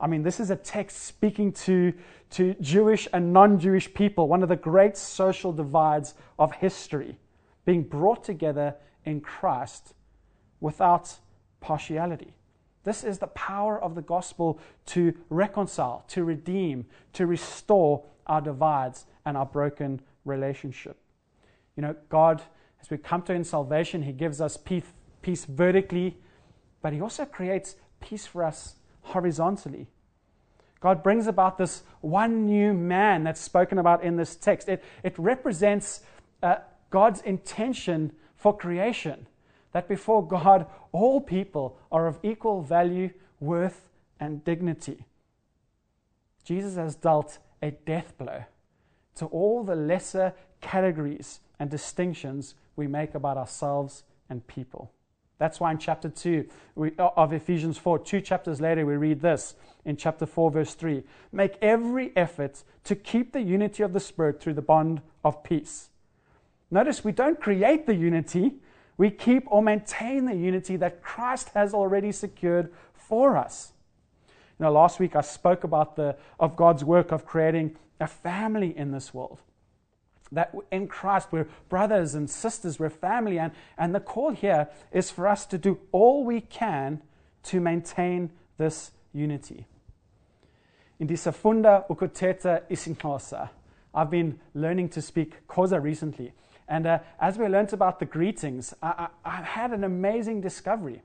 I 0.00 0.06
mean, 0.06 0.22
this 0.22 0.40
is 0.40 0.50
a 0.50 0.56
text 0.56 1.02
speaking 1.02 1.52
to, 1.52 1.92
to 2.30 2.54
Jewish 2.60 3.06
and 3.12 3.32
non 3.32 3.58
Jewish 3.58 3.92
people, 3.92 4.28
one 4.28 4.42
of 4.42 4.48
the 4.48 4.56
great 4.56 4.96
social 4.96 5.52
divides 5.52 6.14
of 6.38 6.52
history, 6.52 7.18
being 7.64 7.82
brought 7.82 8.24
together 8.24 8.74
in 9.04 9.20
Christ 9.20 9.94
without 10.60 11.18
partiality. 11.60 12.34
This 12.82 13.04
is 13.04 13.18
the 13.18 13.26
power 13.28 13.82
of 13.82 13.94
the 13.94 14.02
gospel 14.02 14.58
to 14.86 15.14
reconcile, 15.28 16.04
to 16.08 16.24
redeem, 16.24 16.86
to 17.12 17.26
restore 17.26 18.04
our 18.26 18.40
divides 18.40 19.04
and 19.26 19.36
our 19.36 19.44
broken 19.44 20.00
relationship. 20.24 20.96
You 21.76 21.82
know, 21.82 21.96
God, 22.08 22.42
as 22.80 22.88
we 22.88 22.96
come 22.96 23.20
to 23.22 23.32
Him 23.32 23.38
in 23.38 23.44
salvation, 23.44 24.02
He 24.02 24.12
gives 24.12 24.40
us 24.40 24.56
peace, 24.56 24.84
peace 25.20 25.44
vertically, 25.44 26.16
but 26.80 26.94
He 26.94 27.02
also 27.02 27.26
creates 27.26 27.76
peace 28.00 28.26
for 28.26 28.42
us 28.42 28.76
horizontally. 29.10 29.88
God 30.80 31.02
brings 31.02 31.26
about 31.26 31.58
this 31.58 31.82
one 32.00 32.46
new 32.46 32.72
man 32.72 33.24
that's 33.24 33.40
spoken 33.40 33.78
about 33.78 34.02
in 34.02 34.16
this 34.16 34.34
text. 34.34 34.68
It, 34.68 34.82
it 35.02 35.18
represents 35.18 36.00
uh, 36.42 36.56
God's 36.88 37.20
intention 37.20 38.12
for 38.36 38.56
creation 38.56 39.26
that 39.72 39.88
before 39.88 40.26
God, 40.26 40.66
all 40.92 41.20
people 41.20 41.78
are 41.92 42.06
of 42.06 42.18
equal 42.22 42.62
value, 42.62 43.10
worth, 43.38 43.88
and 44.18 44.42
dignity. 44.42 45.04
Jesus 46.44 46.76
has 46.76 46.94
dealt 46.94 47.38
a 47.62 47.70
death 47.70 48.16
blow 48.18 48.44
to 49.16 49.26
all 49.26 49.62
the 49.62 49.76
lesser 49.76 50.34
categories 50.60 51.40
and 51.58 51.70
distinctions 51.70 52.54
we 52.74 52.86
make 52.86 53.14
about 53.14 53.36
ourselves 53.36 54.02
and 54.28 54.46
people. 54.46 54.90
That's 55.40 55.58
why 55.58 55.70
in 55.70 55.78
chapter 55.78 56.10
2 56.10 56.46
of 56.98 57.32
Ephesians 57.32 57.78
4, 57.78 58.00
two 58.00 58.20
chapters 58.20 58.60
later, 58.60 58.84
we 58.84 58.96
read 58.96 59.22
this 59.22 59.54
in 59.86 59.96
chapter 59.96 60.26
4, 60.26 60.50
verse 60.50 60.74
3 60.74 61.02
Make 61.32 61.54
every 61.62 62.14
effort 62.14 62.62
to 62.84 62.94
keep 62.94 63.32
the 63.32 63.40
unity 63.40 63.82
of 63.82 63.94
the 63.94 64.00
Spirit 64.00 64.38
through 64.38 64.52
the 64.52 64.62
bond 64.62 65.00
of 65.24 65.42
peace. 65.42 65.88
Notice 66.70 67.02
we 67.02 67.12
don't 67.12 67.40
create 67.40 67.86
the 67.86 67.94
unity, 67.94 68.56
we 68.98 69.10
keep 69.10 69.44
or 69.46 69.62
maintain 69.62 70.26
the 70.26 70.36
unity 70.36 70.76
that 70.76 71.02
Christ 71.02 71.48
has 71.54 71.72
already 71.72 72.12
secured 72.12 72.70
for 72.92 73.38
us. 73.38 73.72
You 74.58 74.66
know, 74.66 74.72
last 74.72 75.00
week 75.00 75.16
I 75.16 75.22
spoke 75.22 75.64
about 75.64 75.96
the 75.96 76.16
of 76.38 76.54
God's 76.54 76.84
work 76.84 77.12
of 77.12 77.24
creating 77.24 77.76
a 77.98 78.06
family 78.06 78.76
in 78.76 78.92
this 78.92 79.14
world 79.14 79.40
that 80.32 80.54
in 80.70 80.86
Christ 80.86 81.28
we're 81.30 81.48
brothers 81.68 82.14
and 82.14 82.28
sisters, 82.30 82.78
we're 82.78 82.90
family. 82.90 83.38
And, 83.38 83.52
and 83.76 83.94
the 83.94 84.00
call 84.00 84.30
here 84.30 84.68
is 84.92 85.10
for 85.10 85.26
us 85.26 85.46
to 85.46 85.58
do 85.58 85.78
all 85.92 86.24
we 86.24 86.40
can 86.40 87.02
to 87.44 87.60
maintain 87.60 88.30
this 88.58 88.92
unity. 89.12 89.66
In 90.98 91.08
Ndisafunda 91.08 91.88
ukuteta 91.88 92.62
isiXhosa. 92.70 93.48
I've 93.94 94.10
been 94.10 94.38
learning 94.54 94.90
to 94.90 95.02
speak 95.02 95.46
Xhosa 95.48 95.82
recently. 95.82 96.32
And 96.68 96.86
uh, 96.86 96.98
as 97.18 97.36
we 97.36 97.46
learned 97.48 97.72
about 97.72 97.98
the 97.98 98.04
greetings, 98.06 98.72
I, 98.80 99.08
I, 99.24 99.38
I, 99.38 99.42
had 99.42 99.72
an 99.72 99.82
amazing 99.82 100.40
discovery 100.40 101.02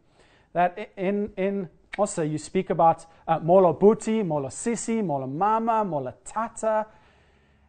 that 0.53 0.91
in, 0.95 1.31
in 1.37 1.69
Xhosa 1.97 2.29
you 2.29 2.37
speak 2.37 2.69
about 2.69 3.05
uh, 3.27 3.39
molo 3.39 3.73
buti, 3.73 4.21
molo 4.21 4.49
sisi, 4.49 5.03
molo 5.03 5.25
mama, 5.25 5.83
molo 5.83 6.13
tata, 6.23 6.85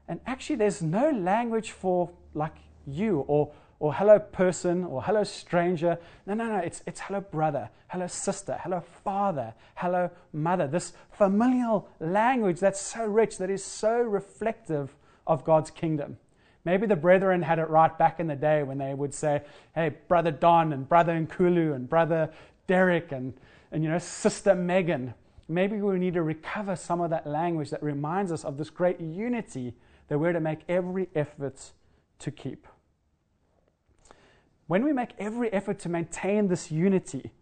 and 0.08 0.20
actually, 0.26 0.56
there's 0.56 0.82
no 0.82 1.10
language 1.10 1.72
for 1.72 2.10
like 2.34 2.54
you 2.86 3.20
or, 3.26 3.52
or 3.80 3.94
hello 3.94 4.18
person 4.18 4.84
or 4.84 5.02
hello 5.02 5.24
stranger. 5.24 5.98
No, 6.26 6.34
no, 6.34 6.46
no. 6.46 6.58
It's, 6.58 6.82
it's 6.86 7.00
hello 7.00 7.20
brother, 7.20 7.70
hello 7.88 8.06
sister, 8.06 8.58
hello 8.62 8.82
father, 9.02 9.54
hello 9.74 10.10
mother. 10.32 10.68
This 10.68 10.92
familial 11.10 11.88
language 11.98 12.60
that's 12.60 12.80
so 12.80 13.04
rich, 13.04 13.38
that 13.38 13.50
is 13.50 13.64
so 13.64 14.00
reflective 14.00 14.94
of 15.26 15.44
God's 15.44 15.70
kingdom. 15.70 16.18
Maybe 16.64 16.86
the 16.86 16.96
brethren 16.96 17.42
had 17.42 17.58
it 17.58 17.68
right 17.68 17.96
back 17.96 18.18
in 18.20 18.26
the 18.26 18.36
day 18.36 18.62
when 18.62 18.78
they 18.78 18.94
would 18.94 19.14
say, 19.14 19.42
hey, 19.74 19.92
brother 20.08 20.30
Don 20.30 20.72
and 20.72 20.88
brother 20.88 21.12
Nkulu 21.12 21.74
and 21.74 21.88
brother 21.88 22.30
Derek 22.66 23.12
and, 23.12 23.34
and 23.72 23.82
you 23.82 23.90
know, 23.90 23.98
sister 23.98 24.54
Megan. 24.54 25.14
maybe 25.48 25.80
we 25.80 25.98
need 25.98 26.14
to 26.14 26.22
recover 26.22 26.76
some 26.76 27.00
of 27.00 27.10
that 27.10 27.26
language 27.26 27.70
that 27.70 27.82
reminds 27.82 28.32
us 28.32 28.44
of 28.44 28.56
this 28.56 28.70
great 28.70 29.00
unity 29.00 29.74
that 30.08 30.18
we're 30.18 30.32
to 30.32 30.40
make 30.40 30.60
every 30.68 31.08
effort 31.14 31.72
to 32.18 32.30
keep. 32.30 32.66
When 34.66 34.84
we 34.84 34.92
make 34.92 35.10
every 35.18 35.52
effort 35.52 35.78
to 35.80 35.88
maintain 35.88 36.48
this 36.48 36.70
unity, 36.70 37.32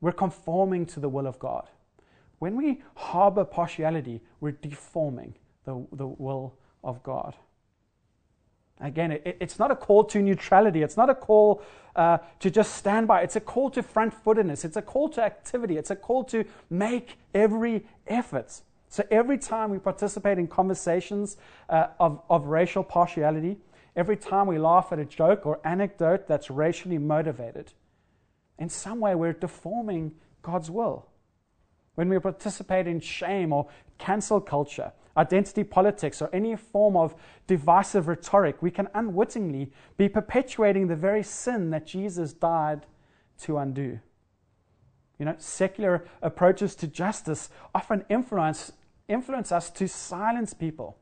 we're 0.00 0.12
conforming 0.12 0.86
to 0.86 1.00
the 1.00 1.08
will 1.08 1.26
of 1.26 1.38
God. 1.38 1.68
When 2.38 2.56
we 2.56 2.82
harbor 2.96 3.44
partiality, 3.44 4.20
we're 4.40 4.52
deforming 4.52 5.34
the, 5.64 5.86
the 5.92 6.06
will 6.06 6.54
of 6.82 7.02
God. 7.02 7.36
Again, 8.80 9.12
it, 9.12 9.36
it's 9.40 9.58
not 9.58 9.70
a 9.70 9.76
call 9.76 10.04
to 10.04 10.20
neutrality. 10.20 10.82
It's 10.82 10.96
not 10.96 11.08
a 11.08 11.14
call 11.14 11.62
uh, 11.94 12.18
to 12.40 12.50
just 12.50 12.74
stand 12.74 13.06
by. 13.06 13.22
It's 13.22 13.36
a 13.36 13.40
call 13.40 13.70
to 13.70 13.82
front 13.82 14.12
footedness. 14.12 14.64
It's 14.64 14.76
a 14.76 14.82
call 14.82 15.08
to 15.10 15.22
activity. 15.22 15.76
It's 15.76 15.90
a 15.90 15.96
call 15.96 16.24
to 16.24 16.44
make 16.68 17.18
every 17.32 17.86
effort. 18.08 18.62
So 18.92 19.02
every 19.10 19.38
time 19.38 19.70
we 19.70 19.78
participate 19.78 20.36
in 20.36 20.46
conversations 20.46 21.38
uh, 21.70 21.86
of, 21.98 22.20
of 22.28 22.44
racial 22.44 22.84
partiality, 22.84 23.56
every 23.96 24.18
time 24.18 24.46
we 24.46 24.58
laugh 24.58 24.92
at 24.92 24.98
a 24.98 25.06
joke 25.06 25.46
or 25.46 25.60
anecdote 25.64 26.28
that's 26.28 26.50
racially 26.50 26.98
motivated, 26.98 27.72
in 28.58 28.68
some 28.68 29.00
way 29.00 29.14
we're 29.14 29.32
deforming 29.32 30.12
God's 30.42 30.70
will. 30.70 31.08
When 31.94 32.10
we 32.10 32.18
participate 32.18 32.86
in 32.86 33.00
shame 33.00 33.50
or 33.50 33.66
cancel 33.96 34.42
culture, 34.42 34.92
identity 35.16 35.64
politics, 35.64 36.20
or 36.20 36.28
any 36.30 36.54
form 36.54 36.94
of 36.94 37.14
divisive 37.46 38.08
rhetoric, 38.08 38.60
we 38.60 38.70
can 38.70 38.88
unwittingly 38.92 39.72
be 39.96 40.10
perpetuating 40.10 40.88
the 40.88 40.96
very 40.96 41.22
sin 41.22 41.70
that 41.70 41.86
Jesus 41.86 42.34
died 42.34 42.84
to 43.40 43.56
undo. 43.56 44.00
You 45.18 45.24
know, 45.24 45.34
secular 45.38 46.06
approaches 46.20 46.74
to 46.74 46.86
justice 46.86 47.48
often 47.74 48.04
influence, 48.10 48.72
influence 49.12 49.52
us 49.52 49.70
to 49.70 49.88
silence 49.88 50.54
people, 50.54 50.96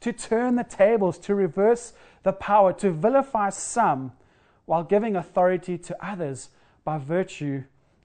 to 0.00 0.12
turn 0.12 0.56
the 0.56 0.64
tables, 0.64 1.18
to 1.18 1.34
reverse 1.34 1.92
the 2.22 2.32
power, 2.32 2.72
to 2.74 2.90
vilify 2.90 3.50
some 3.50 4.12
while 4.66 4.84
giving 4.84 5.16
authority 5.16 5.76
to 5.78 6.04
others 6.04 6.50
by 6.84 6.98
virtue 6.98 7.64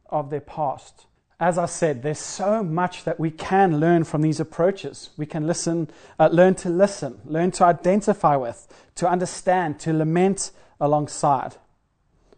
of 0.10 0.30
their 0.30 0.42
past 0.42 1.06
as 1.40 1.58
I 1.58 1.68
said, 1.68 2.04
there's 2.04 2.20
so 2.20 2.64
much 2.64 3.06
that 3.06 3.20
we 3.20 3.32
can 3.32 3.80
learn 3.80 4.04
from 4.04 4.22
these 4.22 4.42
approaches. 4.42 5.12
We 5.16 5.26
can 5.26 5.48
listen, 5.48 5.90
uh, 6.20 6.28
learn 6.32 6.56
to 6.56 6.70
listen, 6.70 7.22
learn 7.24 7.52
to 7.52 7.64
identify 7.64 8.36
with, 8.36 8.68
to 8.96 9.08
understand, 9.08 9.80
to 9.82 9.94
lament 9.94 10.52
alongside. 10.82 11.56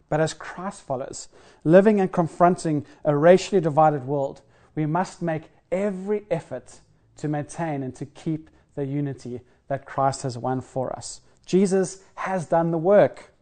But 0.08 0.20
as 0.20 0.34
Christ 0.34 0.82
followers, 0.82 1.28
living 1.64 2.00
and 2.00 2.12
confronting 2.12 2.86
a 3.04 3.16
racially 3.16 3.60
divided 3.60 4.06
world, 4.06 4.40
we 4.76 4.86
must 4.86 5.20
make 5.20 5.50
every 5.72 6.24
effort 6.30 6.80
to 7.16 7.28
maintain 7.28 7.82
and 7.82 7.94
to 7.96 8.06
keep 8.06 8.50
the 8.74 8.86
unity 8.86 9.40
that 9.68 9.86
Christ 9.86 10.22
has 10.22 10.36
won 10.36 10.60
for 10.60 10.94
us. 10.94 11.20
Jesus 11.46 12.02
has 12.14 12.46
done 12.46 12.70
the 12.70 12.78
work. 12.78 13.32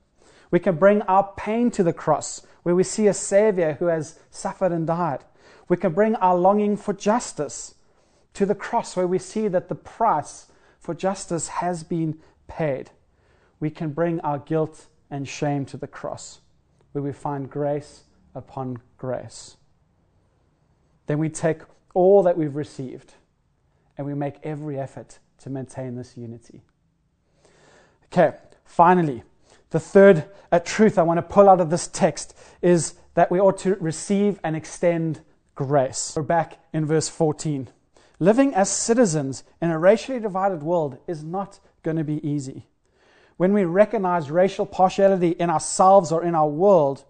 We 0.51 0.59
can 0.59 0.77
bring 0.77 1.03
our 1.03 1.33
pain 1.37 1.71
to 1.73 1.83
the 1.83 1.93
cross, 1.93 2.47
where 2.63 2.75
we 2.75 2.83
see 2.83 3.07
a 3.07 3.15
Savior 3.15 3.77
who 3.79 3.87
has 3.87 4.19
suffered 4.31 4.73
and 4.73 4.87
died. 4.87 5.25
We 5.69 5.77
can 5.77 5.93
bring 5.93 6.17
our 6.17 6.37
longing 6.37 6.77
for 6.77 6.93
justice 6.93 7.75
to 8.35 8.47
the 8.47 8.55
cross 8.55 8.97
where 8.97 9.07
we 9.07 9.19
see 9.19 9.49
that 9.49 9.69
the 9.69 9.75
price 9.75 10.47
for 10.79 10.95
justice 10.95 11.49
has 11.49 11.83
been 11.85 12.19
paid. 12.49 12.91
We 13.61 13.71
can 13.71 13.91
bring 13.91 14.21
our 14.21 14.39
guilt 14.39 14.87
and 15.11 15.29
shame 15.29 15.65
to 15.67 15.77
the 15.77 15.87
cross 15.87 16.41
where 16.93 17.03
we 17.03 17.13
find 17.13 17.51
grace 17.51 18.03
upon 18.35 18.79
grace. 18.99 19.57
Then 21.07 21.19
we 21.19 21.29
take 21.29 21.61
all 21.95 22.23
that 22.23 22.37
we've 22.37 22.55
received 22.55 23.15
and 24.01 24.07
we 24.07 24.15
make 24.15 24.37
every 24.45 24.81
effort 24.81 25.19
to 25.37 25.51
maintain 25.51 25.95
this 25.95 26.17
unity. 26.17 26.63
Okay, 28.07 28.35
finally, 28.65 29.23
the 29.69 29.79
third 29.79 30.25
uh, 30.51 30.59
truth 30.59 30.97
I 30.97 31.03
want 31.03 31.19
to 31.19 31.23
pull 31.23 31.51
out 31.51 31.61
of 31.61 31.69
this 31.69 31.87
text 31.87 32.35
is 32.63 32.95
that 33.13 33.31
we 33.31 33.39
ought 33.39 33.59
to 33.59 33.75
receive 33.75 34.41
and 34.43 34.57
extend 34.57 35.21
grace. 35.55 36.15
We're 36.17 36.23
back 36.23 36.65
in 36.73 36.87
verse 36.87 37.11
14. 37.11 37.69
Living 38.19 38.55
as 38.55 38.71
citizens 38.71 39.45
in 39.61 39.71
a 39.71 39.79
racially 39.79 40.19
divided 40.19 40.63
world 40.63 40.97
is 41.07 41.23
not 41.23 41.61
going 41.83 41.99
to 41.99 42.05
be 42.05 42.27
easy. 42.27 42.65
When 43.37 43.53
we 43.53 43.65
recognize 43.65 44.31
racial 44.31 44.65
partiality 44.65 45.33
in 45.33 45.51
ourselves 45.51 46.11
or 46.11 46.25
in 46.25 46.35
our 46.35 46.49
world, 46.49 47.05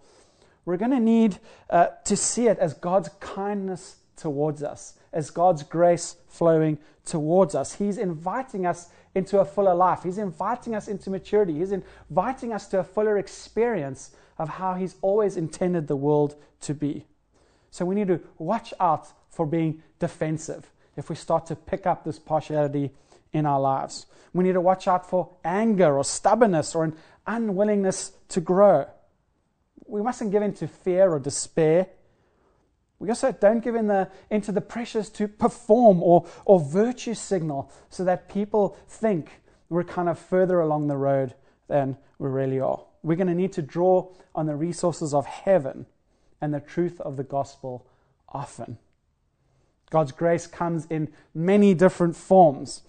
we're 0.65 0.77
going 0.77 0.91
to 0.91 0.99
need 0.99 1.39
uh, 1.71 1.87
to 2.07 2.17
see 2.17 2.49
it 2.49 2.59
as 2.59 2.75
God's 2.75 3.11
kindness 3.21 3.99
towards 4.17 4.65
us, 4.65 4.95
as 5.13 5.31
God's 5.31 5.63
grace 5.63 6.17
flowing 6.29 6.79
towards 7.05 7.55
us. 7.55 7.75
He's 7.75 7.99
inviting 7.99 8.67
us 8.67 8.89
into 9.15 9.41
a 9.41 9.45
fuller 9.45 9.75
life. 9.75 10.03
He's 10.05 10.19
inviting 10.19 10.75
us 10.75 10.89
into 10.89 11.11
maturity. 11.11 11.59
He's 11.59 11.73
inviting 11.73 12.53
us 12.53 12.67
to 12.69 12.79
a 12.79 12.85
fuller 12.85 13.19
experience 13.19 14.13
of 14.39 14.49
how 14.49 14.75
He's 14.75 14.97
always 15.03 15.37
intended 15.37 15.89
the 15.89 15.97
world 15.97 16.37
to 16.63 16.75
be. 16.75 17.07
So 17.71 17.85
we 17.85 17.95
need 17.95 18.09
to 18.09 18.21
watch 18.39 18.73
out 18.81 19.09
for 19.29 19.47
being 19.47 19.83
defensive 19.99 20.71
if 20.97 21.09
we 21.09 21.17
start 21.17 21.47
to 21.47 21.57
pick 21.57 21.87
up 21.87 22.05
this 22.05 22.19
partiality 22.19 22.91
in 23.33 23.47
our 23.47 23.61
lives. 23.61 24.07
We 24.33 24.45
need 24.45 24.53
to 24.53 24.61
watch 24.61 24.87
out 24.89 25.09
for 25.09 25.31
anger 25.45 25.97
or 25.97 26.05
stubbornness 26.05 26.75
or 26.75 26.85
an 26.85 26.97
unwillingness 27.27 28.13
to 28.29 28.41
grow. 28.41 28.87
We 29.87 30.03
mustn't 30.03 30.31
give 30.31 30.43
in 30.43 30.55
to 30.55 30.69
fear 30.69 31.13
or 31.13 31.19
despair. 31.19 31.89
We 33.01 33.09
also 33.09 33.33
don't 33.33 33.65
give 33.65 33.75
in 33.75 33.87
the, 33.89 34.09
into 34.29 34.53
the 34.53 34.61
pressures 34.61 35.09
to 35.11 35.27
perform 35.27 36.03
or, 36.03 36.27
or 36.45 36.61
virtue 36.61 37.15
signal 37.15 37.73
so 37.89 38.05
that 38.05 38.29
people 38.29 38.77
think 38.87 39.41
we're 39.71 39.85
kind 39.85 40.09
of 40.09 40.19
further 40.19 40.61
along 40.61 40.87
the 40.87 40.99
road 40.99 41.35
than 41.67 41.97
we 42.19 42.29
really 42.29 42.61
are. 42.61 42.85
We're 43.03 43.17
going 43.17 43.29
to 43.29 43.35
need 43.35 43.55
to 43.55 43.63
draw 43.63 44.09
on 44.35 44.47
the 44.47 44.55
resources 44.55 45.15
of 45.15 45.25
heaven 45.25 45.87
and 46.43 46.53
the 46.53 46.61
truth 46.61 47.01
of 47.01 47.17
the 47.17 47.25
gospel 47.25 47.87
often. 48.29 48.77
God's 49.91 50.13
grace 50.13 50.47
comes 50.47 50.87
in 50.91 51.09
many 51.35 51.73
different 51.73 52.17
forms. 52.17 52.83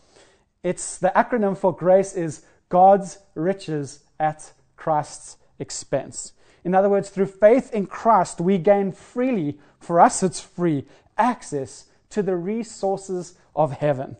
It's 0.61 0.97
the 0.97 1.11
acronym 1.15 1.57
for 1.57 1.75
grace 1.75 2.13
is 2.13 2.45
God's 2.69 3.19
riches 3.33 4.03
at 4.19 4.51
Christ's 4.75 5.37
expense. 5.57 6.33
In 6.63 6.75
other 6.75 6.89
words, 6.89 7.09
through 7.09 7.27
faith 7.27 7.73
in 7.73 7.87
Christ, 7.87 8.39
we 8.39 8.57
gain 8.57 8.91
freely, 8.91 9.57
for 9.79 9.99
us 9.99 10.21
it's 10.21 10.39
free, 10.39 10.85
access 11.17 11.85
to 12.11 12.21
the 12.21 12.35
resources 12.35 13.35
of 13.55 13.73
heaven. 13.73 14.17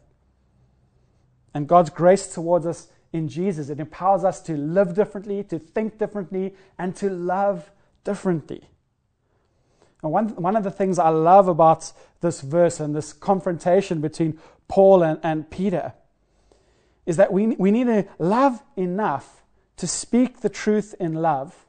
And 1.54 1.68
God's 1.68 1.90
grace 1.90 2.28
towards 2.28 2.66
us 2.66 2.88
in 3.14 3.28
Jesus, 3.28 3.70
it 3.70 3.80
empowers 3.80 4.24
us 4.24 4.42
to 4.42 4.56
live 4.56 4.96
differently, 4.96 5.44
to 5.46 5.60
think 5.60 5.98
differently, 5.98 6.56
and 6.78 6.96
to 6.96 7.10
love 7.10 7.70
differently. 8.04 8.70
And 10.02 10.12
one, 10.12 10.30
one 10.36 10.56
of 10.56 10.64
the 10.64 10.72
things 10.72 10.98
I 10.98 11.10
love 11.10 11.48
about 11.48 11.92
this 12.22 12.42
verse 12.42 12.80
and 12.80 12.96
this 12.96 13.14
confrontation 13.14 14.02
between 14.02 14.40
Paul 14.68 15.04
and, 15.04 15.20
and 15.22 15.50
Peter 15.50 15.94
is 17.06 17.18
that 17.18 17.34
we, 17.34 17.48
we 17.48 17.72
need 17.72 17.88
to 17.88 18.08
love 18.18 18.64
enough 18.76 19.44
to 19.78 19.88
speak 19.88 20.42
the 20.42 20.50
truth 20.50 20.96
in 21.00 21.14
love. 21.16 21.66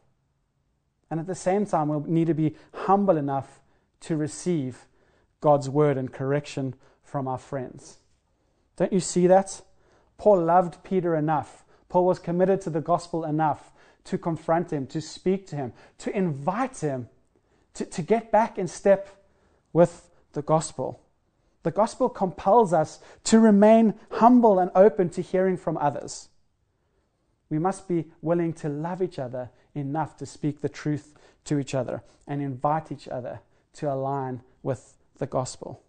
And 1.12 1.20
at 1.20 1.26
the 1.26 1.34
same 1.34 1.66
time, 1.66 1.90
we 1.90 2.10
need 2.10 2.28
to 2.28 2.34
be 2.34 2.56
humble 2.72 3.18
enough 3.18 3.60
to 4.00 4.16
receive 4.16 4.86
God's 5.42 5.68
word 5.68 5.98
and 5.98 6.10
correction 6.10 6.74
from 7.02 7.28
our 7.28 7.36
friends. 7.36 7.98
Don't 8.76 8.94
you 8.94 9.00
see 9.00 9.26
that? 9.26 9.60
Paul 10.16 10.42
loved 10.42 10.82
Peter 10.82 11.14
enough. 11.14 11.66
Paul 11.90 12.06
was 12.06 12.18
committed 12.18 12.62
to 12.62 12.70
the 12.70 12.80
gospel 12.80 13.26
enough 13.26 13.72
to 14.04 14.16
confront 14.16 14.72
him, 14.72 14.86
to 14.86 15.02
speak 15.02 15.46
to 15.48 15.56
him, 15.56 15.74
to 15.98 16.16
invite 16.16 16.78
him 16.78 17.10
to, 17.74 17.84
to 17.84 18.00
get 18.00 18.32
back 18.32 18.56
in 18.56 18.66
step 18.66 19.22
with 19.74 20.08
the 20.32 20.40
gospel. 20.40 20.98
The 21.62 21.72
gospel 21.72 22.08
compels 22.08 22.72
us 22.72 23.00
to 23.24 23.38
remain 23.38 23.92
humble 24.12 24.58
and 24.58 24.70
open 24.74 25.10
to 25.10 25.20
hearing 25.20 25.58
from 25.58 25.76
others. 25.76 26.30
We 27.50 27.58
must 27.58 27.86
be 27.86 28.06
willing 28.22 28.54
to 28.54 28.70
love 28.70 29.02
each 29.02 29.18
other 29.18 29.50
enough 29.74 30.16
to 30.18 30.26
speak 30.26 30.60
the 30.60 30.68
truth 30.68 31.14
to 31.44 31.58
each 31.58 31.74
other 31.74 32.02
and 32.26 32.40
invite 32.40 32.92
each 32.92 33.08
other 33.08 33.40
to 33.74 33.92
align 33.92 34.42
with 34.62 34.96
the 35.18 35.26
gospel. 35.26 35.82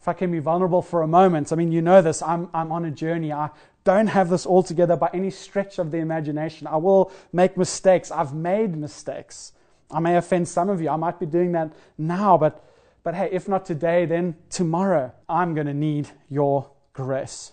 If 0.00 0.08
I 0.08 0.12
can 0.12 0.30
be 0.30 0.38
vulnerable 0.38 0.82
for 0.82 1.02
a 1.02 1.06
moment, 1.06 1.52
I 1.52 1.56
mean, 1.56 1.72
you 1.72 1.80
know 1.80 2.02
this, 2.02 2.20
I'm, 2.20 2.50
I'm 2.52 2.70
on 2.72 2.84
a 2.84 2.90
journey. 2.90 3.32
I 3.32 3.48
don't 3.84 4.08
have 4.08 4.28
this 4.28 4.44
all 4.44 4.62
together 4.62 4.96
by 4.96 5.08
any 5.14 5.30
stretch 5.30 5.78
of 5.78 5.90
the 5.90 5.98
imagination. 5.98 6.66
I 6.66 6.76
will 6.76 7.10
make 7.32 7.56
mistakes. 7.56 8.10
I've 8.10 8.34
made 8.34 8.76
mistakes. 8.76 9.52
I 9.90 10.00
may 10.00 10.16
offend 10.16 10.48
some 10.48 10.68
of 10.68 10.80
you. 10.80 10.90
I 10.90 10.96
might 10.96 11.18
be 11.18 11.26
doing 11.26 11.52
that 11.52 11.72
now, 11.96 12.36
but, 12.36 12.64
but 13.02 13.14
hey, 13.14 13.28
if 13.32 13.48
not 13.48 13.64
today, 13.64 14.04
then 14.04 14.36
tomorrow 14.50 15.12
I'm 15.28 15.54
going 15.54 15.66
to 15.66 15.74
need 15.74 16.08
your 16.28 16.70
grace. 16.92 17.52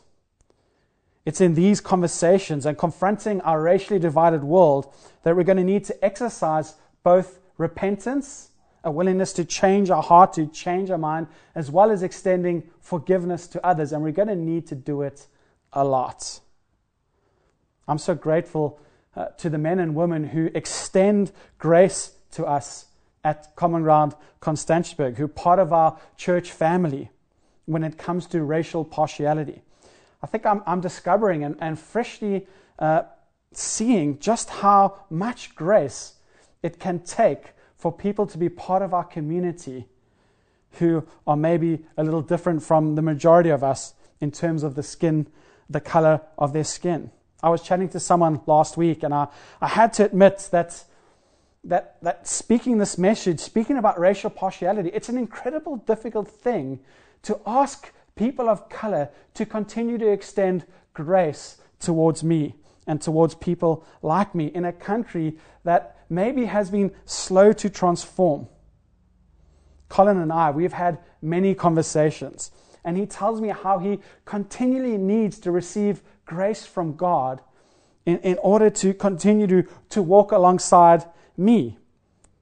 It's 1.25 1.41
in 1.41 1.53
these 1.53 1.81
conversations 1.81 2.65
and 2.65 2.77
confronting 2.77 3.41
our 3.41 3.61
racially 3.61 3.99
divided 3.99 4.43
world 4.43 4.93
that 5.23 5.35
we're 5.35 5.43
going 5.43 5.57
to 5.57 5.63
need 5.63 5.83
to 5.85 6.05
exercise 6.05 6.75
both 7.03 7.39
repentance 7.57 8.51
a 8.83 8.91
willingness 8.91 9.33
to 9.33 9.45
change 9.45 9.89
our 9.89 10.01
heart, 10.01 10.33
to 10.33 10.47
change 10.47 10.89
our 10.89 10.97
mind, 10.97 11.27
as 11.53 11.69
well 11.69 11.91
as 11.91 12.03
extending 12.03 12.63
forgiveness 12.79 13.47
to 13.47 13.65
others. 13.65 13.91
And 13.91 14.01
we're 14.01 14.11
going 14.11 14.27
to 14.27 14.35
need 14.35 14.67
to 14.67 14.75
do 14.75 15.01
it 15.01 15.27
a 15.73 15.83
lot. 15.83 16.39
I'm 17.87 17.99
so 17.99 18.15
grateful 18.15 18.79
uh, 19.15 19.27
to 19.37 19.49
the 19.49 19.57
men 19.57 19.79
and 19.79 19.95
women 19.95 20.23
who 20.23 20.49
extend 20.55 21.31
grace 21.59 22.13
to 22.31 22.45
us 22.45 22.85
at 23.23 23.55
Common 23.55 23.83
Ground 23.83 24.15
Constantiaberg, 24.41 25.17
who 25.17 25.25
are 25.25 25.27
part 25.27 25.59
of 25.59 25.71
our 25.71 25.99
church 26.17 26.51
family 26.51 27.11
when 27.65 27.83
it 27.83 27.97
comes 27.97 28.25
to 28.27 28.41
racial 28.41 28.83
partiality. 28.83 29.61
I 30.23 30.27
think 30.27 30.45
I'm, 30.45 30.61
I'm 30.65 30.81
discovering 30.81 31.43
and, 31.43 31.55
and 31.59 31.79
freshly 31.79 32.47
uh, 32.79 33.03
seeing 33.53 34.19
just 34.19 34.49
how 34.49 35.05
much 35.09 35.55
grace 35.55 36.13
it 36.63 36.79
can 36.79 36.99
take 36.99 37.53
for 37.75 37.91
people 37.91 38.27
to 38.27 38.37
be 38.37 38.49
part 38.49 38.81
of 38.81 38.93
our 38.93 39.03
community 39.03 39.87
who 40.73 41.05
are 41.25 41.35
maybe 41.35 41.83
a 41.97 42.03
little 42.03 42.21
different 42.21 42.63
from 42.63 42.95
the 42.95 43.01
majority 43.01 43.49
of 43.49 43.63
us 43.63 43.93
in 44.19 44.31
terms 44.31 44.63
of 44.63 44.75
the 44.75 44.83
skin, 44.83 45.27
the 45.69 45.81
color 45.81 46.21
of 46.37 46.53
their 46.53 46.63
skin. 46.63 47.11
I 47.43 47.49
was 47.49 47.61
chatting 47.61 47.89
to 47.89 47.99
someone 47.99 48.41
last 48.45 48.77
week 48.77 49.03
and 49.03 49.13
I, 49.13 49.27
I 49.59 49.67
had 49.67 49.93
to 49.93 50.05
admit 50.05 50.49
that, 50.51 50.83
that, 51.63 51.97
that 52.03 52.27
speaking 52.27 52.77
this 52.77 52.97
message, 52.97 53.39
speaking 53.39 53.77
about 53.77 53.99
racial 53.99 54.29
partiality, 54.29 54.91
it's 54.93 55.09
an 55.09 55.17
incredible 55.17 55.77
difficult 55.77 56.27
thing 56.27 56.79
to 57.23 57.39
ask 57.45 57.91
people 58.15 58.49
of 58.49 58.69
color 58.69 59.09
to 59.33 59.45
continue 59.45 59.97
to 59.97 60.11
extend 60.11 60.65
grace 60.93 61.57
towards 61.79 62.23
me 62.23 62.55
and 62.87 63.01
towards 63.01 63.35
people 63.35 63.85
like 64.01 64.33
me 64.35 64.47
in 64.47 64.65
a 64.65 64.73
country 64.73 65.37
that 65.63 65.97
maybe 66.09 66.45
has 66.45 66.69
been 66.69 66.91
slow 67.05 67.53
to 67.53 67.69
transform. 67.69 68.47
Colin 69.89 70.17
and 70.17 70.31
I, 70.31 70.51
we've 70.51 70.73
had 70.73 70.99
many 71.21 71.53
conversations, 71.53 72.51
and 72.83 72.97
he 72.97 73.05
tells 73.05 73.39
me 73.41 73.49
how 73.49 73.79
he 73.79 73.99
continually 74.25 74.97
needs 74.97 75.39
to 75.39 75.51
receive 75.51 76.01
grace 76.25 76.65
from 76.65 76.95
God 76.95 77.41
in, 78.05 78.17
in 78.19 78.37
order 78.39 78.69
to 78.69 78.93
continue 78.93 79.47
to, 79.47 79.63
to 79.89 80.01
walk 80.01 80.31
alongside 80.31 81.05
me. 81.37 81.77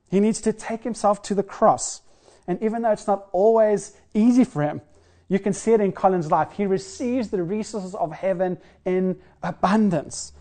He 0.10 0.20
needs 0.20 0.42
to 0.42 0.54
take 0.54 0.84
himself 0.84 1.22
to 1.24 1.36
the 1.36 1.44
cross. 1.44 2.02
And 2.48 2.62
even 2.64 2.82
though 2.82 2.92
it's 2.92 3.08
not 3.08 3.28
always 3.32 3.94
easy 4.14 4.44
for 4.44 4.64
him, 4.64 4.82
you 5.30 5.40
can 5.40 5.54
see 5.54 5.72
it 5.74 5.80
in 5.80 5.92
Colin's 5.92 6.30
life. 6.30 6.52
He 6.52 6.66
receives 6.66 7.30
the 7.30 7.42
resources 7.42 7.96
of 7.96 8.12
heaven 8.12 8.58
in 8.84 9.20
abundance. 9.42 10.34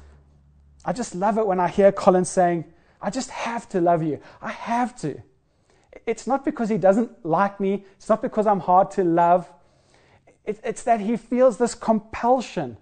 I 0.84 0.92
just 0.92 1.14
love 1.14 1.38
it 1.38 1.46
when 1.46 1.60
I 1.60 1.68
hear 1.68 1.92
Colin 1.92 2.24
saying, 2.24 2.64
I 3.00 3.10
just 3.10 3.30
have 3.30 3.68
to 3.68 3.80
love 3.80 4.02
you. 4.02 4.18
I 4.42 4.50
have 4.50 4.98
to. 5.02 5.22
It's 6.06 6.26
not 6.26 6.44
because 6.44 6.68
he 6.68 6.78
doesn't 6.78 7.24
like 7.24 7.60
me, 7.60 7.84
it's 7.96 8.08
not 8.08 8.22
because 8.22 8.46
I'm 8.46 8.60
hard 8.60 8.90
to 8.92 9.04
love. 9.04 9.50
It's 10.44 10.82
that 10.84 11.00
he 11.00 11.18
feels 11.18 11.58
this 11.58 11.74
compulsion 11.74 12.78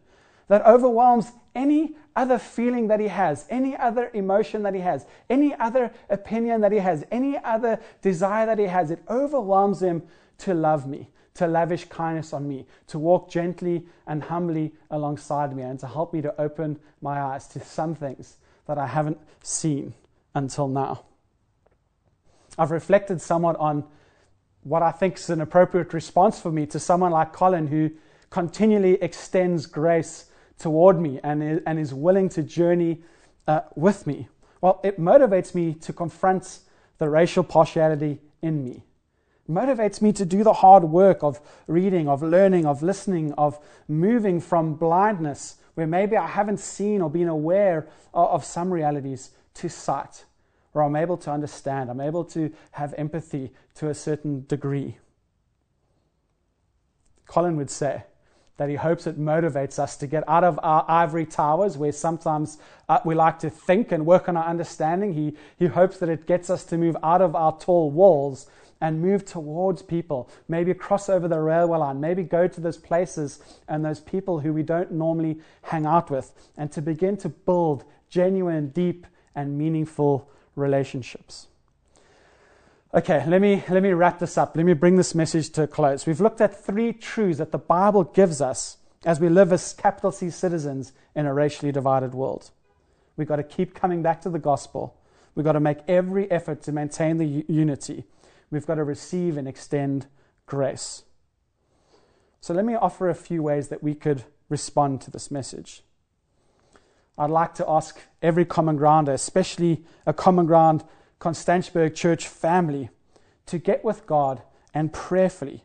that 0.47 0.65
overwhelms 0.65 1.33
any 1.57 1.97
other 2.15 2.39
feeling 2.39 2.87
that 2.89 3.01
he 3.01 3.09
has, 3.09 3.47
any 3.51 3.77
other 3.77 4.11
emotion 4.15 4.63
that 4.63 4.75
he 4.75 4.81
has, 4.81 5.05
any 5.29 5.53
other 5.55 5.91
opinion 6.09 6.61
that 6.61 6.71
he 6.71 6.79
has, 6.79 7.05
any 7.11 7.37
other 7.39 7.81
desire 8.01 8.47
that 8.47 8.59
he 8.59 8.67
has. 8.67 8.93
It 8.93 9.03
overwhelms 9.11 9.83
him 9.83 10.05
to 10.39 10.55
love 10.55 10.87
me, 10.87 11.09
to 11.37 11.47
lavish 11.47 11.85
kindness 11.87 12.33
on 12.33 12.49
me, 12.49 12.67
to 12.89 12.99
walk 12.99 13.31
gently 13.31 13.87
and 14.07 14.23
humbly 14.25 14.73
alongside 14.91 15.55
me, 15.55 15.63
and 15.63 15.79
to 15.81 15.87
help 15.87 16.13
me 16.13 16.23
to 16.23 16.41
open 16.41 16.79
my 17.01 17.21
eyes 17.21 17.47
to 17.49 17.61
some 17.61 17.95
things 17.95 18.37
that 18.67 18.79
I 18.79 18.87
haven't 18.87 19.19
seen 19.43 19.95
until 20.35 20.69
now. 20.69 21.05
I've 22.59 22.71
reflected 22.71 23.21
somewhat 23.21 23.57
on 23.57 23.85
what 24.63 24.83
I 24.83 24.91
think 24.91 25.17
is 25.17 25.31
an 25.31 25.41
appropriate 25.41 25.93
response 25.93 26.41
for 26.41 26.51
me 26.51 26.67
to 26.67 26.81
someone 26.81 27.13
like 27.13 27.33
Colin 27.33 27.67
who 27.69 27.91
continually 28.31 28.95
extends 29.03 29.67
grace 29.67 30.31
toward 30.59 31.01
me 31.01 31.21
and 31.23 31.43
is, 31.79 31.95
willing 31.95 32.29
to 32.31 32.43
journey 32.43 33.03
uh, 33.47 33.61
with 33.77 34.07
me. 34.07 34.29
Well, 34.61 34.81
it 34.83 34.99
motivates 34.99 35.55
me 35.55 35.75
to 35.75 35.93
confront 35.93 36.61
the 36.99 37.09
racial 37.09 37.45
partiality 37.45 38.21
in 38.43 38.65
me 38.65 38.86
motivates 39.49 40.01
me 40.01 40.13
to 40.13 40.25
do 40.25 40.43
the 40.43 40.53
hard 40.53 40.85
work 40.85 41.23
of 41.23 41.41
reading, 41.67 42.09
of 42.09 42.23
learning, 42.23 42.67
of 42.67 42.83
listening, 42.83 43.33
of 43.33 43.59
moving 43.89 44.41
from 44.41 44.75
blindness, 44.75 45.57
where 45.75 45.87
maybe 45.87 46.17
I 46.17 46.27
haven't 46.27 46.61
seen 46.61 47.01
or 47.01 47.11
been 47.11 47.29
aware 47.29 47.89
of, 48.15 48.45
some 48.45 48.73
realities, 48.73 49.31
to 49.55 49.69
sight, 49.69 50.25
where 50.73 50.85
I'm 50.85 50.97
able 50.97 51.17
to 51.19 51.31
understand, 51.31 51.91
I'm 51.91 52.01
able 52.01 52.25
to 52.27 52.53
have 52.73 52.95
empathy 52.97 53.53
to 53.77 53.89
a 53.89 53.95
certain 53.95 54.47
degree. 54.47 54.99
Colin 57.27 57.57
would 57.57 57.71
say, 57.71 58.05
that 58.57 58.69
he 58.71 58.75
hopes 58.77 59.07
it 59.07 59.21
motivates 59.21 59.79
us 59.79 59.97
to 59.99 60.07
get 60.07 60.25
out 60.29 60.45
of 60.45 60.59
our 60.63 60.85
ivory 60.89 61.27
towers 61.27 61.77
where 61.77 61.93
sometimes 61.93 62.59
uh, 62.89 62.99
we 63.05 63.15
like 63.15 63.39
to 63.39 63.51
think 63.51 63.93
and 63.93 64.07
work 64.07 64.29
on 64.29 64.37
our 64.37 64.47
understanding. 64.47 65.13
He, 65.13 65.37
he 65.59 65.67
hopes 65.67 65.99
that 65.99 66.09
it 66.09 66.27
gets 66.27 66.49
us 66.49 66.65
to 66.67 66.79
move 66.79 66.97
out 67.03 67.21
of 67.21 67.37
our 67.37 67.59
tall 67.59 67.91
walls 67.91 68.47
and 68.81 69.01
move 69.01 69.25
towards 69.25 69.83
people. 69.83 70.29
Maybe 70.49 70.75
cross 70.75 71.09
over 71.09 71.29
the 71.29 71.41
railway 71.41 71.79
line. 71.79 72.01
Maybe 72.01 72.23
go 72.23 72.47
to 72.47 72.61
those 72.61 72.77
places 72.77 73.41
and 73.69 73.85
those 73.85 74.01
people 74.01 74.41
who 74.41 74.53
we 74.53 74.63
don't 74.63 74.93
normally 74.93 75.41
hang 75.63 75.87
out 75.87 76.11
with. 76.11 76.33
And 76.57 76.71
to 76.73 76.83
begin 76.83 77.17
to 77.19 77.29
build 77.29 77.85
genuine, 78.09 78.69
deep, 78.69 79.07
and 79.35 79.57
meaningful 79.57 80.31
relationships. 80.55 81.49
Okay, 82.95 83.25
let 83.27 83.41
me, 83.41 83.63
let 83.69 83.83
me 83.83 83.93
wrap 83.93 84.19
this 84.19 84.39
up. 84.39 84.57
Let 84.57 84.65
me 84.65 84.73
bring 84.73 84.97
this 84.97 85.15
message 85.15 85.51
to 85.51 85.65
a 85.65 85.67
close. 85.67 86.07
We've 86.07 86.21
looked 86.21 86.41
at 86.41 86.65
three 86.65 86.93
truths 86.93 87.39
that 87.39 87.53
the 87.53 87.59
Bible 87.59 88.05
gives 88.05 88.41
us 88.41 88.79
as 89.05 89.21
we 89.21 89.29
live 89.29 89.53
as 89.53 89.73
capital 89.75 90.11
C 90.13 90.31
citizens 90.31 90.93
in 91.15 91.27
a 91.27 91.35
racially 91.35 91.73
divided 91.73 92.15
world. 92.15 92.51
We've 93.17 93.29
got 93.29 93.37
to 93.37 93.43
keep 93.43 93.75
coming 93.75 94.03
back 94.03 94.21
to 94.23 94.31
the 94.31 94.39
gospel. 94.39 94.97
We've 95.35 95.45
got 95.45 95.53
to 95.53 95.61
make 95.61 95.79
every 95.87 96.31
effort 96.31 96.63
to 96.63 96.73
maintain 96.73 97.19
the 97.19 97.45
unity 97.49 98.05
we've 98.51 98.67
got 98.67 98.77
to 98.77 98.85
receive 98.85 99.37
and 99.37 99.49
extend 99.49 100.07
grace. 100.47 101.05
So 102.41 102.55
let 102.55 102.65
me 102.65 102.75
offer 102.75 103.09
a 103.09 103.15
few 103.15 103.43
ways 103.43 103.69
that 103.69 103.83
we 103.83 103.95
could 103.95 104.25
respond 104.49 105.01
to 105.03 105.11
this 105.11 105.31
message. 105.31 105.83
I'd 107.19 107.31
like 107.31 107.55
to 107.55 107.69
ask 107.69 107.99
every 108.23 108.45
common 108.45 108.77
grounder, 108.77 109.13
especially 109.13 109.85
a 110.05 110.13
common 110.13 110.47
ground 110.47 110.85
Constantiaberg 111.21 111.95
church 111.95 112.29
family, 112.29 112.91
to 113.47 113.59
get 113.59 113.85
with 113.85 114.07
God 114.07 114.43
and 114.75 114.93
prayerfully, 114.93 115.65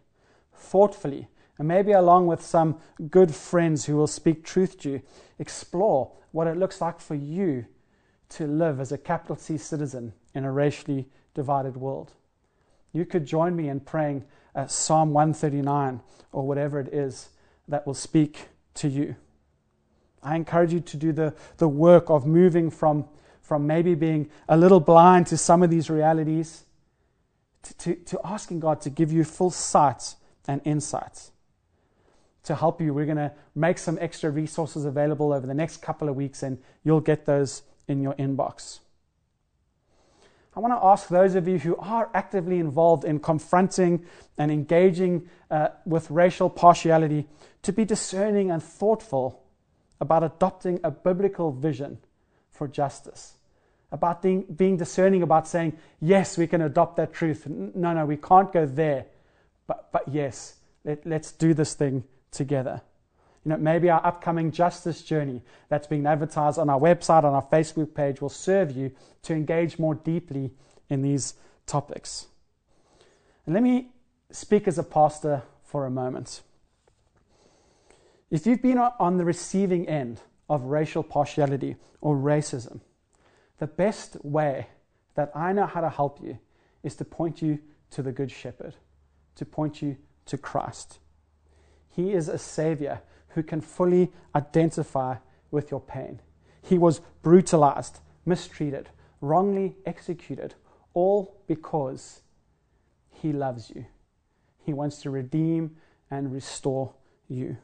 thoughtfully, 0.56 1.28
and 1.58 1.68
maybe 1.68 1.92
along 1.92 2.28
with 2.28 2.42
some 2.42 2.80
good 3.10 3.36
friends 3.36 3.86
who 3.86 3.96
will 3.96 4.08
speak 4.08 4.44
truth 4.44 4.80
to 4.80 4.92
you, 4.92 5.02
explore 5.38 6.12
what 6.32 6.48
it 6.48 6.58
looks 6.58 6.80
like 6.80 7.00
for 7.00 7.16
you 7.16 7.66
to 8.30 8.48
live 8.48 8.80
as 8.80 8.92
a 8.92 8.98
capital 8.98 9.36
C 9.36 9.58
citizen 9.58 10.14
in 10.34 10.46
a 10.46 10.52
racially 10.52 11.10
divided 11.34 11.76
world. 11.76 12.14
You 12.94 13.06
could 13.06 13.26
join 13.26 13.56
me 13.56 13.70
in 13.70 13.80
praying 13.80 14.26
uh, 14.56 14.68
Psalm 14.68 15.14
139 15.14 16.02
or 16.32 16.48
whatever 16.48 16.80
it 16.80 16.94
is 16.94 17.30
that 17.68 17.86
will 17.88 17.94
speak 17.94 18.50
to 18.76 18.88
you. 18.88 19.16
I 20.24 20.36
encourage 20.36 20.74
you 20.74 20.80
to 20.82 20.98
do 20.98 21.12
the, 21.12 21.34
the 21.58 21.68
work 21.68 22.10
of 22.10 22.26
moving 22.26 22.70
from, 22.70 23.06
from 23.42 23.66
maybe 23.66 23.96
being 23.96 24.30
a 24.48 24.58
little 24.58 24.80
blind 24.80 25.28
to 25.28 25.38
some 25.38 25.64
of 25.64 25.70
these 25.70 25.89
realities 25.89 26.66
to, 27.64 27.78
to, 27.78 27.96
to 27.96 28.20
asking 28.24 28.60
God 28.60 28.82
to 28.82 28.89
give 28.89 29.12
you 29.12 29.24
full 29.24 29.52
sight 29.52 30.16
and 30.48 30.62
insights. 30.66 31.32
To 32.46 32.56
help 32.56 32.82
you, 32.82 32.94
we're 32.94 33.06
going 33.06 33.18
to 33.18 33.32
make 33.54 33.78
some 33.78 33.98
extra 34.02 34.32
resources 34.32 34.86
available 34.86 35.32
over 35.32 35.46
the 35.46 35.54
next 35.54 35.78
couple 35.78 36.10
of 36.10 36.16
weeks, 36.16 36.42
and 36.42 36.58
you'll 36.84 37.00
get 37.00 37.26
those 37.26 37.62
in 37.88 38.02
your 38.02 38.16
inbox. 38.16 38.80
I 40.54 40.60
want 40.60 40.74
to 40.74 40.86
ask 40.86 41.08
those 41.08 41.36
of 41.36 41.47
you 41.47 41.60
who 41.60 41.78
are 41.78 42.10
actively 42.14 42.60
involved 42.60 43.06
in 43.06 43.20
confronting 43.20 44.06
and 44.38 44.52
engaging 44.52 45.30
uh, 45.49 45.70
with 45.86 46.12
racial 46.12 46.49
partiality 46.49 47.28
to 47.62 47.72
be 47.72 47.86
discerning 47.86 48.52
and 48.52 48.62
thoughtful 48.62 49.43
about 50.02 50.24
adopting 50.24 50.80
a 50.84 50.91
biblical 50.91 51.52
vision 51.52 51.99
for 52.52 52.68
justice. 52.68 53.36
About 53.93 54.22
being, 54.22 54.43
being 54.43 54.78
discerning 54.78 55.22
about 55.22 55.47
saying, 55.47 55.78
yes, 56.02 56.38
we 56.38 56.47
can 56.47 56.62
adopt 56.62 56.97
that 56.97 57.14
truth. 57.14 57.47
No, 57.47 57.93
no, 57.93 58.06
we 58.06 58.18
can't 58.18 58.52
go 58.52 58.66
there. 58.66 59.06
But, 59.68 59.91
but 59.91 60.08
yes, 60.08 60.56
let, 60.84 61.06
let's 61.06 61.32
do 61.32 61.54
this 61.54 61.76
thing 61.76 62.04
together. 62.32 62.82
You 63.44 63.50
know, 63.50 63.58
maybe 63.58 63.89
our 63.89 64.06
upcoming 64.06 64.52
justice 64.52 65.02
journey 65.02 65.42
that's 65.70 65.88
being 65.88 66.06
advertised 66.06 66.60
on 66.60 66.70
our 66.70 66.80
website, 66.80 67.24
on 67.24 67.34
our 67.34 67.46
Facebook 67.46 67.96
page, 67.96 68.22
will 68.22 68.30
serve 68.30 68.72
you 68.72 68.92
to 69.24 69.34
engage 69.34 69.80
more 69.80 69.96
deeply 69.96 70.52
in 70.89 71.02
these 71.02 71.34
topics. 71.66 72.28
And 73.46 73.56
let 73.56 73.64
me 73.64 73.89
speak 74.32 74.68
as 74.68 74.78
a 74.78 74.84
pastor 74.84 75.44
for 75.64 75.86
a 75.86 75.92
moment. 75.92 76.42
If 78.30 78.46
you've 78.46 78.62
been 78.62 78.78
on 78.78 79.18
the 79.18 79.26
receiving 79.26 79.88
end 79.88 80.22
of 80.50 80.64
racial 80.64 81.04
partiality 81.04 81.78
or 82.00 82.16
racism, 82.16 82.82
the 83.58 83.68
best 83.68 84.24
way 84.24 84.68
that 85.16 85.32
I 85.36 85.52
know 85.52 85.66
how 85.66 85.82
to 85.82 85.89
help 85.89 86.22
you 86.22 86.38
is 86.84 86.96
to 86.98 87.06
point 87.06 87.42
you 87.42 87.60
to 87.92 88.02
the 88.02 88.12
Good 88.12 88.32
Shepherd, 88.32 88.76
to 89.36 89.46
point 89.46 89.82
you 89.82 89.98
to 90.26 90.38
Christ. 90.38 91.00
He 91.89 92.14
is 92.14 92.30
a 92.30 92.38
Savior 92.38 93.02
who 93.34 93.44
can 93.44 93.62
fully 93.62 94.12
identify 94.36 95.16
with 95.52 95.72
your 95.72 95.82
pain. 95.82 96.20
He 96.62 96.78
was 96.78 97.02
brutalized, 97.22 98.00
mistreated, 98.26 98.90
wrongly 99.20 99.76
executed, 99.86 100.56
all 100.94 101.42
because 101.48 102.22
He 103.10 103.32
loves 103.32 103.72
you. 103.74 103.86
He 104.64 104.74
wants 104.74 105.02
to 105.02 105.10
redeem 105.10 105.78
and 106.10 106.32
restore 106.32 106.94
you. 107.28 107.58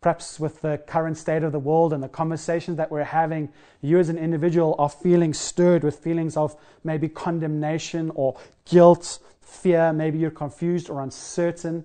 Perhaps 0.00 0.38
with 0.38 0.60
the 0.60 0.78
current 0.86 1.16
state 1.16 1.42
of 1.42 1.52
the 1.52 1.58
world 1.58 1.92
and 1.92 2.02
the 2.02 2.08
conversations 2.08 2.76
that 2.76 2.90
we're 2.90 3.02
having, 3.02 3.48
you 3.80 3.98
as 3.98 4.08
an 4.08 4.18
individual 4.18 4.76
are 4.78 4.88
feeling 4.88 5.34
stirred 5.34 5.82
with 5.82 5.98
feelings 5.98 6.36
of 6.36 6.54
maybe 6.84 7.08
condemnation 7.08 8.12
or 8.14 8.38
guilt, 8.64 9.18
fear. 9.40 9.92
Maybe 9.92 10.18
you're 10.18 10.30
confused 10.30 10.88
or 10.88 11.02
uncertain. 11.02 11.84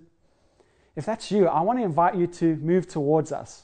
If 0.96 1.06
that's 1.06 1.32
you, 1.32 1.48
I 1.48 1.62
want 1.62 1.80
to 1.80 1.84
invite 1.84 2.16
you 2.16 2.28
to 2.28 2.56
move 2.58 2.88
towards 2.88 3.32
us. 3.32 3.64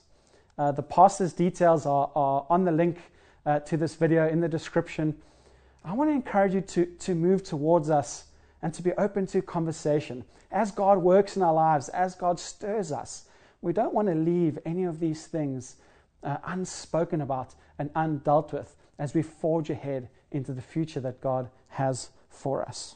Uh, 0.58 0.72
the 0.72 0.84
pastor's 0.84 1.34
details 1.34 1.86
are, 1.86 2.10
are 2.16 2.46
on 2.50 2.64
the 2.64 2.72
link 2.72 2.98
uh, 3.46 3.60
to 3.60 3.78
this 3.78 3.96
video 3.96 4.28
in 4.28 4.40
the 4.40 4.48
description. 4.48 5.16
I 5.84 5.94
want 5.94 6.10
to 6.10 6.14
encourage 6.14 6.54
you 6.54 6.62
to, 6.62 6.86
to 6.86 7.16
move 7.16 7.44
towards 7.44 7.90
us 7.90 8.26
and 8.62 8.74
to 8.74 8.82
be 8.82 8.92
open 8.94 9.28
to 9.28 9.42
conversation. 9.42 10.24
As 10.52 10.72
God 10.72 10.98
works 11.00 11.36
in 11.36 11.44
our 11.44 11.54
lives, 11.54 11.90
as 11.90 12.16
God 12.16 12.40
stirs 12.40 12.92
us, 12.92 13.26
we 13.62 13.74
don't 13.74 13.94
want 13.94 14.08
to 14.08 14.16
leave 14.16 14.58
any 14.66 14.86
of 14.86 15.00
these 15.00 15.28
things 15.28 15.76
uh, 16.24 16.38
unspoken 16.46 17.22
about 17.22 17.54
and 17.78 17.94
undealt 17.94 18.54
with 18.54 18.76
as 18.98 19.14
we 19.14 19.22
forge 19.22 19.70
ahead 19.70 20.10
into 20.32 20.54
the 20.54 20.62
future 20.62 21.00
that 21.00 21.22
God 21.22 21.50
has 21.70 22.10
for 22.30 22.64
us. 22.68 22.96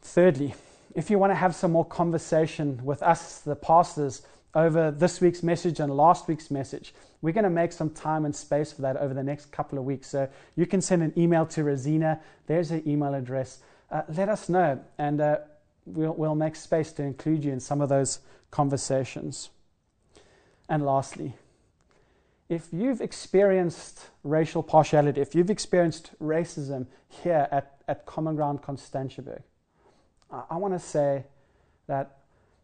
Thirdly, 0.00 0.54
if 0.94 1.10
you 1.10 1.18
want 1.18 1.30
to 1.30 1.36
have 1.36 1.54
some 1.54 1.72
more 1.72 1.84
conversation 1.84 2.80
with 2.84 3.02
us, 3.02 3.38
the 3.40 3.56
pastors, 3.56 4.22
over 4.54 4.90
this 4.90 5.20
week's 5.20 5.42
message 5.42 5.78
and 5.78 5.94
last 5.96 6.26
week's 6.26 6.50
message, 6.50 6.92
we're 7.22 7.32
going 7.32 7.44
to 7.44 7.50
make 7.50 7.72
some 7.72 7.90
time 7.90 8.24
and 8.24 8.34
space 8.34 8.72
for 8.72 8.82
that 8.82 8.96
over 8.96 9.14
the 9.14 9.22
next 9.22 9.52
couple 9.52 9.78
of 9.78 9.84
weeks. 9.84 10.08
So 10.08 10.28
you 10.56 10.66
can 10.66 10.80
send 10.80 11.02
an 11.02 11.12
email 11.16 11.46
to 11.46 11.64
Rosina. 11.64 12.20
There's 12.46 12.70
her 12.70 12.82
email 12.86 13.14
address. 13.14 13.60
Uh, 13.90 14.02
let 14.08 14.28
us 14.28 14.48
know, 14.48 14.80
and 14.98 15.20
uh, 15.20 15.38
we'll, 15.86 16.14
we'll 16.14 16.34
make 16.34 16.56
space 16.56 16.92
to 16.92 17.02
include 17.02 17.44
you 17.44 17.52
in 17.52 17.60
some 17.60 17.80
of 17.80 17.88
those 17.88 18.20
conversations. 18.50 19.50
And 20.68 20.84
lastly, 20.84 21.34
if 22.48 22.68
you've 22.72 23.00
experienced 23.00 24.10
racial 24.24 24.62
partiality, 24.62 25.20
if 25.20 25.34
you've 25.34 25.50
experienced 25.50 26.10
racism 26.20 26.86
here 27.08 27.46
at, 27.52 27.76
at 27.86 28.06
Common 28.06 28.34
Ground 28.34 28.62
Constantiaberg, 28.62 29.42
I, 30.32 30.56
want 30.56 30.74
to 30.74 30.78
say 30.78 31.24
that 31.86 32.18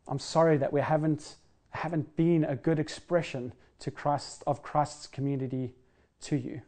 I'm 0.07 0.19
sorry 0.19 0.57
that 0.59 0.73
we 0.73 0.81
haven't, 0.81 1.37
haven't 1.71 2.17
been 2.17 2.45
a 2.45 2.55
good 2.55 2.79
expression 2.79 3.53
to 3.81 3.91
Christ, 3.91 4.43
of 4.47 4.63
Christ's 4.63 5.07
community 5.07 5.75
to 6.23 6.37
you. 6.37 6.63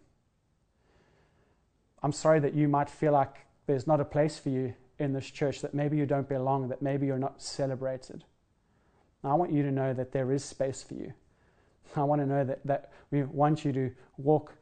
I'm 2.02 2.12
sorry 2.12 2.40
that 2.40 2.54
you 2.54 2.68
might 2.68 2.90
feel 2.90 3.12
like 3.12 3.46
there's 3.66 3.86
not 3.86 4.00
a 4.00 4.04
place 4.04 4.38
for 4.38 4.48
you 4.48 4.74
in 4.98 5.12
this 5.12 5.30
church, 5.30 5.60
that 5.60 5.74
maybe 5.74 5.96
you 5.96 6.06
don't 6.06 6.28
belong, 6.28 6.68
that 6.68 6.82
maybe 6.82 7.06
you're 7.06 7.18
not 7.18 7.40
celebrated. 7.40 8.24
I 9.22 9.34
want 9.34 9.52
you 9.52 9.62
to 9.62 9.70
know 9.70 9.94
that 9.94 10.12
there 10.12 10.32
is 10.32 10.44
space 10.44 10.82
for 10.82 10.94
you. 10.94 11.12
I 11.96 12.02
want 12.02 12.20
to 12.20 12.26
know 12.26 12.44
that, 12.44 12.64
that 12.66 12.90
we 13.10 13.22
want 13.22 13.64
you 13.64 13.72
to 13.72 13.90
walk 14.16 14.54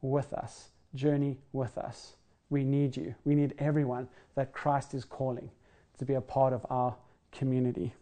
with 0.00 0.32
us, 0.32 0.68
journey 0.94 1.38
with 1.52 1.76
us. 1.78 2.14
We 2.50 2.64
need 2.64 2.96
you. 2.96 3.14
We 3.24 3.34
need 3.34 3.54
everyone 3.58 4.08
that 4.34 4.52
Christ 4.52 4.94
is 4.94 5.04
calling 5.04 5.50
to 5.98 6.04
be 6.04 6.14
a 6.14 6.20
part 6.20 6.52
of 6.52 6.64
our 6.70 6.94
community. 7.32 7.94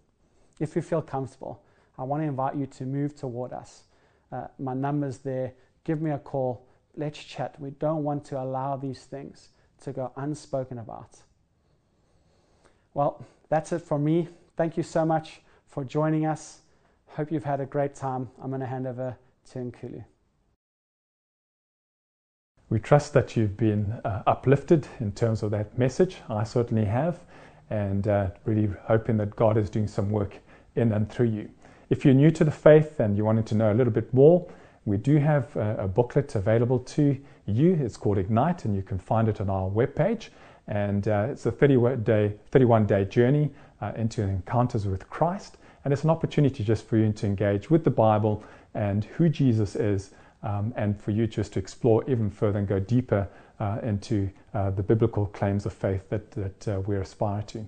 If 0.60 0.76
you 0.76 0.82
feel 0.82 1.02
comfortable, 1.02 1.62
I 1.98 2.04
want 2.04 2.22
to 2.22 2.26
invite 2.26 2.56
you 2.56 2.66
to 2.66 2.84
move 2.84 3.14
toward 3.14 3.52
us. 3.52 3.84
Uh, 4.30 4.46
my 4.58 4.74
number's 4.74 5.18
there. 5.18 5.52
Give 5.84 6.00
me 6.00 6.10
a 6.10 6.18
call. 6.18 6.66
Let's 6.96 7.18
chat. 7.18 7.60
We 7.60 7.70
don't 7.70 8.04
want 8.04 8.24
to 8.26 8.40
allow 8.40 8.76
these 8.76 9.04
things 9.04 9.48
to 9.82 9.92
go 9.92 10.12
unspoken 10.16 10.78
about. 10.78 11.16
Well, 12.94 13.24
that's 13.48 13.72
it 13.72 13.80
from 13.80 14.04
me. 14.04 14.28
Thank 14.56 14.76
you 14.76 14.82
so 14.82 15.04
much 15.04 15.40
for 15.66 15.84
joining 15.84 16.26
us. 16.26 16.60
Hope 17.08 17.32
you've 17.32 17.44
had 17.44 17.60
a 17.60 17.66
great 17.66 17.94
time. 17.94 18.30
I'm 18.40 18.50
going 18.50 18.60
to 18.60 18.66
hand 18.66 18.86
over 18.86 19.16
to 19.50 19.58
Nkulu. 19.58 20.04
We 22.70 22.78
trust 22.78 23.12
that 23.12 23.36
you've 23.36 23.56
been 23.56 24.00
uh, 24.04 24.22
uplifted 24.26 24.86
in 25.00 25.12
terms 25.12 25.42
of 25.42 25.50
that 25.50 25.78
message. 25.78 26.16
I 26.30 26.44
certainly 26.44 26.86
have, 26.86 27.20
and 27.70 28.08
uh, 28.08 28.30
really 28.44 28.68
hoping 28.84 29.16
that 29.18 29.34
God 29.36 29.56
is 29.56 29.70
doing 29.70 29.86
some 29.86 30.10
work 30.10 30.38
in 30.76 30.92
and 30.92 31.10
through 31.10 31.28
you. 31.28 31.48
If 31.90 32.04
you're 32.04 32.14
new 32.14 32.30
to 32.30 32.44
the 32.44 32.50
faith 32.50 33.00
and 33.00 33.16
you 33.16 33.24
wanted 33.24 33.46
to 33.46 33.54
know 33.54 33.72
a 33.72 33.74
little 33.74 33.92
bit 33.92 34.12
more, 34.14 34.46
we 34.84 34.96
do 34.96 35.18
have 35.18 35.54
a, 35.56 35.76
a 35.80 35.88
booklet 35.88 36.34
available 36.34 36.78
to 36.80 37.16
you. 37.46 37.74
It's 37.74 37.96
called 37.96 38.18
Ignite, 38.18 38.64
and 38.64 38.74
you 38.74 38.82
can 38.82 38.98
find 38.98 39.28
it 39.28 39.40
on 39.40 39.48
our 39.48 39.68
webpage. 39.70 40.28
And 40.68 41.06
uh, 41.08 41.28
it's 41.30 41.46
a 41.46 41.52
31 41.52 42.02
day, 42.02 42.34
31 42.50 42.86
day 42.86 43.04
journey 43.04 43.50
uh, 43.80 43.92
into 43.96 44.22
encounters 44.22 44.86
with 44.86 45.08
Christ. 45.10 45.58
And 45.84 45.92
it's 45.92 46.04
an 46.04 46.10
opportunity 46.10 46.62
just 46.64 46.86
for 46.86 46.96
you 46.96 47.12
to 47.12 47.26
engage 47.26 47.70
with 47.70 47.84
the 47.84 47.90
Bible 47.90 48.44
and 48.74 49.04
who 49.04 49.28
Jesus 49.28 49.76
is, 49.76 50.12
um, 50.42 50.72
and 50.76 51.00
for 51.00 51.10
you 51.10 51.26
just 51.26 51.52
to 51.54 51.58
explore 51.58 52.08
even 52.08 52.30
further 52.30 52.58
and 52.58 52.66
go 52.66 52.78
deeper 52.78 53.28
uh, 53.28 53.41
into 53.82 54.28
uh, 54.54 54.70
the 54.70 54.82
biblical 54.82 55.26
claims 55.26 55.66
of 55.66 55.72
faith 55.72 56.08
that, 56.08 56.30
that 56.32 56.68
uh, 56.68 56.80
we 56.80 56.96
aspire 56.96 57.42
to. 57.42 57.64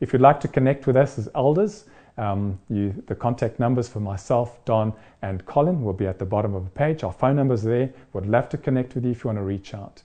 If 0.00 0.12
you'd 0.12 0.22
like 0.22 0.40
to 0.40 0.48
connect 0.48 0.86
with 0.86 0.96
us 0.96 1.18
as 1.18 1.28
elders, 1.34 1.84
um, 2.18 2.58
you, 2.68 3.02
the 3.06 3.14
contact 3.14 3.58
numbers 3.58 3.88
for 3.88 4.00
myself, 4.00 4.62
Don, 4.64 4.92
and 5.22 5.44
Colin 5.46 5.82
will 5.82 5.92
be 5.92 6.06
at 6.06 6.18
the 6.18 6.24
bottom 6.24 6.54
of 6.54 6.64
the 6.64 6.70
page. 6.70 7.04
Our 7.04 7.12
phone 7.12 7.36
numbers 7.36 7.62
there. 7.62 7.90
Would 8.12 8.26
love 8.26 8.48
to 8.50 8.58
connect 8.58 8.94
with 8.94 9.04
you 9.04 9.12
if 9.12 9.24
you 9.24 9.28
want 9.28 9.38
to 9.38 9.44
reach 9.44 9.72
out. 9.74 10.02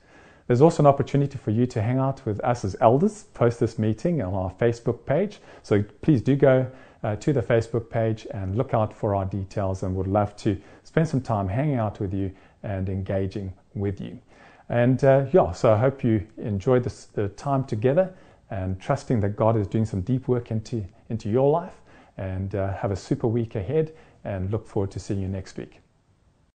There's 0.47 0.61
also 0.61 0.83
an 0.83 0.87
opportunity 0.87 1.37
for 1.37 1.51
you 1.51 1.65
to 1.65 1.81
hang 1.81 1.97
out 1.97 2.23
with 2.25 2.39
us 2.41 2.63
as 2.63 2.75
elders 2.79 3.23
post 3.33 3.59
this 3.59 3.79
meeting 3.79 4.21
on 4.21 4.33
our 4.33 4.51
Facebook 4.51 5.05
page. 5.05 5.39
So 5.63 5.83
please 6.01 6.21
do 6.21 6.35
go 6.35 6.67
uh, 7.03 7.15
to 7.17 7.33
the 7.33 7.41
Facebook 7.41 7.89
page 7.89 8.27
and 8.31 8.55
look 8.55 8.73
out 8.73 8.93
for 8.95 9.15
our 9.15 9.25
details 9.25 9.83
and 9.83 9.95
would 9.95 10.07
love 10.07 10.35
to 10.37 10.59
spend 10.83 11.07
some 11.07 11.21
time 11.21 11.47
hanging 11.47 11.77
out 11.77 11.99
with 11.99 12.13
you 12.13 12.31
and 12.63 12.89
engaging 12.89 13.53
with 13.73 13.99
you. 13.99 14.19
And 14.69 15.03
uh, 15.03 15.25
yeah, 15.31 15.51
so 15.51 15.73
I 15.73 15.77
hope 15.77 16.03
you 16.03 16.25
enjoyed 16.37 16.83
this 16.83 17.05
the 17.05 17.29
time 17.29 17.63
together 17.65 18.13
and 18.49 18.79
trusting 18.79 19.19
that 19.21 19.35
God 19.35 19.57
is 19.57 19.67
doing 19.67 19.85
some 19.85 20.01
deep 20.01 20.27
work 20.27 20.51
into, 20.51 20.85
into 21.09 21.29
your 21.29 21.49
life 21.49 21.81
and 22.17 22.55
uh, 22.55 22.73
have 22.73 22.91
a 22.91 22.95
super 22.95 23.27
week 23.27 23.55
ahead 23.55 23.93
and 24.23 24.49
look 24.51 24.67
forward 24.67 24.91
to 24.91 24.99
seeing 24.99 25.21
you 25.21 25.27
next 25.27 25.57
week. 25.57 25.81